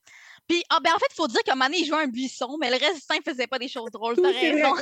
Puis, 0.48 0.64
ah, 0.70 0.80
ben, 0.84 0.92
en 0.94 1.00
fait, 1.00 1.06
il 1.12 1.16
faut 1.16 1.28
dire 1.28 1.42
moment 1.50 1.66
donné, 1.66 1.80
il 1.80 1.86
jouait 1.86 2.04
un 2.04 2.08
buisson, 2.08 2.58
mais 2.60 2.70
le 2.70 2.78
restant, 2.78 3.16
il 3.16 3.24
faisait 3.24 3.48
pas 3.48 3.60
des 3.60 3.68
choses 3.68 3.92
drôles. 3.92 4.16
T'as 4.16 4.32
raison. 4.32 4.74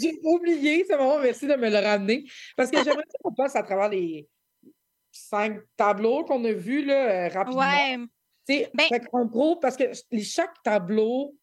J'ai- 0.00 0.18
oublié, 0.22 0.84
c'est 0.86 0.94
vraiment 0.94 1.18
merci 1.18 1.46
de 1.46 1.54
me 1.54 1.68
le 1.68 1.78
ramener. 1.78 2.24
Parce 2.56 2.70
que 2.70 2.76
j'aimerais 2.84 3.04
qu'on 3.22 3.34
passe 3.34 3.56
à 3.56 3.62
travers 3.62 3.88
les 3.88 4.28
cinq 5.10 5.60
tableaux 5.76 6.24
qu'on 6.24 6.44
a 6.44 6.52
vus 6.52 6.84
là, 6.84 7.26
euh, 7.26 7.28
rapidement. 7.28 7.60
Ouais. 7.60 7.98
Sais, 8.46 8.70
fait 8.88 9.00
qu'en 9.10 9.24
gros, 9.26 9.56
parce 9.56 9.76
que 9.76 9.84
chaque 10.22 10.62
tableau 10.62 11.34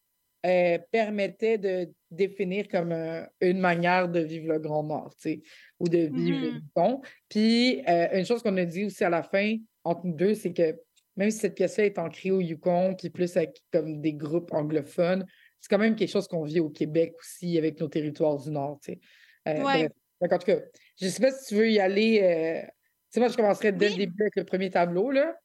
euh, 0.46 0.78
permettait 0.92 1.58
de 1.58 1.90
définir 2.12 2.68
comme 2.68 2.92
euh, 2.92 3.24
une 3.42 3.60
manière 3.60 4.08
de 4.08 4.20
vivre 4.20 4.54
le 4.54 4.60
Grand 4.60 4.84
Nord, 4.84 5.14
tu 5.16 5.30
sais, 5.30 5.42
ou 5.80 5.90
de 5.90 5.98
vivre 5.98 6.40
le 6.42 6.52
Mhm. 6.52 6.62
Yukon. 6.76 7.02
Puis, 7.30 7.82
euh, 7.88 8.08
une 8.18 8.26
chose 8.26 8.42
qu'on 8.44 8.56
a 8.58 8.66
dit 8.66 8.86
aussi 8.86 9.04
à 9.04 9.10
la 9.10 9.24
fin, 9.24 9.56
entre 9.84 10.06
nous 10.06 10.14
deux, 10.14 10.34
c'est 10.36 10.54
que 10.54 10.80
même 11.16 11.32
si 11.32 11.40
cette 11.40 11.56
pièce-là 11.56 11.86
est 11.86 11.98
ancrée 12.00 12.32
au 12.32 12.40
Yukon, 12.42 12.96
puis 12.96 13.10
plus 13.10 13.36
avec 13.38 13.62
comme 13.72 14.00
des 14.02 14.14
groupes 14.14 14.54
anglophones, 14.54 15.26
c'est 15.60 15.70
quand 15.70 15.80
même 15.80 15.96
quelque 15.96 16.12
chose 16.12 16.28
qu'on 16.28 16.44
vit 16.44 16.60
au 16.60 16.70
Québec 16.70 17.14
aussi, 17.20 17.58
avec 17.58 17.80
nos 17.80 17.88
territoires 17.88 18.38
du 18.38 18.52
Nord, 18.52 18.80
tu 18.84 18.94
sais. 18.94 19.00
Euh, 19.48 19.64
Ouais. 19.64 19.90
Fait 20.20 20.28
qu'en 20.30 20.38
tout 20.38 20.46
cas, 20.46 20.60
je 21.00 21.06
ne 21.06 21.10
sais 21.12 21.22
pas 21.22 21.32
si 21.32 21.48
tu 21.48 21.56
veux 21.56 21.70
y 21.70 21.80
aller. 21.80 22.20
Tu 22.64 22.74
sais, 23.10 23.20
moi, 23.20 23.30
je 23.30 23.36
commencerai 23.38 23.72
dès 23.72 23.90
le 23.90 23.96
début 23.96 24.24
avec 24.24 24.36
le 24.36 24.44
premier 24.46 24.70
tableau, 24.70 25.12
là. 25.12 25.36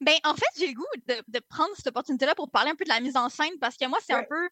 Ben, 0.00 0.14
en 0.24 0.34
fait, 0.34 0.46
j'ai 0.58 0.68
le 0.68 0.74
goût 0.74 0.86
de, 1.06 1.22
de 1.28 1.38
prendre 1.48 1.70
cette 1.76 1.86
opportunité-là 1.86 2.34
pour 2.34 2.50
parler 2.50 2.70
un 2.70 2.74
peu 2.74 2.84
de 2.84 2.90
la 2.90 3.00
mise 3.00 3.16
en 3.16 3.28
scène 3.28 3.58
parce 3.60 3.76
que 3.76 3.86
moi, 3.86 3.98
c'est 4.04 4.12
un 4.12 4.24
peu. 4.24 4.48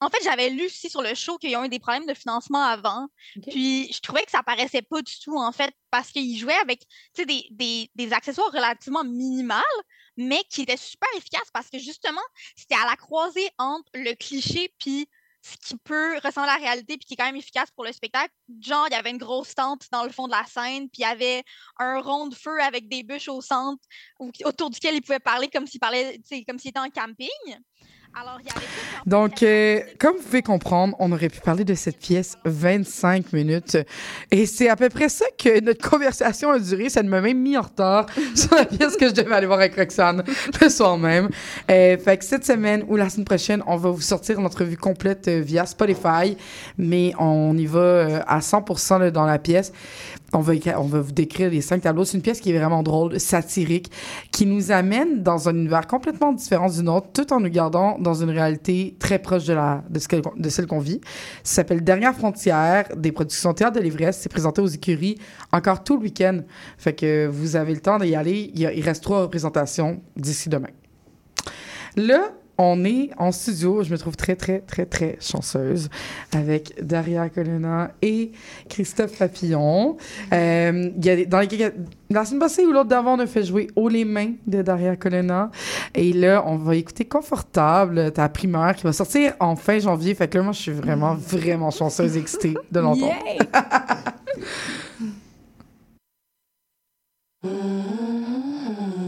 En 0.00 0.08
fait, 0.08 0.18
j'avais 0.24 0.50
lu 0.50 0.66
aussi 0.66 0.90
sur 0.90 1.02
le 1.02 1.14
show 1.14 1.38
qu'ils 1.38 1.56
ont 1.56 1.64
eu 1.64 1.68
des 1.68 1.78
problèmes 1.78 2.06
de 2.06 2.14
financement 2.14 2.62
avant. 2.62 3.06
Puis, 3.50 3.92
je 3.92 4.00
trouvais 4.00 4.24
que 4.24 4.30
ça 4.30 4.42
paraissait 4.42 4.82
pas 4.82 5.00
du 5.00 5.12
tout, 5.22 5.36
en 5.36 5.52
fait, 5.52 5.72
parce 5.90 6.10
qu'ils 6.10 6.36
jouaient 6.36 6.58
avec, 6.62 6.82
des, 7.16 7.46
des, 7.50 7.90
des 7.94 8.12
accessoires 8.12 8.50
relativement 8.50 9.04
minimales, 9.04 9.62
mais 10.16 10.42
qui 10.50 10.62
étaient 10.62 10.76
super 10.76 11.08
efficaces 11.16 11.50
parce 11.52 11.68
que, 11.68 11.78
justement, 11.78 12.20
c'était 12.56 12.74
à 12.74 12.86
la 12.86 12.96
croisée 12.96 13.48
entre 13.58 13.90
le 13.94 14.14
cliché 14.14 14.74
puis 14.78 15.08
ce 15.42 15.56
qui 15.56 15.76
peut 15.76 16.18
ressembler 16.22 16.50
à 16.50 16.58
la 16.58 16.64
réalité 16.64 16.96
puis 16.96 17.06
qui 17.06 17.14
est 17.14 17.16
quand 17.16 17.24
même 17.24 17.36
efficace 17.36 17.70
pour 17.70 17.84
le 17.84 17.92
spectacle. 17.92 18.32
Genre, 18.60 18.86
il 18.88 18.92
y 18.92 18.96
avait 18.96 19.10
une 19.10 19.18
grosse 19.18 19.54
tente 19.54 19.86
dans 19.90 20.04
le 20.04 20.10
fond 20.10 20.26
de 20.26 20.32
la 20.32 20.44
scène, 20.44 20.88
puis 20.90 20.98
il 20.98 21.02
y 21.02 21.04
avait 21.04 21.42
un 21.78 22.00
rond 22.00 22.26
de 22.26 22.34
feu 22.34 22.60
avec 22.60 22.88
des 22.88 23.02
bûches 23.02 23.28
au 23.28 23.40
centre 23.40 23.82
ou- 24.18 24.30
autour 24.44 24.70
duquel 24.70 24.94
il 24.94 25.02
pouvait 25.02 25.18
parler 25.18 25.48
comme 25.48 25.66
s'il 25.66 25.80
parlait, 25.80 26.18
tu 26.18 26.36
sais, 26.36 26.44
comme 26.44 26.58
s'il 26.58 26.70
était 26.70 26.80
en 26.80 26.90
camping. 26.90 27.28
Donc, 29.06 29.42
euh, 29.42 29.80
comme 29.98 30.16
vous 30.16 30.22
pouvez 30.22 30.42
comprendre, 30.42 30.94
on 30.98 31.10
aurait 31.12 31.28
pu 31.28 31.40
parler 31.40 31.64
de 31.64 31.74
cette 31.74 31.98
pièce 31.98 32.36
25 32.44 33.32
minutes. 33.32 33.78
Et 34.30 34.46
c'est 34.46 34.68
à 34.68 34.76
peu 34.76 34.88
près 34.88 35.08
ça 35.08 35.24
que 35.38 35.60
notre 35.60 35.88
conversation 35.88 36.50
a 36.50 36.58
duré. 36.58 36.88
Ça 36.88 37.02
m'a 37.02 37.20
même 37.20 37.40
mis 37.40 37.56
en 37.56 37.62
retard 37.62 38.06
sur 38.34 38.54
la 38.54 38.64
pièce 38.64 38.96
que 38.96 39.08
je 39.08 39.12
devais 39.12 39.34
aller 39.34 39.46
voir 39.46 39.60
avec 39.60 39.74
Roxane 39.76 40.22
le 40.60 40.68
soir 40.68 40.98
même. 40.98 41.28
Euh, 41.70 41.96
fait 41.98 42.18
que 42.18 42.24
cette 42.24 42.44
semaine 42.44 42.84
ou 42.88 42.96
la 42.96 43.08
semaine 43.08 43.24
prochaine, 43.24 43.62
on 43.66 43.76
va 43.76 43.90
vous 43.90 44.00
sortir 44.00 44.40
notre 44.40 44.60
revue 44.60 44.76
complète 44.76 45.28
euh, 45.28 45.40
via 45.40 45.64
Spotify. 45.66 46.36
Mais 46.76 47.12
on 47.18 47.56
y 47.56 47.66
va 47.66 47.80
euh, 47.80 48.20
à 48.26 48.40
100% 48.40 49.00
là, 49.00 49.10
dans 49.10 49.26
la 49.26 49.38
pièce. 49.38 49.72
On 50.32 50.40
va, 50.40 50.52
on 50.76 50.84
va 50.84 51.00
vous 51.00 51.12
décrire 51.12 51.50
les 51.50 51.60
cinq 51.60 51.82
tableaux. 51.82 52.04
C'est 52.04 52.16
une 52.16 52.22
pièce 52.22 52.40
qui 52.40 52.50
est 52.50 52.58
vraiment 52.58 52.82
drôle, 52.82 53.18
satirique, 53.18 53.90
qui 54.30 54.46
nous 54.46 54.70
amène 54.70 55.22
dans 55.22 55.48
un 55.48 55.54
univers 55.54 55.86
complètement 55.86 56.32
différent 56.32 56.68
du 56.68 56.82
nôtre, 56.82 57.08
tout 57.12 57.32
en 57.32 57.40
nous 57.40 57.48
gardant 57.48 57.98
dans 58.00 58.14
une 58.14 58.30
réalité 58.30 58.96
très 58.98 59.18
proche 59.18 59.44
de, 59.44 59.52
la, 59.52 59.84
de, 59.88 60.48
celle 60.48 60.66
qu'on 60.66 60.78
vit. 60.78 61.00
Ça 61.42 61.56
s'appelle 61.56 61.82
Dernière 61.84 62.14
frontière, 62.14 62.88
des 62.96 63.12
productions 63.12 63.54
Théâtre 63.54 63.76
de 63.78 63.82
l'Ivresse. 63.82 64.18
C'est 64.20 64.28
présenté 64.30 64.60
aux 64.60 64.66
écuries 64.66 65.18
encore 65.52 65.84
tout 65.84 65.96
le 65.96 66.02
week-end. 66.02 66.40
Fait 66.78 66.94
que 66.94 67.26
vous 67.26 67.56
avez 67.56 67.74
le 67.74 67.80
temps 67.80 67.98
d'y 67.98 68.14
aller. 68.14 68.50
Il, 68.54 68.60
il 68.60 68.82
reste 68.82 69.02
trois 69.02 69.22
représentations 69.22 70.00
d'ici 70.16 70.48
demain. 70.48 70.70
Là, 71.96 72.32
on 72.62 72.84
est 72.84 73.08
en 73.16 73.32
studio. 73.32 73.82
Je 73.82 73.90
me 73.90 73.96
trouve 73.96 74.16
très, 74.16 74.36
très, 74.36 74.58
très, 74.60 74.84
très 74.84 75.16
chanceuse 75.18 75.88
avec 76.32 76.74
Daria 76.84 77.30
Colonna 77.30 77.92
et 78.02 78.32
Christophe 78.68 79.16
Papillon. 79.18 79.96
Euh, 80.32 80.90
il 80.96 81.04
y 81.04 81.10
a 81.10 81.24
dans 81.24 81.40
les- 81.40 81.70
la 82.10 82.24
semaine 82.26 82.40
passée 82.40 82.66
ou 82.66 82.72
l'autre 82.72 82.88
d'avant, 82.90 83.14
on 83.14 83.20
a 83.20 83.26
fait 83.26 83.44
jouer 83.44 83.68
Haut 83.76 83.88
les 83.88 84.04
mains 84.04 84.32
de 84.46 84.60
Daria 84.60 84.94
Colonna. 84.96 85.50
Et 85.94 86.12
là, 86.12 86.44
on 86.46 86.56
va 86.56 86.76
écouter 86.76 87.06
Confortable, 87.06 88.12
ta 88.12 88.28
primeur, 88.28 88.74
qui 88.74 88.82
va 88.84 88.92
sortir 88.92 89.32
en 89.40 89.56
fin 89.56 89.78
janvier. 89.78 90.14
Fait 90.14 90.28
que 90.28 90.36
là, 90.36 90.44
moi, 90.44 90.52
je 90.52 90.60
suis 90.60 90.72
vraiment, 90.72 91.14
vraiment 91.14 91.70
chanceuse 91.70 92.16
et 92.16 92.20
excitée 92.20 92.54
de 92.70 92.80
l'entendre. 92.80 93.14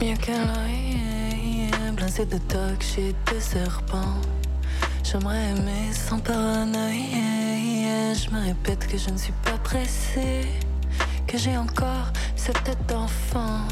mieux 0.00 0.16
qu'un. 0.16 0.46
Blindé 1.92 2.26
de 2.26 2.38
toc, 2.38 2.80
shit 2.80 3.16
de 3.32 3.40
serpent. 3.40 4.14
J'aimerais 5.02 5.50
aimer 5.50 5.92
sans 5.92 6.18
paranoïa. 6.18 8.14
Je 8.14 8.30
me 8.30 8.44
répète 8.44 8.86
que 8.86 8.96
je 8.96 9.10
ne 9.10 9.16
suis 9.16 9.32
pas 9.44 9.58
pressée. 9.64 10.46
Que 11.26 11.38
j'ai 11.38 11.56
encore 11.56 12.12
cette 12.36 12.62
tête 12.64 12.86
d'enfant. 12.86 13.66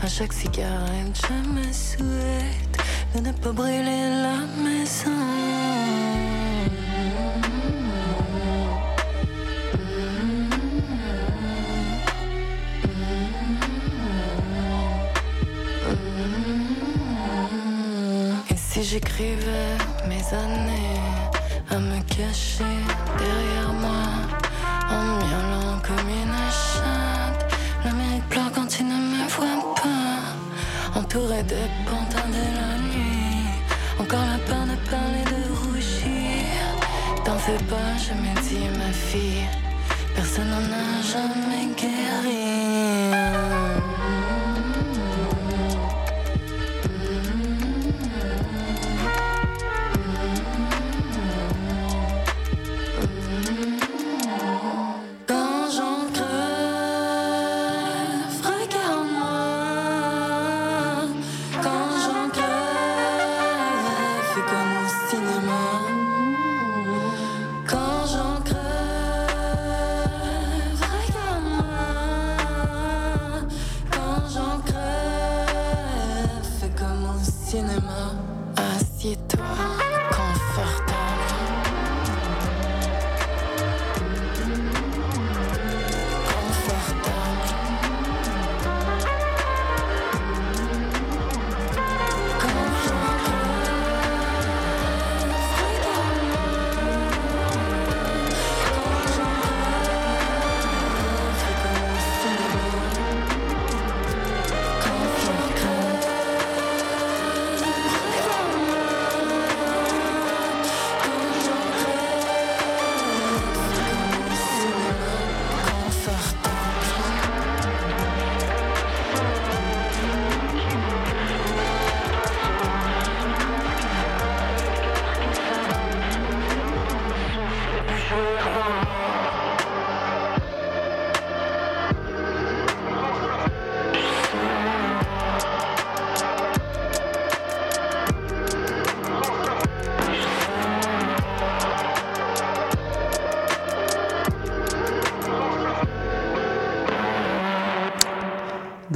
À 0.00 0.06
chaque 0.06 0.32
cigarette, 0.32 1.18
je 1.26 1.48
me 1.50 1.72
souhaite 1.72 2.78
de 3.14 3.20
ne 3.20 3.32
pas 3.32 3.52
brûler 3.52 4.22
la 4.22 4.38
maison. 4.62 5.77
J'écrivais 18.90 19.76
mes 20.08 20.24
années 20.34 21.00
à 21.70 21.78
me 21.78 22.00
cacher 22.04 22.76
derrière 23.18 23.72
moi, 23.74 24.04
en 24.90 25.02
miaulant 25.18 25.78
comme 25.86 26.08
une 26.08 26.40
chatte, 26.62 27.52
l'Amérique 27.84 28.28
pleure 28.30 28.50
quand 28.54 28.80
il 28.80 28.86
ne 28.86 28.94
me 28.94 29.28
voit 29.28 29.74
pas, 29.82 30.98
entouré 30.98 31.42
des 31.42 31.68
pantins 31.84 32.30
de 32.38 32.44
la 32.58 32.72
nuit, 32.88 33.44
encore 34.00 34.24
la 34.32 34.38
peur 34.48 34.64
de 34.72 34.76
parler 34.90 35.24
de 35.34 35.40
rougir. 35.60 36.56
T'en 37.24 37.36
fais 37.36 37.62
pas, 37.72 37.92
je 38.04 38.14
me 38.14 38.32
dis 38.48 38.68
ma 38.78 38.90
fille, 38.90 39.48
personne 40.14 40.48
n'en 40.48 40.64
a 40.84 41.02
jamais 41.12 41.66
guéri. 41.76 43.57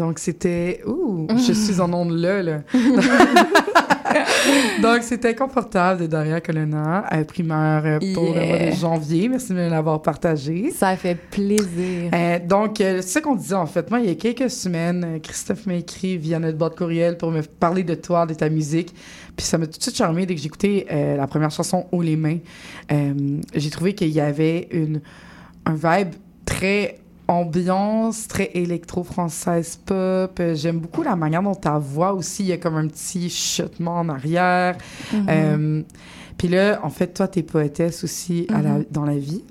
Donc, 0.03 0.19
c'était. 0.19 0.83
Ouh, 0.85 1.29
je 1.31 1.53
suis 1.53 1.81
en 1.81 1.93
onde 1.93 2.11
là, 2.11 2.43
là. 2.43 2.63
Donc, 4.83 5.05
c'était 5.05 5.37
confortable 5.37 6.03
de 6.03 6.07
Daria 6.09 6.41
Colonna, 6.41 7.05
euh, 7.13 7.23
primeur 7.23 7.85
euh, 7.87 8.01
pour 8.13 8.35
le 8.35 8.47
mois 8.47 8.59
de 8.59 8.73
janvier. 8.73 9.29
Merci 9.29 9.51
de 9.51 9.55
me 9.55 9.71
l'avoir 9.71 10.03
partagé. 10.03 10.73
Ça 10.73 10.97
fait 10.97 11.15
plaisir. 11.15 12.11
Euh, 12.13 12.41
donc, 12.45 12.81
euh, 12.81 12.99
c'est 13.01 13.21
ce 13.21 13.23
qu'on 13.23 13.37
disait 13.37 13.55
en 13.55 13.67
fait. 13.67 13.89
Moi, 13.91 14.01
il 14.01 14.07
y 14.07 14.11
a 14.11 14.17
quelques 14.17 14.51
semaines, 14.51 15.21
Christophe 15.23 15.67
m'a 15.67 15.75
écrit 15.75 16.19
via 16.19 16.41
notre 16.41 16.59
boîte 16.59 16.77
courriel 16.77 17.17
pour 17.17 17.31
me 17.31 17.43
parler 17.43 17.85
de 17.85 17.95
toi, 17.95 18.27
de 18.27 18.35
ta 18.35 18.49
musique. 18.49 18.93
Puis 19.37 19.47
ça 19.47 19.57
m'a 19.57 19.67
tout 19.67 19.79
de 19.79 19.83
suite 19.83 19.97
charmé 19.97 20.27
dès 20.27 20.35
que 20.35 20.41
j'ai 20.41 20.49
écouté 20.49 20.85
euh, 20.91 21.17
la 21.17 21.29
première 21.29 21.53
chanson 21.53 21.87
Haut 21.93 22.03
les 22.03 22.17
mains. 22.17 22.39
J'ai 23.55 23.71
trouvé 23.71 23.95
qu'il 23.95 24.11
y 24.11 24.21
avait 24.21 24.67
une, 24.73 25.01
un 25.65 25.75
vibe 25.75 26.15
très 26.45 26.99
ambiance, 27.33 28.29
très 28.29 28.51
électro-française 28.55 29.77
pop. 29.85 30.39
Euh, 30.41 30.55
J'aime 30.55 30.79
beaucoup 30.79 31.03
la 31.03 31.17
manière 31.17 31.43
dont 31.43 31.55
ta 31.55 31.79
voix 31.79 32.13
aussi, 32.13 32.45
il 32.45 32.49
y 32.49 32.53
a 32.53 32.57
comme 32.59 32.77
un 32.77 32.87
petit 32.89 33.29
chuchotement 33.31 33.97
en 33.99 34.09
arrière. 34.09 34.77
Mhm. 35.13 35.27
Euh, 35.29 35.83
puis 36.39 36.49
là, 36.49 36.81
en 36.83 36.91
fait, 36.91 37.09
toi, 37.15 37.29
t'es 37.29 37.43
poétesse 37.43 38.05
aussi 38.05 38.47
à 38.53 38.63
la- 38.63 38.79
Mhm. 38.79 38.85
dans 38.91 39.05
la 39.05 39.17
vie. 39.17 39.45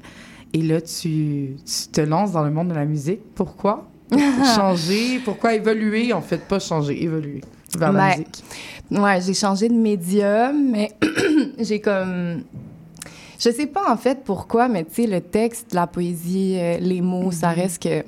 Et 0.53 0.61
là, 0.61 0.81
tu, 0.81 1.55
tu 1.65 1.87
te 1.91 2.01
lances 2.01 2.31
dans 2.33 2.43
le 2.43 2.51
monde 2.51 2.69
de 2.69 2.73
la 2.73 2.85
musique. 2.85 3.21
Pourquoi? 3.35 3.87
changer? 4.55 5.19
Pourquoi 5.23 5.53
évoluer? 5.55 6.11
En 6.11 6.21
fait, 6.21 6.39
pas 6.47 6.59
changer, 6.59 7.01
évoluer 7.03 7.41
vers 7.77 7.93
la 7.93 8.09
musique. 8.09 8.43
Ouais, 8.91 9.21
j'ai 9.21 9.33
changé 9.33 9.69
de 9.69 9.73
média, 9.73 10.51
mais 10.51 10.91
j'ai 11.59 11.79
comme. 11.79 12.43
Je 13.43 13.49
sais 13.49 13.65
pas 13.67 13.91
en 13.91 13.97
fait 13.97 14.19
pourquoi, 14.23 14.67
mais 14.67 14.83
tu 14.85 14.93
sais, 15.03 15.07
le 15.07 15.19
texte, 15.21 15.73
la 15.73 15.87
poésie, 15.87 16.57
euh, 16.59 16.77
les 16.79 17.01
mots, 17.01 17.31
ça 17.31 17.49
reste 17.49 17.81
que 17.81 18.03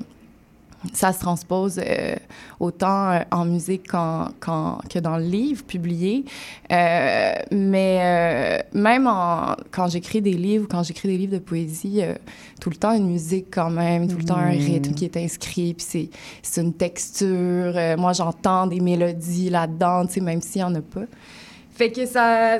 ça 0.93 1.13
se 1.13 1.19
transpose 1.21 1.79
euh, 1.83 2.15
autant 2.59 3.11
euh, 3.11 3.19
en 3.31 3.45
musique 3.45 3.87
qu'en- 3.89 4.27
que 4.89 4.99
dans 4.99 5.17
le 5.17 5.23
livre 5.23 5.63
publié. 5.63 6.25
Euh, 6.71 7.31
mais 7.51 8.63
même 8.73 9.07
en- 9.07 9.55
quand 9.71 9.87
j'écris 9.87 10.21
des 10.21 10.33
livres, 10.33 10.67
quand 10.69 10.83
j'écris 10.83 11.07
des 11.07 11.17
livres 11.17 11.33
de 11.33 11.39
poésie, 11.39 12.01
tout 12.61 12.69
le 12.69 12.75
temps 12.75 12.91
une 12.93 13.07
musique 13.07 13.47
quand 13.49 13.69
même, 13.71 14.07
tout 14.07 14.17
le 14.17 14.25
temps 14.25 14.35
un 14.37 14.49
rythme 14.49 14.93
qui 14.93 15.05
est 15.05 15.17
inscrit, 15.17 15.73
puis 15.73 16.09
c'est, 16.43 16.61
une 16.61 16.73
texture. 16.73 17.73
Moi, 17.97 18.13
j'entends 18.13 18.67
des 18.67 18.81
mélodies 18.81 19.49
là-dedans, 19.49 20.05
tu 20.05 20.13
sais, 20.15 20.21
même 20.21 20.41
s'il 20.41 20.61
y 20.61 20.63
en 20.63 20.75
a 20.75 20.81
pas. 20.81 21.05
Fait 21.73 21.91
que 21.91 22.05
ça, 22.05 22.59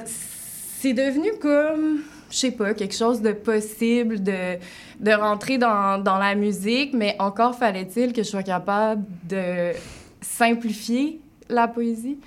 c'est 0.79 0.93
devenu 0.93 1.29
comme, 1.41 1.99
je 2.33 2.39
sais 2.39 2.51
pas, 2.51 2.73
quelque 2.73 2.95
chose 2.95 3.21
de 3.21 3.31
possible 3.31 4.23
de, 4.23 4.57
de 4.99 5.11
rentrer 5.11 5.59
dans, 5.59 6.01
dans 6.01 6.17
la 6.17 6.33
musique, 6.33 6.93
mais 6.93 7.15
encore 7.19 7.55
fallait-il 7.55 8.11
que 8.11 8.23
je 8.23 8.27
sois 8.27 8.41
capable 8.41 9.03
de 9.29 9.73
simplifier 10.19 11.21
la 11.47 11.67
poésie. 11.67 12.17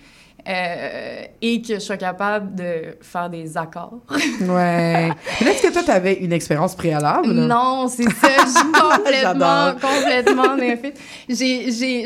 Euh, 0.49 1.25
et 1.43 1.61
que 1.61 1.75
je 1.75 1.79
sois 1.81 1.97
capable 1.97 2.55
de 2.55 2.97
faire 3.01 3.29
des 3.29 3.57
accords. 3.57 3.99
Ouais. 4.41 5.11
Mais 5.41 5.51
est-ce 5.51 5.63
que 5.63 5.73
toi, 5.73 5.83
tu 5.83 5.91
avais 5.91 6.15
une 6.15 6.33
expérience 6.33 6.77
préalable? 6.77 7.33
Non, 7.33 7.89
c'est 7.89 8.05
ça. 8.05 8.29
Je 8.45 8.51
suis 8.51 8.73
complètement, 8.73 9.73
complètement 9.75 10.57
néophyte. 10.57 10.99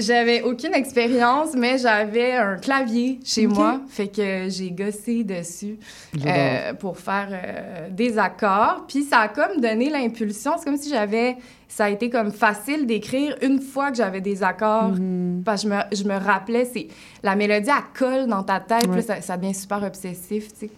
J'avais 0.03 0.43
aucune 0.43 0.75
expérience, 0.75 1.51
mais 1.55 1.79
j'avais 1.79 2.33
un 2.37 2.57
clavier 2.57 3.21
chez 3.25 3.47
moi. 3.47 3.81
Fait 3.89 4.09
que 4.09 4.49
j'ai 4.49 4.71
gossé 4.71 5.23
dessus 5.25 5.79
euh, 6.25 6.73
pour 6.75 6.99
faire 6.99 7.29
euh, 7.31 7.89
des 7.91 8.19
accords. 8.19 8.85
Puis 8.89 9.03
ça 9.03 9.19
a 9.19 9.29
comme 9.29 9.61
donné 9.61 9.91
l'impulsion. 9.91 10.53
C'est 10.59 10.65
comme 10.65 10.79
si 10.79 10.89
j'avais... 10.89 11.37
Ça 11.73 11.85
a 11.85 11.89
été 11.89 12.11
comme 12.11 12.33
facile 12.33 12.85
d'écrire 12.85 13.37
une 13.43 13.61
fois 13.61 13.91
que 13.93 13.97
j'avais 13.97 14.21
des 14.21 14.43
accords. 14.43 14.91
Mm-hmm. 14.93 15.45
Parce 15.45 15.63
que 15.63 15.69
je 15.69 15.75
me, 15.75 15.81
je 15.93 16.05
me 16.05 16.19
rappelais, 16.19 16.65
c'est... 16.65 16.89
La 17.23 17.37
mélodie, 17.37 17.71
elle 17.71 17.85
colle 17.99 18.27
dans 18.27 18.43
ta 18.43 18.59
tête. 18.59 18.87
Ouais. 18.89 18.97
Puis 18.97 19.03
ça, 19.05 19.21
ça 19.21 19.37
devient 19.37 19.55
super 19.55 19.83
obsessif, 19.85 20.49
tu 20.53 20.67
sais. 20.67 20.71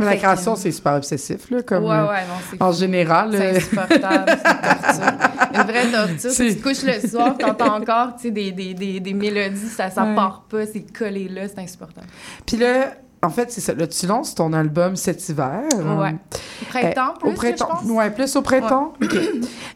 La 0.00 0.16
création, 0.16 0.56
c'est 0.56 0.72
super 0.72 0.94
obsessif, 0.94 1.48
là, 1.50 1.62
comme... 1.62 1.84
Ouais, 1.84 1.90
ouais, 1.90 2.26
non, 2.26 2.34
c'est 2.50 2.60
En 2.60 2.72
général. 2.72 3.30
c'est 3.32 3.46
euh, 3.46 3.56
insupportable, 3.56 4.32
c'est 4.42 4.50
une 4.50 4.60
torture. 4.60 5.30
Une 5.54 5.62
vraie 5.62 5.86
torture. 5.92 6.30
Tu 6.34 6.56
te 6.56 6.62
couches 6.64 6.82
le 6.82 7.08
soir, 7.08 7.38
t'entends 7.38 7.76
encore, 7.80 8.16
tu 8.16 8.22
sais, 8.22 8.30
des, 8.32 8.50
des, 8.50 8.74
des, 8.74 8.98
des 8.98 9.14
mélodies, 9.14 9.68
ça, 9.68 9.90
ça 9.90 10.02
Ouais. 10.02 10.16
part 10.16 10.46
pas, 10.50 10.66
c'est 10.66 10.84
collé 10.92 11.28
là, 11.28 11.42
c'est 11.46 11.60
insupportable. 11.60 12.08
Puis 12.44 12.56
là, 12.56 12.94
en 13.24 13.30
fait, 13.30 13.50
c'est 13.50 13.60
ça. 13.60 13.74
Là, 13.74 13.86
tu 13.86 14.06
lances 14.06 14.34
ton 14.34 14.52
album 14.52 14.96
cet 14.96 15.28
hiver. 15.28 15.62
Ouais. 15.72 16.14
Au 16.62 16.64
printemps, 16.68 17.14
plus, 17.18 17.28
Au 17.30 17.32
printemps. 17.32 17.68
je 17.82 17.86
pense? 17.86 17.96
Ouais, 17.96 18.10
plus 18.10 18.36
au 18.36 18.42
printemps. 18.42 18.92
OK. 19.02 19.16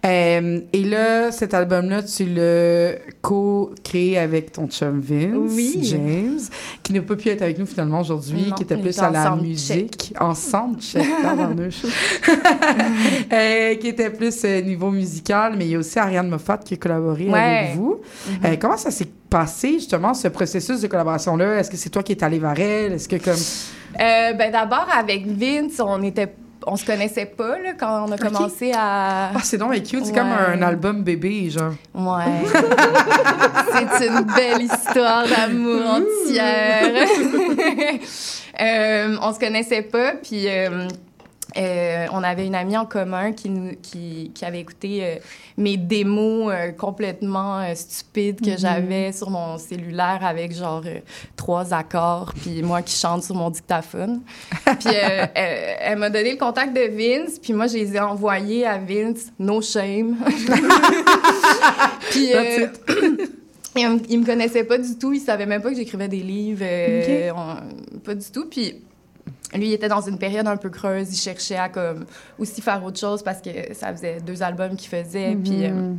Euh, 0.06 0.60
et 0.72 0.84
là, 0.84 1.32
cet 1.32 1.54
album-là, 1.54 2.02
tu 2.02 2.24
l'as 2.26 2.92
co-créé 3.20 4.18
avec 4.18 4.52
ton 4.52 4.68
chum 4.68 5.00
Vince, 5.00 5.32
Oui. 5.54 5.78
James, 5.82 6.38
qui 6.82 6.92
n'a 6.92 7.02
pas 7.02 7.16
pu 7.16 7.28
être 7.30 7.42
avec 7.42 7.58
nous 7.58 7.66
finalement 7.66 8.00
aujourd'hui, 8.00 8.52
qui 8.56 8.62
était 8.62 8.76
plus 8.76 8.98
à 9.00 9.10
la 9.10 9.22
ensemble, 9.32 9.42
musique. 9.42 10.14
Ensemble, 10.20 10.80
check. 10.80 11.04
Euh, 13.32 13.74
qui 13.76 13.88
était 13.88 14.10
plus 14.10 14.34
euh, 14.44 14.60
niveau 14.62 14.90
musical, 14.90 15.54
mais 15.56 15.66
il 15.66 15.70
y 15.72 15.74
a 15.74 15.78
aussi 15.78 15.98
Ariane 15.98 16.28
Moffat 16.28 16.58
qui 16.58 16.74
a 16.74 16.76
collaboré 16.76 17.28
Ouais. 17.28 17.38
avec 17.38 17.76
vous. 17.76 18.00
Mhm. 18.28 18.36
Euh, 18.44 18.56
comment 18.60 18.76
ça 18.76 18.90
s'est 18.90 19.08
passé, 19.28 19.72
justement, 19.74 20.14
ce 20.14 20.28
processus 20.28 20.80
de 20.80 20.86
collaboration-là? 20.86 21.58
Est-ce 21.58 21.70
que 21.70 21.76
c'est 21.76 21.90
toi 21.90 22.02
qui 22.02 22.12
es 22.12 22.24
allé 22.24 22.38
vers 22.38 22.58
elle? 22.58 22.92
Est-ce 22.94 23.08
que 23.08 23.16
comme... 23.16 23.34
Euh, 24.00 24.32
ben 24.34 24.52
d'abord, 24.52 24.86
avec 24.96 25.26
Vince, 25.26 25.80
on 25.80 26.02
était... 26.02 26.32
On 26.66 26.76
se 26.76 26.84
connaissait 26.84 27.24
pas, 27.24 27.58
là, 27.58 27.72
quand 27.78 28.06
on 28.06 28.12
a 28.12 28.18
commencé 28.18 28.72
à... 28.74 29.30
Ah, 29.34 29.40
c'est 29.42 29.56
donc 29.56 29.72
cute. 29.74 30.04
C'est 30.04 30.12
Ouais. 30.12 30.18
comme 30.18 30.28
un 30.32 30.60
album 30.60 31.02
bébé, 31.02 31.48
genre. 31.48 31.72
Ouais. 31.94 32.24
c'est 33.98 34.08
une 34.08 34.22
belle 34.36 34.62
histoire 34.62 35.24
d'amour 35.26 35.82
entière. 35.86 37.06
Euh, 38.60 39.16
on 39.22 39.32
se 39.32 39.38
connaissait 39.38 39.82
pas, 39.82 40.14
puis 40.20 40.48
euh, 40.48 40.88
euh, 41.56 42.06
on 42.12 42.22
avait 42.22 42.46
une 42.46 42.54
amie 42.54 42.76
en 42.76 42.84
commun 42.84 43.32
qui, 43.32 43.48
nous, 43.48 43.72
qui, 43.82 44.30
qui 44.34 44.44
avait 44.44 44.60
écouté 44.60 45.00
euh, 45.02 45.14
mes 45.56 45.76
démos 45.78 46.52
euh, 46.52 46.72
complètement 46.72 47.64
stupides 47.74 48.40
que 48.42 48.50
Mhm. 48.50 48.58
j'avais 48.58 49.12
sur 49.12 49.30
mon 49.30 49.56
cellulaire 49.56 50.20
avec 50.22 50.54
genre 50.54 50.82
trois 51.36 51.72
accords, 51.72 52.34
puis 52.34 52.62
moi 52.62 52.82
qui 52.82 52.94
chante 52.94 53.22
sur 53.22 53.34
mon 53.34 53.48
dictaphone. 53.50 54.20
Puis 54.78 54.90
elle, 54.94 55.30
elle 55.80 55.98
m'a 55.98 56.10
donné 56.10 56.32
le 56.32 56.38
contact 56.38 56.74
de 56.76 56.82
Vince, 56.90 57.38
puis 57.38 57.52
moi 57.54 57.66
je 57.66 57.74
les 57.78 57.94
ai 57.96 58.00
envoyés 58.00 58.66
à 58.66 58.76
Vince, 58.78 59.32
no 59.38 59.62
shame. 59.62 60.16
puis 62.10 62.30
il, 63.76 64.20
me- 64.20 64.24
connaissait 64.26 64.64
pas 64.64 64.78
du 64.78 64.96
tout, 64.98 65.12
il 65.12 65.20
savait 65.20 65.46
même 65.46 65.62
pas 65.62 65.70
que 65.70 65.76
j'écrivais 65.76 66.08
des 66.08 66.20
livres, 66.20 66.64
on- 67.34 67.98
pas 68.00 68.14
du 68.14 68.30
tout. 68.30 68.46
Puis 68.50 68.76
lui, 69.54 69.68
il 69.68 69.72
était 69.72 69.88
dans 69.88 70.00
une 70.02 70.18
période 70.18 70.46
un 70.46 70.56
peu 70.58 70.68
creuse, 70.68 71.10
il 71.12 71.16
cherchait 71.16 71.56
à 71.56 71.68
comme 71.70 72.04
aussi 72.38 72.60
faire 72.60 72.84
autre 72.84 72.98
chose 72.98 73.22
parce 73.22 73.40
que 73.40 73.72
ça 73.74 73.92
faisait 73.92 74.20
deux 74.20 74.42
albums 74.42 74.76
qu'il 74.76 74.88
faisait, 74.90 75.34
puis 75.36 75.64
euh, 75.64 75.70
Mhm. 75.70 75.98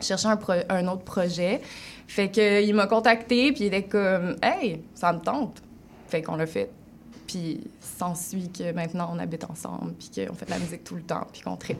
il 0.00 0.06
cherchait 0.06 0.28
un, 0.68 0.86
autre 0.88 1.02
projet. 1.04 1.60
Fait 2.06 2.28
que 2.30 2.62
il 2.62 2.74
m'a 2.74 2.86
contacté, 2.86 3.52
puis 3.52 3.64
il 3.64 3.66
était 3.68 3.84
comme 3.84 4.36
«Hey, 4.42 4.82
ça 4.94 5.12
me 5.12 5.20
tente!» 5.20 5.62
Fait 6.08 6.20
qu'on 6.22 6.36
l'a 6.36 6.46
fait. 6.46 6.68
Puis 7.26 7.60
s'ensuit 7.80 8.50
que 8.50 8.72
maintenant, 8.72 9.10
on 9.14 9.18
habite 9.18 9.44
ensemble, 9.48 9.92
puis 9.92 10.10
qu'on 10.26 10.34
fait 10.34 10.46
de 10.46 10.50
la 10.50 10.58
musique 10.58 10.82
tout 10.84 10.96
le 10.96 11.02
temps, 11.02 11.26
puis 11.32 11.42
qu'on 11.42 11.56
tripe, 11.56 11.78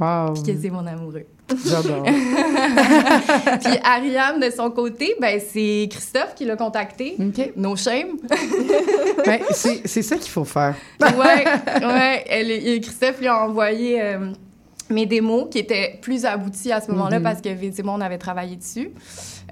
Wow. 0.00 0.32
puis 0.34 0.42
que 0.54 0.60
c'est 0.60 0.70
mon 0.70 0.86
amoureux. 0.86 1.26
J'adore. 1.64 2.02
puis 3.62 3.78
Ariane, 3.84 4.40
de 4.40 4.50
son 4.50 4.70
côté, 4.70 5.14
ben 5.20 5.40
c'est 5.40 5.88
Christophe 5.90 6.34
qui 6.34 6.44
l'a 6.44 6.56
contacté. 6.56 7.16
No 7.56 7.76
shame. 7.76 8.16
Ben, 9.24 9.40
c'est 9.50 10.02
ça 10.02 10.16
qu'il 10.16 10.30
faut 10.30 10.44
faire. 10.44 10.74
ouais, 11.00 11.44
ouais. 11.84 12.24
Elle, 12.28 12.80
Christophe 12.80 13.18
lui 13.18 13.26
a 13.26 13.44
envoyé 13.44 14.00
euh, 14.00 14.30
mes 14.88 15.04
démos 15.06 15.48
qui 15.50 15.58
étaient 15.58 15.98
plus 16.00 16.24
abouties 16.24 16.70
à 16.70 16.80
ce 16.80 16.92
moment-là 16.92 17.16
Mhm. 17.18 17.22
parce 17.24 17.40
que 17.40 17.48
Vince 17.48 17.76
et 17.78 17.82
moi, 17.82 17.94
on 17.96 18.00
avait 18.00 18.18
travaillé 18.18 18.54
dessus. 18.54 18.90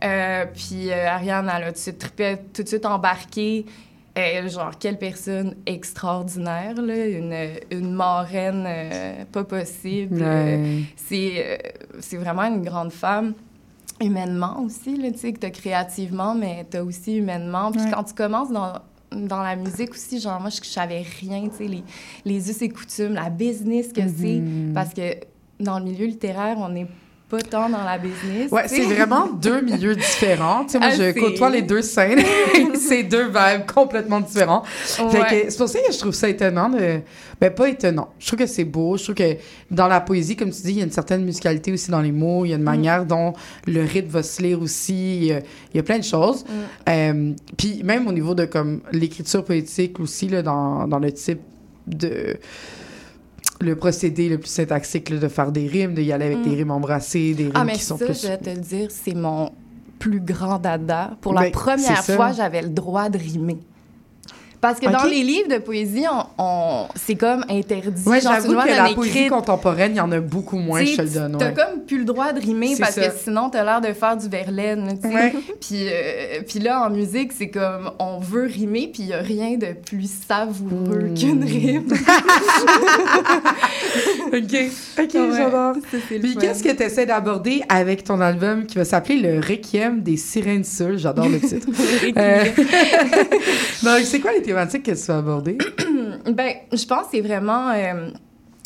Euh, 0.05 0.45
puis 0.55 0.91
euh, 0.93 1.09
Ariane, 1.09 1.51
elle 1.57 1.63
a 1.65 1.67
tout 1.69 1.73
de 1.73 1.79
suite 1.79 1.99
tout 2.53 2.63
de 2.63 2.69
suite 2.69 2.87
embarqué. 2.87 3.67
Euh, 4.17 4.49
genre, 4.49 4.71
quelle 4.79 4.97
personne 4.99 5.57
extraordinaire, 5.67 6.81
là. 6.81 7.07
Une, 7.07 7.35
une 7.73 7.93
marraine 7.93 8.65
euh, 8.67 9.25
pas 9.33 9.43
possible. 9.45 10.19
Euh, 10.23 10.81
c'est, 10.97 11.33
euh, 11.37 11.57
c'est 12.01 12.17
vraiment 12.17 12.43
une 12.45 12.63
grande 12.63 12.93
femme. 12.93 13.35
Humainement 14.01 14.61
aussi, 14.63 14.97
là, 14.97 15.11
tu 15.13 15.19
sais, 15.19 15.33
que 15.33 15.39
t'as 15.39 15.51
créativement, 15.51 16.35
mais 16.35 16.65
t'as 16.69 16.83
aussi 16.83 17.17
humainement. 17.17 17.71
Puis 17.73 17.81
Ouais. 17.83 17.91
quand 17.93 18.05
tu 18.05 18.15
commences 18.15 18.51
dans, 18.51 18.75
dans 19.13 19.43
la 19.43 19.57
musique 19.57 19.91
aussi, 19.93 20.21
genre, 20.21 20.41
moi, 20.41 20.51
je, 20.51 20.57
je 20.63 20.69
savais 20.69 21.03
rien, 21.21 21.49
tu 21.49 21.57
sais, 21.59 21.69
les, 21.69 21.83
les 22.25 22.51
us 22.51 22.63
et 22.63 22.69
coutumes, 22.69 23.15
la 23.15 23.31
business 23.31 23.93
que 23.93 24.01
Mhm. 24.03 24.15
c'est. 24.17 24.73
Parce 24.75 24.95
que 24.95 25.17
dans 25.61 25.79
le 25.79 25.85
milieu 25.87 26.07
littéraire, 26.07 26.57
on 26.59 26.69
n'est 26.69 26.87
pas 27.35 27.43
tant 27.43 27.69
dans 27.69 27.83
la 27.83 27.99
business. 27.99 28.51
Ouais, 28.51 28.69
c'est 28.69 28.83
vraiment 28.85 29.27
deux 29.29 29.61
milieux 29.61 29.97
différents. 29.97 30.65
Tu 30.65 30.73
sais, 30.73 30.79
moi, 30.79 30.89
Ah, 30.93 30.97
je 30.97 31.19
côtoie 31.19 31.51
les 31.51 31.63
deux 31.63 31.83
scènes. 31.83 32.21
c'est 32.75 33.03
deux 33.03 33.27
vibes 33.27 33.67
complètement 33.73 34.21
différents. 34.21 34.63
Ouais. 34.99 35.47
c'est 35.49 35.59
pour 35.59 35.69
ça 35.69 35.79
que 35.81 35.93
je 35.93 35.99
trouve 35.99 36.15
ça 36.15 36.29
étonnant 36.29 36.69
de... 36.69 37.01
Ben, 37.41 37.51
pas 37.53 37.69
étonnant. 37.69 38.11
Je 38.19 38.27
trouve 38.29 38.39
que 38.39 38.47
c'est 38.47 38.65
beau. 38.65 38.97
Je 38.97 39.05
trouve 39.05 39.17
que 39.17 39.37
dans 39.71 39.89
la 39.89 40.01
poésie, 40.01 40.37
comme 40.37 40.51
tu 40.51 40.63
dis, 40.63 40.71
il 40.71 40.79
y 40.79 40.81
a 40.81 40.85
une 40.85 40.93
certaine 40.93 41.25
musicalité 41.25 41.73
aussi 41.73 41.91
dans 41.91 42.01
les 42.01 42.13
mots. 42.13 42.45
Il 42.45 42.51
y 42.51 42.53
a 42.53 42.57
une 42.57 42.63
manière 42.63 43.05
dont 43.05 43.33
le 43.67 43.83
rythme 43.83 44.11
va 44.11 44.23
se 44.23 44.41
lire 44.41 44.63
aussi. 44.63 45.17
Il 45.17 45.25
y 45.25 45.33
a, 45.33 45.41
il 45.41 45.77
y 45.77 45.81
a 45.81 45.83
plein 45.83 45.99
de 45.99 46.05
choses. 46.05 46.45
Euh, 46.89 47.33
puis 47.57 47.83
même 47.83 48.07
au 48.07 48.13
niveau 48.13 48.35
de 48.35 48.45
comme 48.45 48.81
l'écriture 48.93 49.45
poétique 49.45 49.99
aussi, 49.99 50.29
là, 50.29 50.43
dans, 50.43 50.87
dans 50.87 50.99
le 51.01 51.13
type 51.13 51.41
de 51.87 52.37
le 53.65 53.77
procédé 53.77 54.29
le 54.29 54.39
plus 54.39 54.49
syntaxique 54.49 55.11
là, 55.11 55.19
de 55.19 55.29
faire 55.29 55.51
des 55.53 55.67
rimes, 55.67 55.95
d'y 55.95 56.13
aller 56.13 56.27
avec 56.27 56.39
Mm. 56.39 56.43
des 56.43 56.55
rimes 56.57 56.71
embrassées, 56.71 57.35
des 57.35 57.45
rimes 57.45 57.53
Ah, 57.55 57.65
mais 57.65 57.73
qui 57.75 57.83
sont 57.83 57.99
ça, 57.99 58.05
plus... 58.07 58.23
je 58.23 58.29
vais 58.29 58.39
te 58.39 58.51
le 58.51 58.57
dire, 58.59 58.89
c'est 58.91 59.15
mon 59.15 59.51
plus 59.99 60.21
grand 60.21 60.59
dada. 60.59 61.17
Pour 61.21 61.33
la 61.35 61.43
Ben, 61.43 61.51
première 61.53 62.05
fois, 62.05 62.33
j'avais 62.33 62.63
le 62.63 62.69
droit 62.69 63.09
de 63.09 63.19
rimer. 63.19 63.59
Parce 64.65 64.81
que 64.81 64.87
dans 64.91 65.05
les 65.05 65.23
livres 65.23 65.49
de 65.51 65.59
poésie, 65.59 66.05
on, 66.11 66.25
on- 66.43 66.87
c'est 66.97 67.17
comme 67.17 67.45
interdit. 67.51 68.03
Tu 68.03 68.21
j'avoue 68.23 68.55
que 68.55 68.69
la 68.69 68.95
poésie 68.95 69.27
contemporaine, 69.27 69.93
il 69.93 69.99
y 69.99 70.01
en 70.01 70.11
a 70.11 70.21
beaucoup 70.21 70.57
moins, 70.57 70.83
je 70.85 70.97
te 70.97 71.03
le 71.03 71.09
donne. 71.11 71.37
T'as 71.39 71.49
ouais. 71.49 71.55
comme 71.55 71.81
plus 71.87 71.99
le 71.99 72.05
droit 72.05 72.33
de 72.33 72.41
rimer 72.41 72.75
parce 72.79 72.95
ça. 72.95 73.09
que 73.09 73.15
sinon 73.23 73.51
t'as 73.51 73.63
l'air 73.63 73.81
de 73.83 73.93
faire 73.93 74.17
du 74.17 74.27
Verlaine. 74.29 74.99
Ouais. 75.05 75.35
Puis, 75.61 75.87
euh, 75.87 76.41
puis 76.49 76.61
là, 76.61 76.87
en 76.87 76.91
musique, 76.91 77.33
c'est 77.37 77.49
comme 77.51 77.91
on 77.99 78.19
veut 78.19 78.45
rimer, 78.47 78.89
puis 78.93 79.03
il 79.03 79.09
y 79.09 79.13
a 79.13 79.19
rien 79.19 79.57
de 79.59 79.75
plus 79.85 80.11
savoureux 80.29 81.09
Hmm. 81.11 81.15
qu'une 81.15 81.45
rime. 81.45 81.89
OK, 84.33 84.57
OK, 84.99 85.13
j'adore. 85.37 85.75
Puis 86.09 86.37
qu'est-ce 86.37 86.63
que 86.63 86.73
tu 86.73 86.83
essaies 86.83 87.07
d'aborder 87.07 87.63
avec 87.69 88.05
ton 88.05 88.21
album 88.21 88.67
qui 88.67 88.77
va 88.79 88.85
s'appeler 88.85 89.21
Le 89.21 89.41
Requiem 89.41 90.01
des 90.03 90.17
sirènes 90.17 90.65
seules? 90.65 90.99
J'adore 90.99 91.29
le 91.29 91.41
titre. 91.41 91.67
Euh, 92.17 92.45
Donc, 93.83 94.01
c'est 94.05 94.21
quoi 94.21 94.33
les 94.33 94.43
que 94.83 94.91
tu 94.91 95.07
vas 95.07 95.19
aborder? 95.19 95.59
ben, 96.27 96.55
je 96.73 96.87
pense 96.87 97.05
que 97.05 97.09
c'est 97.13 97.21
vraiment 97.21 97.71
euh, 97.71 98.11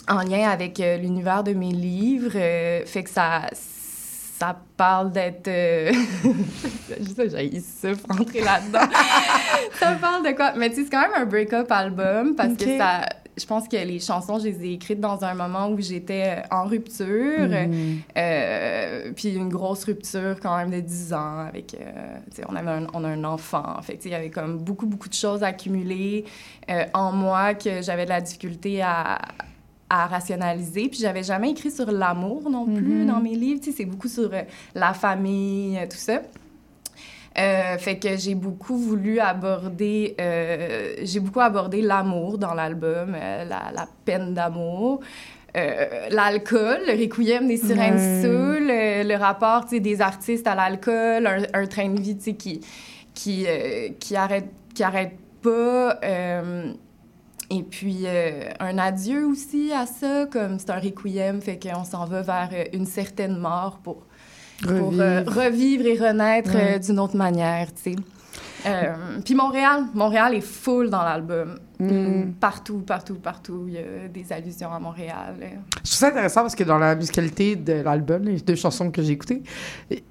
en 0.09 0.23
lien 0.23 0.49
avec 0.49 0.81
euh, 0.81 0.97
l'univers 0.97 1.45
de 1.45 1.53
mes 1.53 1.73
livres. 1.73 2.33
euh, 2.35 2.85
fait 2.87 3.05
que 3.05 3.11
ça, 3.11 3.43
ça 3.53 4.57
parle 4.77 5.13
d'être. 5.13 5.47
j'ai 7.01 7.61
ça 7.61 7.89
rentrer 8.09 8.41
là-dedans. 8.41 8.93
ça 9.81 9.93
parle 10.01 10.25
de 10.25 10.33
quoi? 10.33 10.53
Mais 10.57 10.71
tu 10.71 10.77
sais, 10.77 10.85
c'est 10.85 10.91
quand 10.91 11.03
même 11.03 11.23
un 11.23 11.27
break-up 11.27 11.71
album 11.71 12.35
parce 12.35 12.55
que 12.55 12.79
ça. 12.79 13.01
Je 13.39 13.47
pense 13.47 13.69
que 13.69 13.77
les 13.77 14.01
chansons, 14.01 14.39
je 14.39 14.49
les 14.49 14.65
ai 14.67 14.73
écrites 14.75 15.01
dans 15.01 15.23
un 15.25 15.35
moment 15.35 15.69
où 15.69 15.81
j'étais 15.81 16.39
euh, 16.39 16.55
en 16.57 16.65
rupture. 16.65 17.07
Mhm. 17.49 17.99
Euh, 18.17 19.13
puis 19.15 19.35
une 19.35 19.49
grosse 19.49 19.85
rupture 19.85 20.37
quand 20.43 20.57
même 20.57 20.71
de 20.71 20.81
10 20.81 21.13
ans 21.13 21.39
avec... 21.49 21.75
euh, 21.81 22.19
on, 22.49 22.57
avait 22.57 22.71
un, 22.71 22.87
on 22.95 23.05
a 23.05 23.09
un 23.09 23.25
enfant. 23.25 23.81
Fait 23.83 23.95
tu 23.97 24.03
sais, 24.05 24.09
il 24.09 24.13
y 24.13 24.15
avait 24.15 24.31
comme 24.31 24.59
beaucoup, 24.59 24.87
beaucoup 24.87 25.09
de 25.09 25.15
choses 25.15 25.43
accumulées 25.43 26.25
euh, 26.71 26.85
en 26.95 27.13
moi 27.13 27.55
que 27.55 27.83
j'avais 27.83 28.05
de 28.05 28.11
la 28.11 28.21
difficulté 28.21 28.83
à, 28.83 29.19
à 29.91 30.07
rationaliser. 30.07 30.89
Puis 30.89 30.99
j'avais 31.01 31.23
jamais 31.23 31.51
écrit 31.51 31.71
sur 31.71 31.91
l'amour 31.91 32.51
non 32.51 32.65
plus 32.67 32.83
Mhm. 33.03 33.07
dans 33.07 33.21
mes 33.21 33.35
livres. 33.37 33.61
Tu 33.63 33.71
sais, 33.71 33.77
c'est 33.79 33.85
beaucoup 33.85 34.09
sur 34.09 34.31
la 34.75 34.93
famille, 34.95 35.79
tout 35.91 35.97
ça. 35.97 36.21
Euh, 37.39 37.79
fait 37.79 37.99
que 37.99 38.17
j'ai 38.17 38.35
beaucoup 38.35 38.77
voulu 38.77 39.21
aborder, 39.21 40.17
euh, 40.21 40.95
j'ai 41.03 41.21
beaucoup 41.21 41.41
abordé 41.41 41.83
l'amour 41.83 42.37
dans 42.37 42.53
l'album, 42.53 43.15
euh, 43.15 43.45
la, 43.45 43.71
la 43.73 43.89
peine 44.05 44.35
d'amour. 44.35 45.01
L'alcool, 46.11 46.83
le 46.87 46.93
requiem 46.93 47.49
des 47.49 47.57
sirènes. 47.57 48.23
Soul, 48.23 48.69
le, 48.69 49.17
rapport 49.17 49.65
des 49.65 50.01
artistes 50.01 50.47
à 50.47 50.55
l'alcool, 50.55 51.27
un, 51.27 51.43
un 51.53 51.67
train 51.67 51.89
de 51.89 52.01
vie 52.01 52.17
qui, 52.17 52.61
qui, 53.13 53.47
qui, 53.99 54.17
arrête, 54.17 54.51
qui 54.73 54.85
arrête 54.85 55.17
pas. 55.43 55.99
et 57.51 57.63
puis, 57.65 58.03
euh, 58.05 58.51
un 58.61 58.79
adieu 58.79 59.27
aussi 59.27 59.73
à 59.73 59.87
ça, 59.87 60.27
comme 60.27 60.61
c'est 60.61 60.71
un 60.71 60.79
requiem, 60.79 61.41
fait 61.41 61.59
qu'on 61.59 61.83
s'en 61.83 62.05
va 62.05 62.23
vers 62.23 62.51
une 62.73 62.87
certaine 62.87 63.37
mort 63.37 63.81
pour, 63.83 64.07
pour 64.63 64.93
euh, 65.01 65.21
Revivre. 65.21 65.35
revivre 65.43 65.87
et 65.87 65.99
renaître 66.09 66.55
Ouais. 66.55 66.75
euh, 66.77 66.79
d'une 66.79 66.99
autre 66.99 67.17
manière, 67.17 67.69
tu 67.75 67.93
sais. 67.93 67.97
Euh, 68.67 68.93
puis 69.25 69.37
Montréal, 69.37 69.85
Montréal 69.95 70.35
est 70.35 70.41
full 70.41 70.91
dans 70.91 71.03
l'album. 71.05 71.61
Mm. 71.79 72.33
Partout, 72.41 72.79
partout, 72.81 73.15
partout, 73.15 73.67
il 73.69 73.75
y 73.75 73.79
a 73.79 74.09
des 74.13 74.33
allusions 74.33 74.73
à 74.73 74.81
Montréal. 74.81 75.37
Je 75.41 75.47
trouve 75.47 75.85
ça 75.85 76.09
intéressant 76.09 76.41
parce 76.43 76.57
que 76.57 76.65
dans 76.65 76.77
la 76.77 76.97
musicalité 76.97 77.55
de 77.55 77.75
l'album, 77.75 78.25
les 78.25 78.41
deux 78.41 78.57
chansons 78.57 78.91
que 78.91 79.01
j'ai 79.01 79.13
écoutées, 79.13 79.45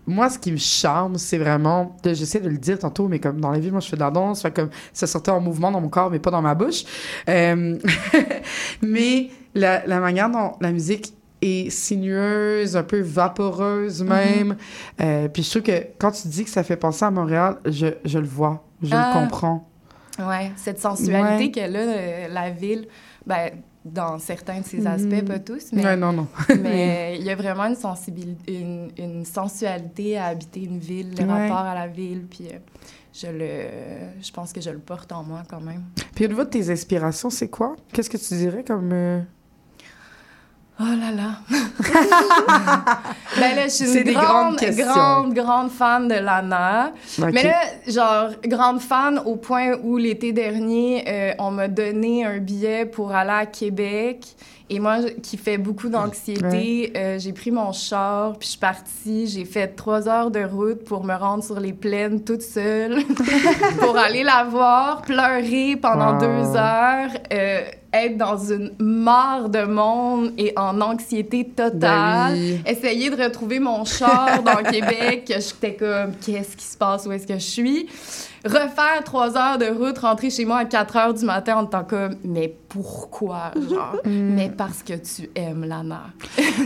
moi, 0.07 0.29
ce 0.29 0.39
qui 0.39 0.53
me 0.53 0.57
charme, 0.57 1.17
c'est 1.17 1.37
vraiment, 1.37 1.97
j'essaie 2.05 2.39
de 2.39 2.47
le 2.47 2.57
dire 2.57 2.79
tantôt, 2.79 3.09
mais 3.09 3.19
comme 3.19 3.41
dans 3.41 3.51
la 3.51 3.59
vie, 3.59 3.69
moi, 3.69 3.81
je 3.81 3.89
fais 3.89 3.97
de 3.97 4.01
la 4.01 4.11
danse, 4.11 4.41
fait 4.43 4.55
comme 4.55 4.69
ça 4.93 5.07
sortait 5.07 5.31
en 5.31 5.41
mouvement 5.41 5.69
dans 5.69 5.81
mon 5.81 5.89
corps, 5.89 6.09
mais 6.09 6.19
pas 6.19 6.31
dans 6.31 6.41
ma 6.41 6.55
bouche. 6.55 6.85
Euh, 7.27 7.77
mais 8.81 9.29
la, 9.55 9.85
la 9.85 9.99
manière 9.99 10.29
dont 10.29 10.53
la 10.61 10.71
musique 10.71 11.13
est 11.41 11.69
sinueuse, 11.69 12.75
un 12.75 12.83
peu 12.83 13.01
vaporeuse 13.01 14.03
même. 14.03 14.55
Euh, 15.01 15.27
puis 15.27 15.43
je 15.43 15.49
trouve 15.49 15.61
que 15.63 15.83
quand 15.99 16.11
tu 16.11 16.27
dis 16.27 16.43
que 16.43 16.49
ça 16.49 16.63
fait 16.63 16.77
penser 16.77 17.05
à 17.05 17.11
Montréal, 17.11 17.57
je, 17.65 17.87
je 18.05 18.19
le 18.19 18.27
vois, 18.27 18.63
je 18.81 18.93
Ah. 18.95 19.11
le 19.13 19.19
comprends. 19.21 19.67
Ouais, 20.19 20.51
cette 20.55 20.79
sensualité 20.81 21.43
Ouais. 21.45 21.51
qu'elle 21.51 21.75
a, 21.75 21.79
euh, 21.79 22.27
la 22.29 22.49
ville, 22.49 22.87
ben, 23.25 23.51
dans 23.85 24.17
certains 24.19 24.61
de 24.61 24.65
ses 24.65 24.79
Mhm. 24.79 24.87
aspects, 24.87 25.25
pas 25.27 25.39
tous, 25.39 25.71
mais, 25.71 25.83
Ouais, 25.83 25.95
non, 25.95 26.11
non. 26.11 26.27
mais 26.61 27.17
il 27.19 27.23
y 27.25 27.29
a 27.29 27.35
vraiment 27.35 27.65
une 27.65 27.75
sensibilité, 27.75 28.59
une, 28.59 28.89
une 28.97 29.23
sensualité 29.25 30.17
à 30.17 30.25
habiter 30.25 30.63
une 30.63 30.79
ville, 30.79 31.13
le 31.17 31.23
Ouais. 31.25 31.47
rapport 31.49 31.65
à 31.65 31.75
la 31.75 31.87
ville, 31.87 32.25
puis 32.29 32.47
euh, 32.51 32.57
je 33.13 33.27
le, 33.27 34.21
je 34.21 34.31
pense 34.31 34.51
que 34.51 34.59
je 34.59 34.71
le 34.71 34.79
porte 34.79 35.11
en 35.11 35.23
moi 35.23 35.43
quand 35.49 35.61
même. 35.61 35.83
Puis 36.15 36.25
au 36.25 36.27
niveau 36.29 36.43
de 36.43 36.49
tes 36.49 36.69
inspirations, 36.71 37.29
c'est 37.29 37.47
quoi? 37.49 37.75
Qu'est-ce 37.93 38.09
que 38.09 38.17
tu 38.17 38.33
dirais 38.33 38.63
comme... 38.63 38.89
euh, 38.91 39.21
Oh 40.79 40.83
là 40.83 41.11
là! 41.11 41.31
ben 43.39 43.55
là, 43.55 43.63
je 43.63 43.69
suis 43.69 43.97
une 43.97 44.03
des 44.03 44.13
grande, 44.13 44.57
grandes 44.57 44.75
grande, 44.75 45.33
grande 45.33 45.71
fan 45.71 46.07
de 46.07 46.13
Lana. 46.15 46.91
Mais 47.33 47.43
là, 47.43 47.61
genre, 47.87 48.29
grande 48.45 48.79
fan 48.79 49.19
au 49.25 49.37
point 49.37 49.71
où 49.83 49.97
l'été 49.97 50.33
dernier, 50.33 51.03
euh, 51.07 51.33
on 51.39 51.49
m'a 51.49 51.67
donné 51.67 52.25
un 52.25 52.37
billet 52.37 52.85
pour 52.85 53.11
aller 53.11 53.31
à 53.31 53.45
Québec. 53.47 54.25
Et 54.69 54.79
moi, 54.79 54.97
qui 55.23 55.37
fais 55.37 55.57
beaucoup 55.57 55.87
d'anxiété, 55.87 56.91
euh, 56.95 57.17
j'ai 57.17 57.31
pris 57.31 57.51
mon 57.51 57.71
char, 57.71 58.33
puis 58.37 58.45
je 58.47 58.51
suis 58.51 58.59
partie. 58.59 59.25
J'ai 59.27 59.45
fait 59.45 59.69
trois 59.69 60.09
heures 60.09 60.29
de 60.29 60.43
route 60.43 60.83
pour 60.83 61.05
me 61.05 61.15
rendre 61.15 61.41
sur 61.43 61.57
les 61.59 61.71
plaines 61.71 62.21
toute 62.23 62.41
seule, 62.41 63.01
pour 63.79 63.97
aller 63.97 64.23
la 64.23 64.43
voir, 64.43 65.01
pleurer 65.03 65.77
pendant 65.81 66.13
Wow. 66.15 66.19
deux 66.19 66.55
heures, 66.57 67.09
euh, 67.31 67.61
être 67.93 68.17
dans 68.17 68.37
une 68.37 68.71
mare 68.79 69.49
de 69.49 69.63
monde 69.63 70.31
et 70.37 70.53
en 70.57 70.79
anxiété 70.81 71.45
totale. 71.45 72.33
Ben 72.33 72.33
oui. 72.33 72.61
Essayer 72.65 73.09
de 73.09 73.21
retrouver 73.21 73.59
mon 73.59 73.85
char 73.85 74.43
dans 74.43 74.63
Québec, 74.71 75.25
j'étais 75.27 75.75
comme, 75.75 76.13
qu'est-ce 76.25 76.55
qui 76.57 76.65
se 76.65 76.77
passe, 76.77 77.05
où 77.05 77.11
est-ce 77.11 77.27
que 77.27 77.35
je 77.35 77.39
suis? 77.39 77.87
Refaire 78.45 79.03
trois 79.03 79.35
heures 79.37 79.57
de 79.57 79.65
route, 79.65 79.97
rentrer 79.97 80.29
chez 80.29 80.45
moi 80.45 80.57
à 80.59 80.65
4 80.65 80.95
heures 80.95 81.13
du 81.13 81.25
matin 81.25 81.57
en 81.57 81.65
étant 81.65 81.83
comme, 81.83 82.15
mais 82.23 82.53
pourquoi, 82.69 83.51
genre? 83.69 83.97
Mais 84.05 84.49
parce 84.49 84.83
que 84.83 84.93
tu 84.93 85.29
aimes 85.35 85.65
Lana. 85.65 86.03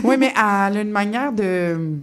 oui, 0.04 0.16
mais 0.18 0.32
elle 0.36 0.76
a 0.76 0.80
une 0.80 0.90
manière 0.90 1.32
de. 1.32 1.98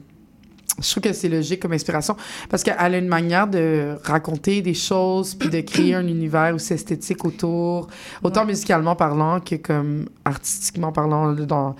Je 0.81 0.89
trouve 0.91 1.03
que 1.03 1.13
c'est 1.13 1.29
logique 1.29 1.61
comme 1.61 1.73
inspiration 1.73 2.15
parce 2.49 2.63
qu'elle 2.63 2.77
a 2.77 2.97
une 2.97 3.07
manière 3.07 3.47
de 3.47 3.97
raconter 4.03 4.61
des 4.61 4.73
choses 4.73 5.35
puis 5.35 5.49
de 5.49 5.61
créer 5.61 5.95
un 5.95 6.07
univers 6.07 6.55
aussi 6.55 6.73
esthétique 6.73 7.25
autour, 7.25 7.87
autant 8.23 8.45
musicalement 8.45 8.95
parlant 8.95 9.39
que 9.39 9.55
comme 9.55 10.07
artistiquement 10.23 10.91
parlant 10.91 11.33
dans, 11.33 11.75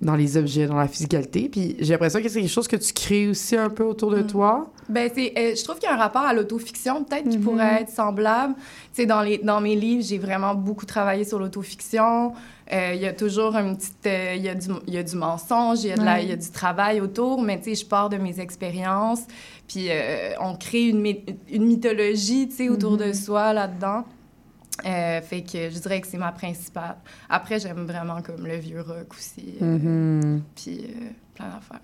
dans 0.00 0.16
les 0.16 0.36
objets, 0.38 0.66
dans 0.66 0.76
la 0.78 0.88
physicalité. 0.88 1.48
Puis 1.50 1.76
j'ai 1.78 1.92
l'impression 1.92 2.22
que 2.22 2.28
c'est 2.28 2.40
quelque 2.40 2.48
chose 2.50 2.68
que 2.68 2.76
tu 2.76 2.92
crées 2.94 3.28
aussi 3.28 3.54
un 3.56 3.68
peu 3.68 3.84
autour 3.84 4.10
de 4.10 4.22
toi. 4.22 4.70
Ben, 4.88 5.10
c'est, 5.14 5.32
euh, 5.36 5.54
je 5.54 5.62
trouve 5.62 5.76
qu'il 5.78 5.88
y 5.88 5.92
a 5.92 5.94
un 5.94 5.98
rapport 5.98 6.22
à 6.22 6.32
l'autofiction, 6.32 7.04
peut-être, 7.04 7.28
qui 7.28 7.36
pourrait 7.38 7.82
être 7.82 7.90
semblable. 7.90 8.54
Tu 8.56 8.62
sais, 9.02 9.06
dans, 9.06 9.20
les, 9.20 9.38
dans 9.38 9.60
mes 9.60 9.76
livres, 9.76 10.02
j'ai 10.02 10.16
vraiment 10.18 10.54
beaucoup 10.54 10.86
travaillé 10.86 11.24
sur 11.24 11.38
l'autofiction. 11.38 12.32
Euh, 12.72 12.92
Il 12.94 13.00
y 13.02 13.06
a 13.06 13.12
toujours 13.12 13.54
une 13.56 13.76
petite... 13.76 14.06
euh, 14.06 14.34
Il 14.36 14.42
y, 14.42 14.48
a 14.48 14.54
du- 14.54 14.68
il 14.86 14.94
y 14.94 14.98
a 14.98 15.02
du 15.02 15.16
mensonge, 15.16 15.84
il 15.84 15.88
y, 15.88 15.92
a 15.92 15.96
de 15.96 16.04
la- 16.04 16.22
y 16.22 16.32
a 16.32 16.36
du 16.36 16.50
travail 16.50 17.00
autour, 17.00 17.42
mais 17.42 17.58
tu 17.58 17.64
sais, 17.74 17.82
je 17.82 17.86
pars 17.86 18.08
de 18.08 18.16
mes 18.16 18.40
expériences. 18.40 19.22
Puis 19.68 19.88
euh, 19.90 20.30
on 20.40 20.54
crée 20.56 20.88
une, 20.88 21.04
une 21.52 21.64
mythologie, 21.66 22.48
tu 22.48 22.56
sais, 22.56 22.68
autour 22.68 22.96
de 22.96 23.12
soi 23.12 23.52
là-dedans. 23.52 24.04
Euh, 24.86 25.20
fait 25.20 25.42
que 25.42 25.70
je 25.70 25.78
dirais 25.78 26.00
que 26.00 26.06
c'est 26.06 26.16
ma 26.18 26.32
principale. 26.32 26.96
Après, 27.28 27.58
j'aime 27.60 27.84
vraiment 27.86 28.22
comme 28.22 28.46
le 28.46 28.56
vieux 28.56 28.80
rock 28.80 29.12
aussi. 29.16 29.54
euh, 29.60 29.78
Mhm. 29.78 30.42
Puis 30.54 30.86
euh, 30.88 31.08
plein 31.34 31.46
d'affaires. 31.46 31.80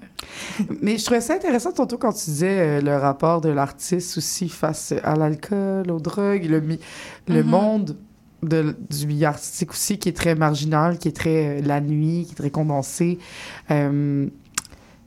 Mais 0.82 0.96
je 0.98 1.04
trouvais 1.04 1.20
ça 1.20 1.34
intéressant 1.34 1.72
tantôt 1.72 1.98
quand 1.98 2.12
tu 2.12 2.24
disais 2.26 2.78
euh, 2.78 2.80
le 2.80 2.96
rapport 2.96 3.40
de 3.40 3.48
l'artiste 3.50 4.16
aussi 4.18 4.48
face 4.48 4.94
à 5.02 5.14
l'alcool, 5.16 5.90
aux 5.90 6.00
drogues, 6.00 6.44
le, 6.46 6.60
mi- 6.60 6.80
le 7.28 7.42
Mhm. 7.42 7.50
monde 7.50 7.96
de, 8.42 8.76
du 8.90 9.06
milieu 9.06 9.26
artistique 9.28 9.70
aussi 9.72 9.98
qui 9.98 10.08
est 10.10 10.16
très 10.16 10.34
marginal, 10.34 10.98
qui 10.98 11.08
est 11.08 11.16
très 11.16 11.60
la 11.62 11.80
nuit, 11.80 12.24
qui 12.26 12.32
est 12.32 12.36
très 12.36 12.50
condensé. 12.50 13.18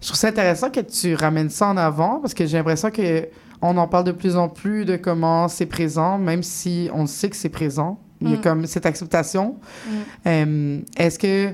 Je 0.02 0.08
trouve 0.08 0.18
ça 0.18 0.30
intéressant 0.30 0.70
que 0.70 0.80
tu 0.80 1.14
ramènes 1.16 1.50
ça 1.50 1.68
en 1.68 1.78
avant 1.78 2.20
parce 2.22 2.34
que 2.34 2.46
j'ai 2.46 2.58
l'impression 2.58 2.90
que 2.90 3.28
on 3.62 3.78
en 3.78 3.88
parle 3.88 4.06
de 4.06 4.12
plus 4.12 4.36
en 4.36 4.50
plus 4.50 4.86
de 4.86 4.96
comment 4.96 5.48
c'est 5.48 5.66
présent, 5.66 6.18
même 6.18 6.44
si 6.44 6.90
on 6.94 7.06
sait 7.08 7.30
que 7.30 7.36
c'est 7.36 7.50
présent. 7.50 8.00
Il 8.22 8.30
y 8.32 8.34
a 8.34 8.38
Mm. 8.38 8.42
comme 8.42 8.66
cette 8.68 8.86
acceptation. 8.86 9.56
Euh, 10.28 10.80
est-ce 10.98 11.18
que 11.20 11.54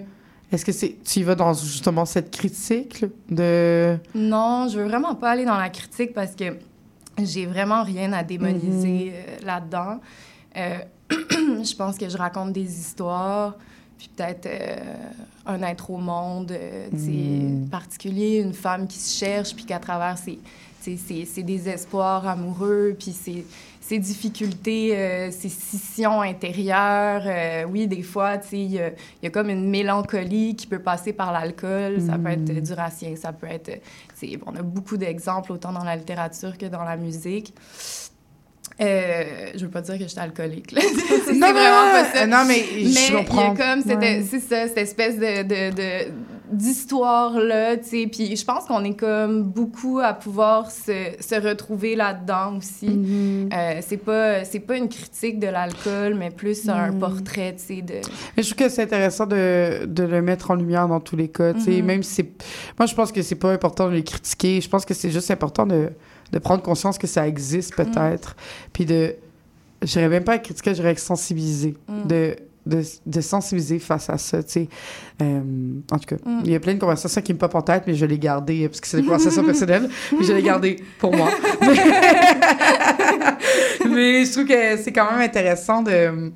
est-ce 0.52 0.64
que 0.66 0.72
c'est 0.72 0.96
tu 1.04 1.20
y 1.20 1.24
vas 1.24 1.36
dans 1.36 1.54
justement 1.54 2.06
cette 2.06 2.32
critique 2.32 3.04
de 3.30 3.98
Non, 4.14 4.68
je 4.70 4.80
veux 4.80 4.86
vraiment 4.88 5.16
pas 5.16 5.32
aller 5.32 5.46
dans 5.46 5.58
la 5.58 5.70
critique 5.70 6.14
parce 6.14 6.36
que 6.36 6.56
j'ai 7.22 7.46
vraiment 7.46 7.84
rien 7.84 8.14
à 8.14 8.24
démoniser 8.24 9.06
Mhm. 9.06 9.12
euh, 9.14 9.46
là-dedans. 9.46 10.00
Euh, 10.58 10.78
je 11.12 11.76
pense 11.76 11.98
que 11.98 12.10
je 12.10 12.18
raconte 12.18 12.54
des 12.54 12.80
histoires, 12.80 13.56
puis 13.98 14.10
peut-être 14.16 14.46
euh, 14.48 14.78
un 15.46 15.62
être 15.62 15.90
au 15.92 15.98
monde 15.98 16.52
euh, 16.52 16.88
Mhm. 16.92 17.68
particulier, 17.70 18.38
une 18.40 18.54
femme 18.54 18.88
qui 18.88 18.98
se 18.98 19.18
cherche, 19.20 19.54
puis 19.56 19.66
qu'à 19.66 19.80
travers 19.80 20.18
ses, 20.18 20.40
ses, 20.98 21.26
ses 21.26 21.44
désespoirs 21.44 22.28
amoureux, 22.28 22.96
puis 22.98 23.12
ses 23.12 24.00
difficultés, 24.00 24.96
euh, 24.98 25.32
ses 25.32 25.50
scissions 25.50 26.22
intérieures. 26.22 27.22
euh, 27.26 27.66
oui, 27.70 27.88
des 27.88 28.02
fois, 28.02 28.38
tu 28.40 28.48
sais, 28.50 28.58
il 28.60 28.72
y 28.74 28.80
a, 28.80 28.88
il 28.90 29.24
y 29.24 29.28
a 29.28 29.30
comme 29.30 29.50
une 29.50 29.70
mélancolie 29.70 30.56
qui 30.56 30.66
peut 30.68 30.80
passer 30.80 31.14
par 31.14 31.32
l'alcool. 31.32 32.02
Ça 32.02 32.18
peut 32.18 32.30
être 32.32 32.50
euh, 32.50 32.62
du 32.62 32.74
racien, 32.74 33.16
ça 33.16 33.32
peut 33.32 33.48
être... 33.48 33.70
euh, 33.70 34.28
on 34.48 34.56
a 34.56 34.62
beaucoup 34.64 34.98
d'exemples, 34.98 35.52
autant 35.52 35.72
dans 35.72 35.84
la 35.84 35.96
littérature 35.96 36.58
que 36.58 36.66
dans 36.66 36.84
la 36.84 36.98
musique. 36.98 37.54
Euh, 38.82 39.52
je 39.56 39.64
veux 39.66 39.72
pas 39.72 39.82
dire 39.82 39.98
que 39.98 40.04
je 40.04 40.10
suis 40.10 40.20
alcoolique. 40.20 40.72
c'est 41.26 41.34
vraiment 41.38 41.92
pas 41.92 42.06
ça. 42.14 42.26
non, 42.28 42.44
mais 42.48 42.60
je 42.60 42.78
il 42.80 42.92
y 42.92 42.98
a 43.16 43.18
comprends. 43.20 43.56
comme 43.56 43.82
cette, 43.82 44.00
Ouais. 44.00 44.26
c'est 44.30 44.40
ça, 44.42 44.68
cette 44.68 44.78
espèce 44.80 45.16
de, 45.18 45.44
de, 45.44 45.76
de- 45.76 46.12
d'histoire-là, 46.56 47.78
tu 47.78 47.84
sais. 47.90 48.08
Puis 48.12 48.36
je 48.36 48.46
pense 48.46 48.66
qu'on 48.66 48.84
est 48.84 48.96
comme 48.96 49.44
beaucoup 49.44 50.00
à 50.00 50.14
pouvoir 50.14 50.72
se, 50.72 51.12
se 51.20 51.36
retrouver 51.36 51.96
là-dedans 51.96 52.58
aussi. 52.58 52.88
Mm-hmm. 52.88 53.54
Euh, 53.54 53.80
c'est 53.86 53.98
pas, 53.98 54.44
c'est 54.46 54.60
pas 54.60 54.78
une 54.78 54.90
critique 54.90 55.40
de 55.40 55.48
l'alcool, 55.48 56.16
mais 56.16 56.32
plus 56.32 56.68
un 56.70 56.92
Mm. 56.92 57.00
portrait, 57.00 57.56
tu 57.58 57.64
sais, 57.76 57.82
de... 57.82 57.96
Mais 58.38 58.44
je 58.44 58.50
trouve 58.54 58.66
que 58.68 58.70
c'est 58.72 58.84
intéressant 58.84 59.26
de, 59.26 59.86
de 59.86 60.04
le 60.04 60.22
mettre 60.22 60.52
en 60.52 60.56
lumière 60.56 60.88
dans 60.88 61.00
tous 61.00 61.16
les 61.16 61.28
cas. 61.30 61.54
tu 61.54 61.62
sais, 61.62 61.72
Mhm. 61.82 61.86
Même 61.86 62.04
si 62.04 62.14
c'est. 62.16 62.32
Moi, 62.80 62.86
je 62.86 62.96
pense 62.96 63.12
que 63.12 63.22
c'est 63.22 63.36
pas 63.36 63.52
important 63.52 63.88
de 63.90 63.94
les 63.94 64.04
critiquer. 64.04 64.62
Je 64.62 64.70
pense 64.70 64.86
que 64.86 64.94
c'est 64.94 65.10
juste 65.12 65.30
important 65.32 65.66
de, 65.66 65.90
de 66.32 66.40
prendre 66.40 66.62
conscience 66.64 66.98
que 66.98 67.08
ça 67.08 67.28
existe 67.28 67.76
peut-être. 67.76 68.36
Puis 68.74 68.86
de. 68.86 69.16
Je 69.82 69.88
dirais 69.92 70.10
même 70.10 70.24
pas 70.24 70.38
critiquer, 70.40 70.72
je 70.72 70.76
dirais 70.82 70.96
sensibiliser. 70.96 71.76
Mm. 71.88 72.08
De, 72.08 72.36
de, 72.66 72.82
de 73.06 73.22
sensibiliser 73.22 73.80
face 73.80 74.10
à 74.10 74.18
ça, 74.18 74.42
tu 74.44 74.52
sais. 74.52 74.68
Euh, 75.22 75.42
en 75.92 76.00
tout 76.00 76.06
cas, 76.08 76.16
Mm. 76.26 76.42
il 76.46 76.52
y 76.52 76.56
a 76.56 76.60
plein 76.60 76.74
de 76.74 76.80
conversations 76.80 77.22
qui 77.22 77.34
me 77.34 77.38
popent 77.38 77.56
en 77.56 77.62
tête, 77.62 77.84
mais 77.88 77.94
je 77.96 78.06
les 78.06 78.18
gardées 78.20 78.68
parce 78.68 78.82
que 78.82 78.88
c'est 78.88 78.98
des 78.98 79.04
conversations 79.04 79.44
personnelles. 79.52 79.88
mais 80.18 80.24
je 80.26 80.34
les 80.34 80.42
gardées 80.44 80.78
pour 81.00 81.16
moi. 81.16 81.30
mais 83.90 84.26
je 84.26 84.32
trouve 84.32 84.46
que 84.46 84.78
c'est 84.78 84.92
quand 84.92 85.12
même 85.12 85.22
intéressant 85.22 85.82
de 85.82 86.32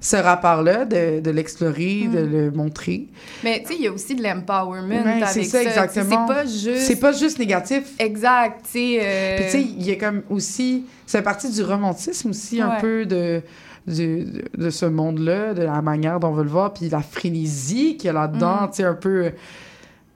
ce 0.00 0.16
rapport-là, 0.16 0.84
de, 0.84 1.20
de 1.20 1.30
l'explorer, 1.30 2.08
de 2.12 2.20
Mm. 2.26 2.30
le 2.32 2.50
montrer. 2.50 3.06
Mais 3.42 3.62
tu 3.62 3.68
sais, 3.68 3.74
il 3.78 3.84
y 3.84 3.88
a 3.88 3.92
aussi 3.92 4.14
de 4.14 4.22
l'empowerment 4.22 4.88
Ouais, 5.02 5.22
avec 5.22 5.28
c'est 5.28 5.44
ça, 5.44 5.62
ça. 5.62 5.64
exactement. 5.64 6.26
C'est 6.28 6.34
pas 6.34 6.44
juste. 6.44 6.78
C'est 6.86 6.96
pas 7.00 7.12
juste 7.12 7.38
négatif. 7.38 7.84
Exact, 7.98 8.60
tu 8.64 8.70
sais. 8.72 8.98
euh, 9.00 9.36
Puis 9.36 9.44
tu 9.46 9.50
sais, 9.52 9.62
il 9.62 9.86
y 9.86 9.92
a 9.92 9.96
comme 9.96 10.22
aussi, 10.28 10.84
c'est 11.06 11.22
partie 11.22 11.50
du 11.50 11.62
romantisme 11.62 12.30
aussi 12.30 12.60
un 12.60 12.80
peu 12.82 13.06
de, 13.06 13.40
du- 13.86 14.26
de, 14.56 14.70
ce 14.70 14.86
monde-là, 14.86 15.54
de 15.54 15.62
la 15.62 15.82
manière 15.82 16.20
dont 16.20 16.28
on 16.28 16.32
veut 16.32 16.44
le 16.44 16.50
voir, 16.50 16.72
puis 16.72 16.88
la 16.88 17.00
frénésie 17.02 17.96
qu'il 17.96 18.06
y 18.06 18.10
a 18.10 18.12
là-dedans, 18.12 18.62
Mm. 18.62 18.70
tu 18.70 18.76
sais, 18.76 18.84
un 18.84 18.94
peu... 18.94 19.32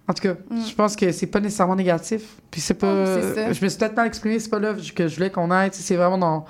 En 0.09 0.15
tout 0.15 0.23
cas, 0.23 0.35
Mm. 0.51 0.61
je 0.69 0.75
pense 0.75 0.97
que 0.97 1.13
c'est 1.13 1.27
pas 1.27 1.41
nécessairement 1.41 1.77
négatif. 1.77 2.23
Puis 2.51 2.61
c'est 2.61 2.75
pas... 2.75 3.05
Oh, 3.05 3.53
je 3.53 3.65
me 3.65 3.69
suis 3.69 3.79
peut-être 3.79 3.97
mal 3.97 4.07
exprimé, 4.07 4.39
c'est 4.39 4.49
pas 4.49 4.59
là 4.59 4.75
que 4.95 5.09
je 5.09 5.15
voulais 5.15 5.31
qu'on 5.31 5.51
aille, 5.51 5.71
c'est 5.73 5.97
vraiment 5.97 6.19
dans 6.19 6.45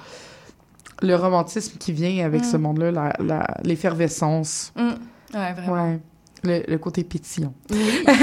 le 1.03 1.15
romantisme 1.15 1.77
qui 1.79 1.93
vient 1.93 2.25
avec 2.25 2.43
Mm. 2.43 2.45
ce 2.45 2.57
monde-là, 2.57 2.91
la- 2.93 3.13
la- 3.19 3.47
l'effervescence. 3.65 4.73
Mm. 4.77 4.89
Ouais, 5.37 5.53
vraiment. 5.55 5.91
Ouais. 5.93 5.99
Le, 6.45 6.63
le 6.71 6.79
côté 6.79 7.03
pétillant. 7.05 7.53
Oui. 7.71 8.05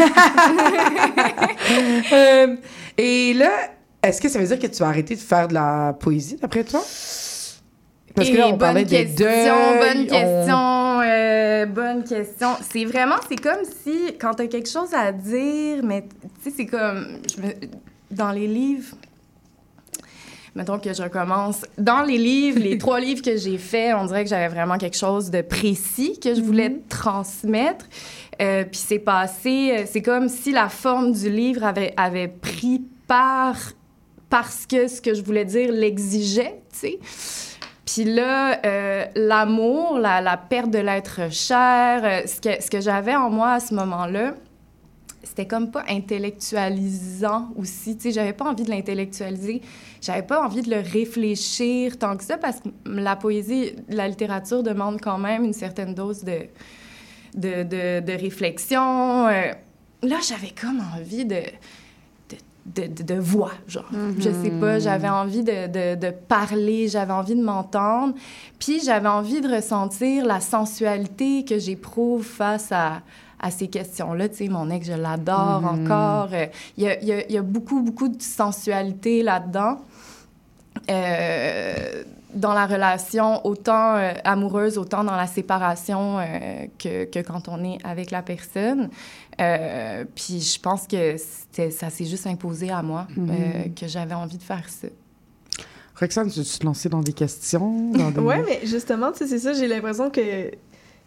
Euh, 2.14 2.56
et 2.98 3.34
là, 3.34 3.50
est-ce 4.04 4.22
que 4.22 4.30
ça 4.30 4.40
veut 4.40 4.46
dire 4.46 4.60
que 4.60 4.68
tu 4.68 4.78
vas 4.80 4.88
arrêter 4.88 5.16
de 5.16 5.20
faire 5.20 5.48
de 5.48 5.54
la 5.56 5.94
poésie, 6.00 6.38
d'après 6.40 6.64
toi? 6.64 6.80
Parce 8.16 8.30
que 8.30 8.38
là, 8.38 8.46
on 8.48 8.50
bonne 8.52 8.60
parlait 8.60 8.86
des 8.86 9.06
question, 9.06 9.26
deuils, 9.26 9.80
bonne 9.80 10.04
on- 10.04 10.08
question, 10.08 11.02
euh, 11.02 11.66
bonne 11.66 12.04
question. 12.04 12.50
C'est 12.72 12.86
vraiment, 12.86 13.16
c'est 13.30 13.36
comme 13.42 13.64
si, 13.84 14.16
quand 14.20 14.34
t'as 14.36 14.48
quelque 14.48 14.70
chose 14.70 14.94
à 14.94 15.12
dire, 15.12 15.84
mais 15.84 16.04
tu 16.44 16.50
sais, 16.50 16.56
c'est 16.56 16.66
comme, 16.66 17.18
me- 17.44 17.68
dans 18.12 18.32
les 18.32 18.48
livres, 18.48 18.96
mettons 20.56 20.80
que 20.80 20.94
je 20.94 21.04
recommence, 21.04 21.66
dans 21.78 22.04
les 22.04 22.18
livres, 22.18 22.60
les 22.60 22.78
trois 22.80 23.00
livres 23.00 23.22
que 23.22 23.36
j'ai 23.36 23.58
faits, 23.58 23.94
on 24.00 24.06
dirait 24.06 24.24
que 24.24 24.30
j'avais 24.30 24.48
vraiment 24.48 24.78
quelque 24.78 24.98
chose 24.98 25.30
de 25.30 25.42
précis 25.42 26.18
que 26.20 26.34
je 26.34 26.42
voulais 26.42 26.78
transmettre. 26.88 27.86
Euh, 28.42 28.64
puis 28.64 28.80
c'est 28.86 29.00
passé, 29.00 29.72
euh, 29.80 29.84
c'est 29.90 30.02
comme 30.02 30.30
si 30.30 30.52
la 30.52 30.70
forme 30.70 31.12
du 31.12 31.30
livre 31.30 31.64
avait, 31.66 31.94
avait 31.98 32.28
pris 32.30 32.82
part 33.08 33.58
parce 34.30 34.66
que 34.66 34.88
ce 34.88 35.02
que 35.02 35.14
je 35.14 35.22
voulais 35.22 35.46
dire 35.46 35.72
l'exigeait, 35.72 36.62
tu 36.72 36.80
sais. 36.80 37.00
Puis 37.86 38.04
là, 38.04 38.60
euh, 38.66 39.06
l'amour, 39.16 40.00
la, 40.00 40.38
perte 40.38 40.72
de 40.72 40.80
l'être 40.80 41.32
cher, 41.32 42.02
euh, 42.04 42.26
ce 42.26 42.42
que, 42.42 42.62
ce 42.62 42.70
que 42.70 42.82
j'avais 42.82 43.16
en 43.16 43.30
moi 43.30 43.54
à 43.54 43.60
ce 43.60 43.76
moment-là, 43.76 44.34
c'était 45.24 45.46
comme 45.46 45.70
pas 45.70 45.84
intellectualisant 45.90 47.50
aussi. 47.56 47.98
Tu 47.98 48.04
sais, 48.04 48.12
j'avais 48.12 48.34
pas 48.34 48.46
envie 48.46 48.64
de 48.64 48.70
l'intellectualiser. 48.70 49.62
J'avais 50.02 50.24
pas 50.24 50.44
envie 50.44 50.62
de 50.62 50.70
le 50.70 50.80
réfléchir 50.80 51.98
tant 52.00 52.16
que 52.16 52.24
ça 52.24 52.38
parce 52.38 52.60
que 52.60 52.70
la 52.86 53.16
poésie, 53.16 53.76
la 53.90 54.08
littérature 54.08 54.64
demande 54.64 55.02
quand 55.02 55.18
même 55.18 55.44
une 55.44 55.54
certaine 55.54 55.94
dose 55.94 56.24
de, 56.24 56.48
de, 57.36 57.64
de, 57.64 58.00
de 58.00 58.14
réflexion. 58.14 59.28
Euh, 59.28 59.52
là, 60.04 60.18
j'avais 60.28 60.54
comme 60.60 60.82
envie 60.96 61.26
de, 61.26 61.42
de, 62.66 62.82
de, 62.84 62.88
de- 62.88 63.04
de 63.04 63.20
voix, 63.20 63.52
genre. 63.68 63.86
Je 64.18 64.30
sais 64.32 64.52
pas, 64.60 64.80
j'avais 64.80 65.10
envie 65.10 65.44
de, 65.44 65.96
de, 65.96 66.10
parler, 66.12 66.88
j'avais 66.88 67.14
envie 67.14 67.36
de 67.36 67.44
m'entendre. 67.44 68.14
Puis 68.60 68.80
j'avais 68.84 69.08
envie 69.10 69.42
de 69.42 69.48
ressentir 69.54 70.26
la 70.26 70.40
sensualité 70.40 71.46
que 71.46 71.60
j'éprouve 71.60 72.24
face 72.26 72.72
à, 72.72 73.02
à 73.40 73.52
ces 73.52 73.68
questions-là. 73.68 74.30
Tu 74.30 74.36
sais, 74.38 74.48
mon 74.48 74.70
ex, 74.72 74.88
je 74.88 74.94
l'adore 74.94 75.62
Mhm. 75.62 75.86
encore. 75.86 76.30
Euh, 76.34 76.48
Il 76.78 76.84
y, 76.86 76.88
a, 76.88 77.00
il 77.02 77.08
y 77.08 77.12
a- 77.14 77.26
il 77.28 77.32
y 77.34 77.38
a 77.38 77.42
beaucoup, 77.44 77.82
beaucoup 77.82 78.08
de 78.10 78.20
sensualité 78.22 79.22
là-dedans. 79.22 79.78
Euh, 80.90 82.04
dans 82.34 82.54
la 82.54 82.66
relation, 82.66 83.46
autant 83.48 83.96
euh, 83.96 84.12
amoureuse, 84.26 84.78
autant 84.78 85.06
dans 85.06 85.16
la 85.16 85.26
séparation 85.26 86.20
euh, 86.20 86.66
que, 86.78 87.06
que 87.06 87.20
quand 87.20 87.48
on 87.48 87.64
est 87.64 87.78
avec 87.86 88.12
la 88.12 88.22
personne. 88.22 88.90
Euh, 89.42 90.06
puis 90.16 90.40
je 90.40 90.60
pense 90.60 90.88
que 90.88 91.18
ça 91.18 91.90
s'est 91.90 92.06
juste 92.06 92.26
imposé 92.28 92.70
à 92.72 92.82
moi, 92.82 93.08
Mhm. 93.18 93.30
euh, 93.30 93.64
que 93.76 93.88
j'avais 93.88 94.14
envie 94.14 94.38
de 94.38 94.44
faire 94.44 94.68
ça. 94.70 94.88
Roxane, 96.00 96.30
tu 96.30 96.44
te 96.44 96.66
lancer 96.66 96.90
dans 96.90 97.02
des 97.02 97.14
questions? 97.14 97.92
Des... 97.92 98.20
Ouais, 98.20 98.44
mais 98.46 98.62
justement, 98.66 99.12
tu 99.12 99.20
sais, 99.20 99.28
c'est 99.28 99.40
ça, 99.40 99.54
j'ai 99.54 99.68
l'impression 99.68 100.10
que 100.10 100.52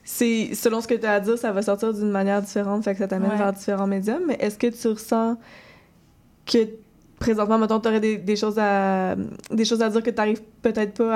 c'est 0.04 0.54
selon 0.54 0.80
ce 0.80 0.88
que 0.88 0.94
tu 0.94 1.04
as 1.06 1.12
à 1.14 1.20
dire, 1.20 1.36
ça 1.38 1.52
va 1.52 1.60
sortir 1.62 1.92
d'une 1.92 2.10
manière 2.10 2.40
différente, 2.42 2.84
fait 2.84 2.92
que 2.92 2.98
ça 2.98 3.08
t'amène 3.08 3.30
Ouais. 3.32 3.36
vers 3.36 3.52
différents 3.52 3.86
médiums. 3.86 4.22
Mais 4.26 4.36
est-ce 4.40 4.58
que 4.58 4.66
tu 4.68 4.88
ressens 4.88 5.36
que 6.46 6.58
présentement, 7.18 7.58
mettons, 7.58 7.80
tu 7.80 7.88
aurais 7.88 8.00
des, 8.00 8.16
des 8.16 8.36
choses 8.36 8.58
à 8.58 9.16
des 9.50 9.64
choses 9.64 9.82
à 9.82 9.90
dire 9.90 10.02
que 10.02 10.10
tu 10.10 10.16
n'arrives 10.16 10.42
peut-être 10.62 10.94
pas 10.94 11.12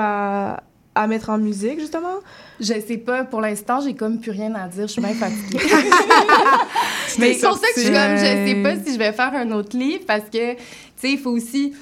à, 0.55 0.63
à 0.95 1.07
mettre 1.07 1.29
en 1.29 1.37
musique, 1.37 1.79
justement? 1.79 2.19
Je 2.59 2.73
sais 2.79 2.97
pas, 2.97 3.23
pour 3.23 3.41
l'instant, 3.41 3.81
j'ai 3.81 3.95
comme 3.95 4.19
plus 4.19 4.31
rien 4.31 4.53
à 4.55 4.67
dire, 4.67 4.87
je 4.87 4.93
suis 4.93 5.01
bien 5.01 5.13
fatiguée. 5.13 5.59
Mais 7.19 7.33
c'est 7.33 7.47
pour 7.47 7.57
ça 7.57 7.67
que 7.73 7.81
je 7.81 7.85
suis 7.85 7.93
comme, 7.93 8.17
je 8.17 8.23
sais 8.23 8.61
pas 8.63 8.75
si 8.75 8.93
je 8.93 8.99
vais 8.99 9.11
faire 9.11 9.33
un 9.33 9.51
autre 9.51 9.77
livre 9.77 10.03
parce 10.05 10.25
que, 10.25 10.53
tu 10.53 10.59
sais, 10.95 11.11
il 11.11 11.17
faut 11.17 11.31
aussi 11.31 11.73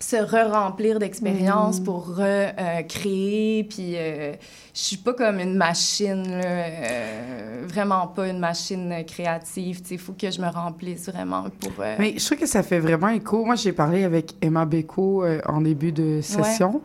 se 0.00 0.16
re-remplir 0.16 0.98
d'expériences 0.98 1.80
pour 1.80 2.16
recréer. 2.16 3.64
puis 3.64 3.94
euh, 3.96 4.32
je 4.80 4.84
suis 4.84 4.96
pas 4.98 5.12
comme 5.12 5.40
une 5.40 5.56
machine, 5.56 6.22
là, 6.22 6.44
euh, 6.44 7.64
vraiment 7.66 8.06
pas 8.06 8.28
une 8.28 8.38
machine 8.38 8.94
créative. 9.06 9.82
Tu 9.82 9.88
sais, 9.88 9.94
il 9.94 9.98
faut 9.98 10.12
que 10.12 10.30
je 10.30 10.40
me 10.40 10.46
remplisse 10.48 11.08
vraiment 11.08 11.46
pour. 11.58 11.72
euh, 11.80 11.96
Mais 11.98 12.14
je 12.16 12.24
trouve 12.24 12.38
que 12.38 12.46
ça 12.46 12.62
fait 12.62 12.78
vraiment 12.78 13.08
écho. 13.08 13.44
Moi, 13.44 13.56
j'ai 13.56 13.72
parlé 13.72 14.04
avec 14.04 14.36
Emma 14.40 14.66
Beko 14.66 15.24
euh, 15.24 15.40
en 15.46 15.62
début 15.62 15.90
de 15.90 16.20
session. 16.22 16.80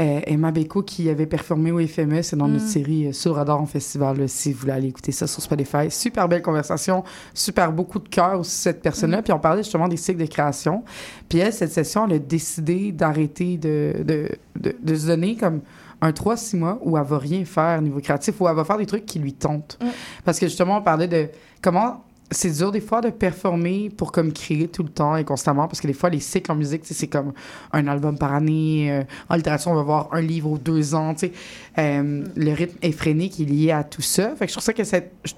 Euh, 0.00 0.20
Emma 0.26 0.50
Beko 0.50 0.82
qui 0.82 1.08
avait 1.08 1.26
performé 1.26 1.70
au 1.70 1.78
FME, 1.86 2.22
c'est 2.22 2.34
dans 2.34 2.48
notre 2.48 2.64
Mm. 2.64 2.68
série 2.68 3.06
euh, 3.06 3.12
Sur 3.12 3.36
radar 3.36 3.60
en 3.60 3.66
festival, 3.66 4.18
là, 4.18 4.26
si 4.26 4.52
vous 4.52 4.58
voulez 4.60 4.72
aller 4.72 4.88
écouter 4.88 5.12
ça 5.12 5.28
sur 5.28 5.40
Spotify. 5.40 5.88
Super 5.88 6.28
belle 6.28 6.42
conversation, 6.42 7.04
super 7.32 7.70
beaucoup 7.70 8.00
de 8.00 8.08
cœur 8.08 8.40
aussi, 8.40 8.56
cette 8.56 8.82
personne-là. 8.82 9.22
Puis 9.22 9.32
on 9.32 9.38
parlait 9.38 9.62
justement 9.62 9.86
des 9.86 9.96
cycles 9.96 10.18
de 10.20 10.26
création. 10.26 10.82
Puis 11.28 11.38
elle, 11.38 11.52
cette 11.52 11.70
session, 11.72 12.06
elle 12.08 12.14
a 12.14 12.18
décidé 12.18 12.90
d'arrêter 12.90 13.56
de, 13.56 14.02
de, 14.02 14.28
de, 14.58 14.74
de 14.82 14.94
se 14.96 15.06
donner 15.06 15.36
comme 15.36 15.60
un 16.00 16.10
3-6 16.10 16.56
mois 16.58 16.78
où 16.82 16.96
elle 16.98 17.04
va 17.04 17.18
rien 17.18 17.44
faire 17.44 17.78
au 17.78 17.82
niveau 17.82 18.00
créatif, 18.00 18.40
où 18.40 18.48
elle 18.48 18.54
va 18.56 18.64
faire 18.64 18.78
des 18.78 18.86
trucs 18.86 19.06
qui 19.06 19.18
lui 19.18 19.32
tentent. 19.32 19.78
Mm. 19.82 19.86
Parce 20.24 20.38
que 20.38 20.46
justement, 20.46 20.78
on 20.78 20.82
parlait 20.82 21.08
de 21.08 21.28
comment 21.62 22.02
c'est 22.30 22.50
dur 22.50 22.72
des 22.72 22.80
fois 22.80 23.00
de 23.00 23.10
performer 23.10 23.88
pour 23.88 24.10
comme 24.10 24.32
créer 24.32 24.66
tout 24.66 24.82
le 24.82 24.88
temps 24.88 25.14
et 25.16 25.22
constamment 25.22 25.68
parce 25.68 25.80
que 25.80 25.86
des 25.86 25.92
fois 25.92 26.10
les 26.10 26.18
cycles 26.18 26.50
en 26.50 26.56
musique 26.56 26.80
c'est 26.84 27.06
comme 27.06 27.32
un 27.72 27.86
album 27.86 28.18
par 28.18 28.34
année 28.34 28.90
euh, 28.90 29.04
en 29.28 29.36
littérature 29.36 29.70
on 29.70 29.76
va 29.76 29.82
voir 29.84 30.08
un 30.10 30.20
livre 30.22 30.50
aux 30.50 30.58
deux 30.58 30.96
ans 30.96 31.14
tu 31.14 31.28
sais 31.28 31.32
Euh, 31.78 32.24
le 32.34 32.52
rythme 32.52 32.76
effréné 32.82 33.28
qui 33.28 33.44
est 33.44 33.46
lié 33.46 33.70
à 33.70 33.84
tout 33.84 34.02
ça 34.02 34.34
fait 34.34 34.46
que 34.46 34.50
je 34.50 34.54
trouve 34.54 34.64
ça 34.64 34.72
que 34.72 34.82
c'est 34.82 35.12
je 35.24 35.34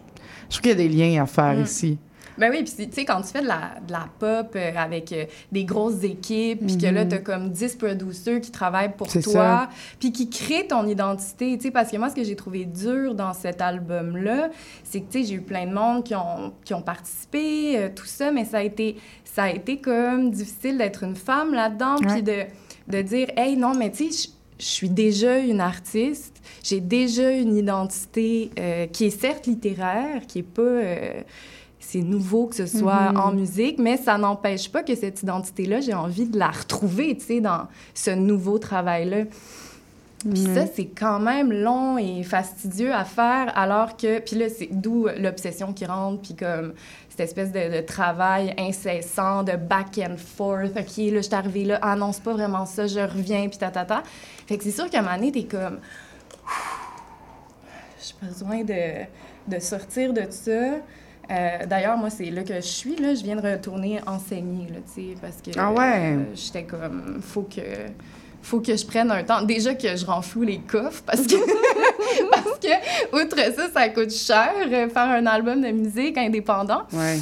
trouve 0.48 0.62
qu'il 0.62 0.70
y 0.70 0.72
a 0.72 0.76
des 0.76 0.88
liens 0.88 1.22
à 1.22 1.26
faire 1.26 1.58
Mm. 1.58 1.62
ici 1.64 1.98
Ben 2.38 2.50
oui, 2.50 2.62
puis 2.62 2.86
tu 2.86 2.92
sais, 2.92 3.04
quand 3.04 3.20
tu 3.22 3.28
fais 3.28 3.42
de 3.42 3.46
la, 3.48 3.72
de 3.86 3.92
la 3.92 4.06
pop 4.18 4.52
euh, 4.54 4.70
avec 4.76 5.12
euh, 5.12 5.24
des 5.50 5.64
grosses 5.64 6.04
équipes, 6.04 6.64
puis 6.66 6.78
que 6.78 6.86
là, 6.86 7.04
Mhm. 7.04 7.08
t'as 7.10 7.18
comme 7.18 7.50
10 7.50 7.76
producers 7.76 8.40
qui 8.40 8.50
travaillent 8.50 8.94
pour 8.96 9.08
toi, 9.32 9.68
puis 9.98 10.12
qui 10.12 10.30
créent 10.30 10.66
ton 10.68 10.86
identité, 10.86 11.56
tu 11.56 11.64
sais, 11.64 11.70
parce 11.70 11.90
que 11.90 11.96
moi, 11.96 12.10
ce 12.10 12.14
que 12.14 12.22
j'ai 12.24 12.36
trouvé 12.36 12.64
dur 12.64 13.14
dans 13.14 13.32
cet 13.32 13.60
album-là, 13.60 14.50
c'est 14.84 15.00
que, 15.00 15.10
tu 15.10 15.20
sais, 15.22 15.28
j'ai 15.28 15.34
eu 15.34 15.40
plein 15.42 15.66
de 15.66 15.72
monde 15.74 16.04
qui 16.04 16.14
ont, 16.14 16.52
qui 16.64 16.74
ont 16.74 16.82
participé, 16.82 17.76
euh, 17.76 17.88
tout 17.94 18.06
ça, 18.06 18.30
mais 18.30 18.44
ça 18.44 18.58
a 18.58 18.62
été, 18.62 18.96
ça 19.24 19.44
a 19.44 19.50
été 19.50 19.78
comme 19.78 20.30
difficile 20.30 20.78
d'être 20.78 21.02
une 21.04 21.16
femme 21.16 21.52
là-dedans, 21.54 21.96
puis 21.96 22.22
de, 22.22 22.42
de 22.88 23.02
dire, 23.02 23.28
hey, 23.36 23.56
non, 23.56 23.74
mais 23.74 23.90
tu 23.90 24.10
sais, 24.10 24.28
je- 24.28 24.64
je 24.64 24.66
suis 24.66 24.88
déjà 24.88 25.38
une 25.38 25.60
artiste, 25.60 26.34
j'ai 26.64 26.80
déjà 26.80 27.30
une 27.30 27.56
identité 27.56 28.50
euh, 28.58 28.86
qui 28.86 29.04
est 29.04 29.10
certes 29.20 29.46
littéraire, 29.46 30.22
qui 30.26 30.40
est 30.40 30.42
pas... 30.42 30.62
euh, 30.62 31.20
c'est 31.90 32.02
nouveau 32.02 32.46
que 32.48 32.54
ce 32.54 32.66
soit 32.66 33.12
Mhm. 33.12 33.16
en 33.20 33.32
musique, 33.32 33.78
mais 33.78 33.96
ça 33.96 34.18
n'empêche 34.18 34.70
pas 34.70 34.82
que 34.82 34.94
cette 34.94 35.22
identité-là, 35.22 35.80
j'ai 35.80 35.94
envie 35.94 36.26
de 36.26 36.38
la 36.38 36.48
retrouver, 36.48 37.16
tu 37.16 37.24
sais, 37.24 37.40
dans 37.40 37.62
ce 37.94 38.10
nouveau 38.10 38.58
travail-là. 38.58 39.24
Puis 40.28 40.44
ça, 40.54 40.66
c'est 40.66 40.84
quand 40.86 41.18
même 41.18 41.50
long 41.50 41.96
et 41.96 42.22
fastidieux 42.24 42.92
à 42.92 43.04
faire, 43.04 43.56
alors 43.56 43.96
que... 43.96 44.18
Puis 44.18 44.36
là, 44.36 44.46
c'est 44.50 44.68
d'où 44.70 45.06
l'obsession 45.16 45.72
qui 45.72 45.86
rentre, 45.86 46.20
puis 46.20 46.34
comme 46.34 46.74
cette 47.08 47.20
espèce 47.20 47.52
de, 47.52 47.76
de 47.76 47.80
travail 47.80 48.52
incessant, 48.58 49.42
de 49.42 49.56
back 49.56 49.98
and 49.98 50.16
forth. 50.18 50.72
OK, 50.76 50.96
là, 50.98 51.16
je 51.16 51.20
suis 51.20 51.34
arrivée 51.34 51.64
là, 51.64 51.78
ah 51.80 51.96
non, 51.96 52.12
c'est 52.12 52.22
pas 52.22 52.34
vraiment 52.34 52.66
ça, 52.66 52.86
je 52.86 53.00
reviens, 53.00 53.48
puis 53.48 53.58
ta, 53.58 53.70
ta, 53.70 53.84
ta. 53.86 54.02
Fait 54.46 54.58
que 54.58 54.64
c'est 54.64 54.72
sûr 54.72 54.90
qu'à 54.90 54.98
un 54.98 55.02
moment 55.02 55.14
donné, 55.16 55.32
t'es 55.32 55.44
comme... 55.44 55.78
J'ai 58.00 58.26
besoin 58.26 58.62
de, 58.64 59.04
de 59.56 59.60
sortir 59.60 60.12
de 60.12 60.22
ça. 60.30 60.76
Euh, 61.30 61.66
D'ailleurs, 61.66 61.96
moi, 61.96 62.10
c'est 62.10 62.30
là 62.30 62.42
que 62.42 62.54
je 62.54 62.60
suis. 62.60 62.96
Là. 62.96 63.14
Je 63.14 63.22
viens 63.22 63.36
de 63.36 63.46
retourner 63.46 64.00
enseigner, 64.06 64.66
là, 64.70 64.78
tu 64.94 65.02
sais, 65.02 65.14
parce 65.20 65.36
que 65.44 65.50
Ah 65.58 65.70
ouais? 65.72 66.16
euh, 66.16 66.24
j'étais 66.34 66.64
comme, 66.64 67.20
faut 67.22 67.42
que, 67.42 67.60
faut 68.42 68.60
que 68.60 68.74
je 68.76 68.86
prenne 68.86 69.10
un 69.10 69.22
temps. 69.22 69.42
Déjà 69.42 69.74
que 69.74 69.94
je 69.96 70.06
renfloue 70.06 70.42
les 70.44 70.58
coffres, 70.60 71.02
parce 71.04 71.26
que, 71.26 71.34
parce 72.30 72.58
que, 72.60 73.16
outre 73.22 73.36
ça, 73.54 73.68
ça 73.72 73.88
coûte 73.90 74.10
cher, 74.10 74.52
euh, 74.66 74.88
faire 74.88 75.02
un 75.10 75.26
album 75.26 75.60
de 75.60 75.68
musique 75.68 76.16
indépendant. 76.16 76.82
ouais 76.92 77.18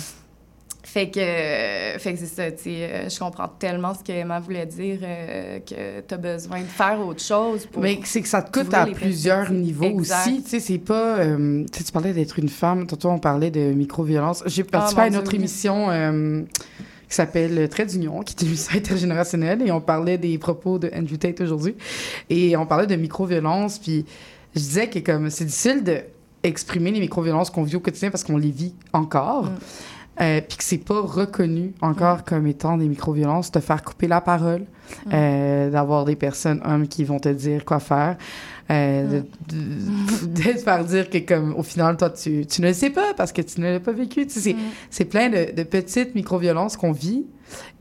Fait 0.87 1.11
que, 1.11 1.19
euh, 1.19 1.99
fait 1.99 2.13
que 2.13 2.21
c'est 2.21 2.27
ça, 2.27 2.51
tu 2.53 2.63
sais, 2.63 2.71
euh, 2.85 3.09
je 3.09 3.19
comprends 3.19 3.49
tellement 3.49 3.93
ce 3.93 4.05
que 4.05 4.13
Emma 4.13 4.39
voulait 4.39 4.67
dire, 4.67 5.01
euh, 5.03 5.59
que 5.59 6.01
tu 6.01 6.15
as 6.15 6.17
besoin 6.17 6.61
de 6.61 6.67
faire 6.67 7.05
autre 7.05 7.23
chose 7.23 7.67
pour... 7.67 7.83
Mais 7.83 7.99
c'est 8.05 8.23
que 8.23 8.29
ça 8.29 8.41
te 8.41 8.57
coûte 8.57 8.73
à 8.73 8.87
plusieurs 8.87 9.51
niveaux 9.51 9.85
Exact. 9.85 10.29
aussi. 10.29 10.43
Tu 10.45 10.49
sais, 10.49 10.61
c'est 10.61 10.79
pas. 10.79 11.27
tu 11.27 11.85
tu 11.85 11.93
parlais 11.93 12.13
d'être 12.13 12.39
une 12.39 12.49
femme. 12.49 12.87
Tantôt, 12.87 13.11
on 13.11 13.19
parlait 13.19 13.51
de 13.51 13.73
micro-violence. 13.73 14.45
J'ai 14.47 14.63
participé 14.63 15.01
mon 15.01 15.03
à 15.03 15.07
une 15.09 15.13
Dieu, 15.15 15.21
autre 15.23 15.33
oui. 15.33 15.39
émission 15.39 16.47
qui 17.09 17.15
s'appelle 17.15 17.69
Trait 17.69 17.87
d'Union, 17.87 18.21
qui 18.21 18.35
est 18.35 18.43
une 18.43 18.49
émission 18.49 18.73
intergénérationnelle, 18.77 19.63
et 19.67 19.73
on 19.73 19.81
parlait 19.81 20.19
des 20.19 20.39
propos 20.39 20.79
de 20.79 20.89
Andrew 20.95 21.17
Tate 21.17 21.41
aujourd'hui. 21.41 21.75
Et 22.31 22.57
on 22.57 22.65
parlait 22.65 22.87
de 22.87 22.95
micro-violence. 22.95 23.81
Puis 23.81 24.07
je 24.55 24.61
disais 24.61 24.89
que 24.89 25.01
comme 25.01 25.31
c'est 25.31 25.47
difficile 25.47 25.83
de 25.83 25.99
exprimer 26.45 26.93
les 26.93 27.01
micro-violences 27.01 27.51
qu'on 27.51 27.65
vit 27.65 27.75
au 27.75 27.81
quotidien 27.81 28.11
parce 28.11 28.23
qu'on 28.23 28.37
les 28.37 28.53
vit 28.53 28.75
encore. 28.93 29.51
Euh, 30.21 30.41
puis 30.41 30.57
que 30.57 30.65
c'est 30.65 30.79
pas 30.79 31.01
reconnu 31.01 31.75
encore 31.83 32.25
comme 32.25 32.47
étant 32.47 32.79
des 32.79 32.89
micro-violences, 32.89 33.51
te 33.53 33.61
faire 33.61 33.83
couper 33.83 34.07
la 34.09 34.23
parole, 34.23 34.65
euh, 35.13 35.69
d'avoir 35.71 36.07
des 36.07 36.17
personnes 36.17 36.63
hommes 36.65 36.89
qui 36.89 37.05
vont 37.05 37.19
te 37.19 37.29
dire 37.29 37.67
quoi 37.67 37.81
faire, 37.81 38.17
euh, 38.71 39.21
de, 39.21 39.55
de, 39.55 40.27
de 40.29 40.53
te 40.55 40.59
faire 40.59 40.85
dire 40.87 41.11
que 41.11 41.19
comme 41.19 41.55
au 41.55 41.63
final 41.63 41.97
toi 41.99 42.09
tu, 42.11 42.47
tu 42.47 42.63
ne 42.63 42.69
le 42.69 42.73
sais 42.73 42.89
pas 42.91 43.13
parce 43.15 43.31
que 43.33 43.43
tu 43.43 43.61
ne 43.61 43.73
l'as 43.75 43.81
pas 43.81 43.93
vécu. 43.93 44.27
Tu 44.27 44.33
sais, 44.35 44.41
c'est, 44.41 44.57
c'est 44.91 45.05
plein 45.05 45.29
de, 45.29 45.55
de 45.55 45.63
petites 45.65 46.15
micro-violences 46.15 46.79
qu'on 46.79 46.93
vit 46.93 47.27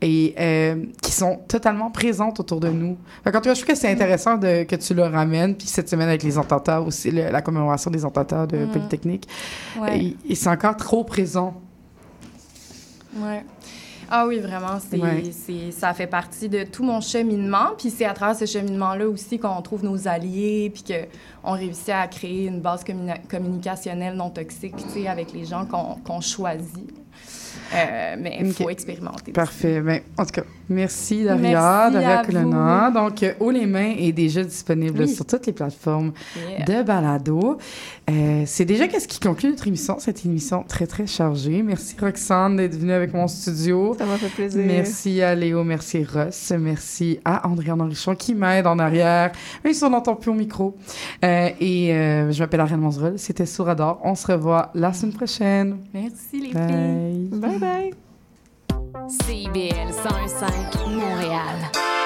et 0.02 0.34
euh, 0.38 0.76
qui 1.02 1.12
sont 1.12 1.40
totalement 1.48 1.90
présentes 1.90 2.38
autour 2.38 2.60
de 2.60 2.68
nous. 2.68 2.98
Fait 3.24 3.32
qu'en 3.32 3.38
tout 3.40 3.48
cas, 3.48 3.54
je 3.54 3.62
trouve 3.62 3.74
que 3.74 3.80
c'est 3.80 3.90
intéressant 3.90 4.36
de, 4.36 4.64
que 4.64 4.76
tu 4.76 4.92
le 4.94 5.04
ramènes. 5.04 5.54
Puis 5.56 5.66
cette 5.68 5.88
semaine 5.88 6.08
avec 6.08 6.22
les 6.22 6.36
attentats 6.38 6.82
aussi, 6.82 7.10
le- 7.10 7.30
la 7.30 7.40
commémoration 7.40 7.90
des 7.90 8.04
attentats 8.04 8.46
de 8.46 8.58
Mm. 8.58 8.68
Polytechnique, 8.72 9.26
Ouais. 9.80 9.98
et, 9.98 10.16
et 10.28 10.34
c'est 10.34 10.50
encore 10.50 10.76
trop 10.76 11.02
présent. 11.02 11.60
Ouais. 13.14 13.44
Ah 14.08 14.24
oui, 14.26 14.38
vraiment, 14.38 14.78
c'est, 14.78 14.98
Ouais. 15.00 15.22
ça 15.72 15.92
fait 15.92 16.06
partie 16.06 16.48
de 16.48 16.62
tout 16.62 16.84
mon 16.84 17.00
cheminement. 17.00 17.70
Puis 17.76 17.90
c'est 17.90 18.04
à 18.04 18.14
travers 18.14 18.36
ce 18.36 18.46
cheminement-là 18.46 19.08
aussi 19.08 19.38
qu'on 19.38 19.60
trouve 19.62 19.82
nos 19.84 20.06
alliés, 20.06 20.70
puis 20.72 20.84
qu'on 20.84 21.52
réussit 21.52 21.88
à 21.88 22.06
créer 22.06 22.46
une 22.46 22.60
base 22.60 22.84
communi- 22.84 23.26
communicationnelle 23.28 24.14
non 24.14 24.30
toxique, 24.30 24.76
tu 24.76 24.88
sais, 25.02 25.08
avec 25.08 25.32
les 25.32 25.44
gens 25.44 25.66
qu'on, 25.66 25.96
qu'on 26.04 26.20
choisit. 26.20 26.94
Euh, 27.74 28.16
mais 28.18 28.36
il 28.40 28.52
faut 28.52 28.70
expérimenter. 28.70 29.32
Parfait. 29.32 29.80
Ben, 29.80 30.00
en 30.18 30.24
tout 30.24 30.30
cas, 30.40 30.44
merci 30.68 31.24
Daria, 31.24 31.90
Daria 31.90 32.22
Colonna. 32.24 32.90
Donc, 32.94 33.22
euh, 33.22 33.32
Haut 33.40 33.50
les 33.50 33.66
mains 33.66 33.94
est 33.98 34.12
déjà 34.12 34.42
disponible 34.42 35.00
Oui. 35.00 35.08
sur 35.08 35.24
toutes 35.24 35.46
les 35.46 35.52
plateformes 35.52 36.12
Yeah. 36.36 36.64
de 36.64 36.82
balado. 36.86 37.58
Euh, 38.10 38.42
c'est 38.46 38.64
déjà 38.64 38.86
qu'est-ce 38.88 39.08
qui 39.08 39.20
conclut 39.20 39.50
notre 39.50 39.66
émission. 39.66 39.96
Cette 39.98 40.24
émission 40.24 40.64
très, 40.66 40.86
très 40.86 41.06
chargée. 41.06 41.62
Merci 41.62 41.96
Roxane 42.00 42.56
d'être 42.56 42.76
venue 42.76 42.92
avec 42.92 43.12
mon 43.14 43.26
studio. 43.28 43.94
Ça 43.98 44.04
m'a 44.06 44.16
fait 44.16 44.28
plaisir. 44.28 44.62
Merci 44.66 45.22
à 45.22 45.34
Léo, 45.34 45.64
merci 45.64 46.04
Ross, 46.04 46.52
merci 46.58 47.18
à 47.24 47.46
Andréane 47.48 47.80
Henrichon 47.80 48.14
qui 48.14 48.34
m'aide 48.34 48.66
en 48.66 48.78
arrière. 48.78 49.32
Même 49.64 49.72
si 49.74 49.82
on 49.84 49.90
n'entend 49.90 50.14
plus 50.14 50.30
au 50.30 50.34
micro. 50.34 50.76
Euh, 51.24 51.48
et 51.60 51.92
euh, 51.92 52.30
je 52.32 52.40
m'appelle 52.42 52.60
Ariane 52.60 52.80
Monzerol. 52.80 53.14
C'était 53.18 53.46
Sourador. 53.46 54.00
On 54.04 54.14
se 54.14 54.26
revoit 54.26 54.70
la 54.74 54.92
semaine 54.92 55.14
prochaine. 55.14 55.78
Merci 55.92 56.40
les 56.40 56.52
Bye. 56.52 56.68
filles. 56.68 57.28
Bye 57.40 57.58
bye. 57.58 58.05
CIBL 59.08 59.92
101.5 59.92 60.96
Montréal. 60.96 62.05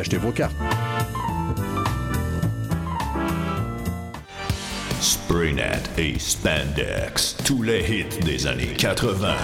d'acheter 0.01 0.17
vos 0.17 0.31
cartes. 0.31 0.55
Spraynet 4.99 5.83
et 5.97 6.17
Spandex, 6.17 7.37
tous 7.45 7.61
les 7.61 7.81
hits 7.81 8.19
des 8.25 8.47
années 8.47 8.73
80. 8.75 9.35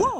Wow, 0.00 0.19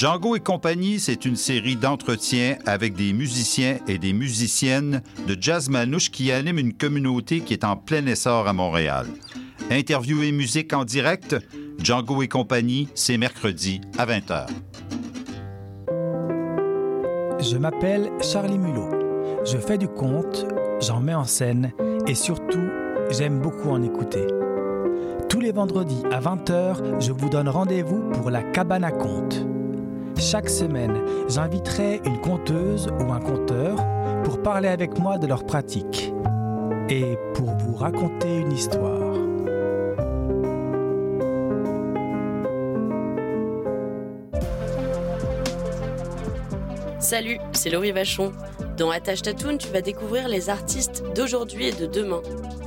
Django 0.00 0.34
et 0.34 0.40
compagnie, 0.40 0.98
c'est 0.98 1.26
une 1.26 1.36
série 1.36 1.76
d'entretiens 1.76 2.56
avec 2.64 2.94
des 2.94 3.12
musiciens 3.12 3.76
et 3.86 3.98
des 3.98 4.14
musiciennes 4.14 5.02
de 5.28 5.36
jazz 5.38 5.68
manouche 5.68 6.10
qui 6.10 6.32
animent 6.32 6.58
une 6.58 6.72
communauté 6.72 7.40
qui 7.40 7.52
est 7.52 7.64
en 7.64 7.76
plein 7.76 8.06
essor 8.06 8.48
à 8.48 8.54
Montréal. 8.54 9.08
Interview 9.70 10.22
et 10.22 10.32
musique 10.32 10.72
en 10.72 10.86
direct, 10.86 11.36
Django 11.82 12.22
et 12.22 12.28
compagnie, 12.28 12.88
c'est 12.94 13.18
mercredi 13.18 13.82
à 13.98 14.06
20h. 14.06 14.46
Je 17.38 17.58
m'appelle 17.58 18.10
Charlie 18.22 18.56
Mulot. 18.56 19.42
Je 19.44 19.58
fais 19.58 19.76
du 19.76 19.88
conte, 19.88 20.46
j'en 20.80 21.00
mets 21.00 21.12
en 21.12 21.24
scène 21.24 21.72
et 22.06 22.14
surtout, 22.14 22.70
j'aime 23.10 23.38
beaucoup 23.38 23.68
en 23.68 23.82
écouter. 23.82 24.26
Tous 25.28 25.40
les 25.40 25.52
vendredis 25.52 26.02
à 26.10 26.22
20h, 26.22 27.02
je 27.02 27.12
vous 27.12 27.28
donne 27.28 27.50
rendez-vous 27.50 28.08
pour 28.14 28.30
la 28.30 28.42
cabane 28.42 28.84
à 28.84 28.92
contes. 28.92 29.44
Chaque 30.20 30.50
semaine, 30.50 31.00
j'inviterai 31.28 32.02
une 32.04 32.20
conteuse 32.20 32.88
ou 33.00 33.10
un 33.10 33.20
conteur 33.20 33.76
pour 34.22 34.42
parler 34.42 34.68
avec 34.68 34.98
moi 34.98 35.16
de 35.16 35.26
leur 35.26 35.46
pratique 35.46 36.12
et 36.90 37.16
pour 37.34 37.56
vous 37.56 37.74
raconter 37.74 38.36
une 38.36 38.52
histoire. 38.52 39.14
Salut, 46.98 47.38
c'est 47.52 47.70
Laurie 47.70 47.92
Vachon. 47.92 48.32
Dans 48.76 48.90
Attache 48.90 49.22
Tatoon, 49.22 49.56
tu 49.56 49.68
vas 49.68 49.80
découvrir 49.80 50.28
les 50.28 50.50
artistes 50.50 51.02
d'aujourd'hui 51.16 51.68
et 51.68 51.72
de 51.72 51.86
demain. 51.86 52.20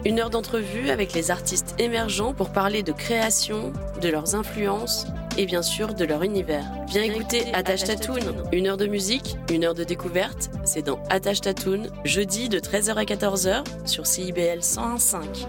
Une 0.06 0.20
heure 0.20 0.32
d'entrevue 0.32 0.89
avec 0.89 1.14
les 1.14 1.30
artistes 1.30 1.76
émergents 1.80 2.34
pour 2.34 2.49
parler 2.49 2.82
de 2.82 2.91
création, 2.91 3.72
de 4.01 4.10
leurs 4.10 4.34
influences 4.34 5.06
et 5.38 5.46
bien 5.46 5.62
sûr 5.62 5.94
de 5.94 6.06
leur 6.06 6.24
univers. 6.24 6.66
Viens 6.88 7.04
écouter 7.04 7.54
Attache 7.54 7.84
Tatoon. 7.84 8.50
Une 8.52 8.68
heure 8.68 8.78
de 8.78 8.88
musique, 8.88 9.38
une 9.52 9.64
heure 9.66 9.74
de 9.74 9.84
découverte, 9.84 10.50
c'est 10.64 10.84
dans 10.84 11.00
Attache 11.10 11.42
Tatoon, 11.42 11.84
jeudi 12.04 12.50
de 12.50 12.60
13h 12.60 12.96
à 12.96 13.04
14h 13.04 13.64
sur 13.86 14.06
CIBL 14.06 14.60
101.5. 14.60 15.46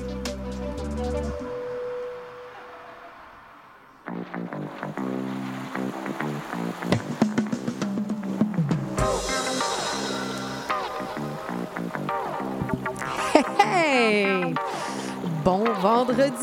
Hey! 13.59 14.55
Bon 15.45 15.65
vendredi! 15.81 16.33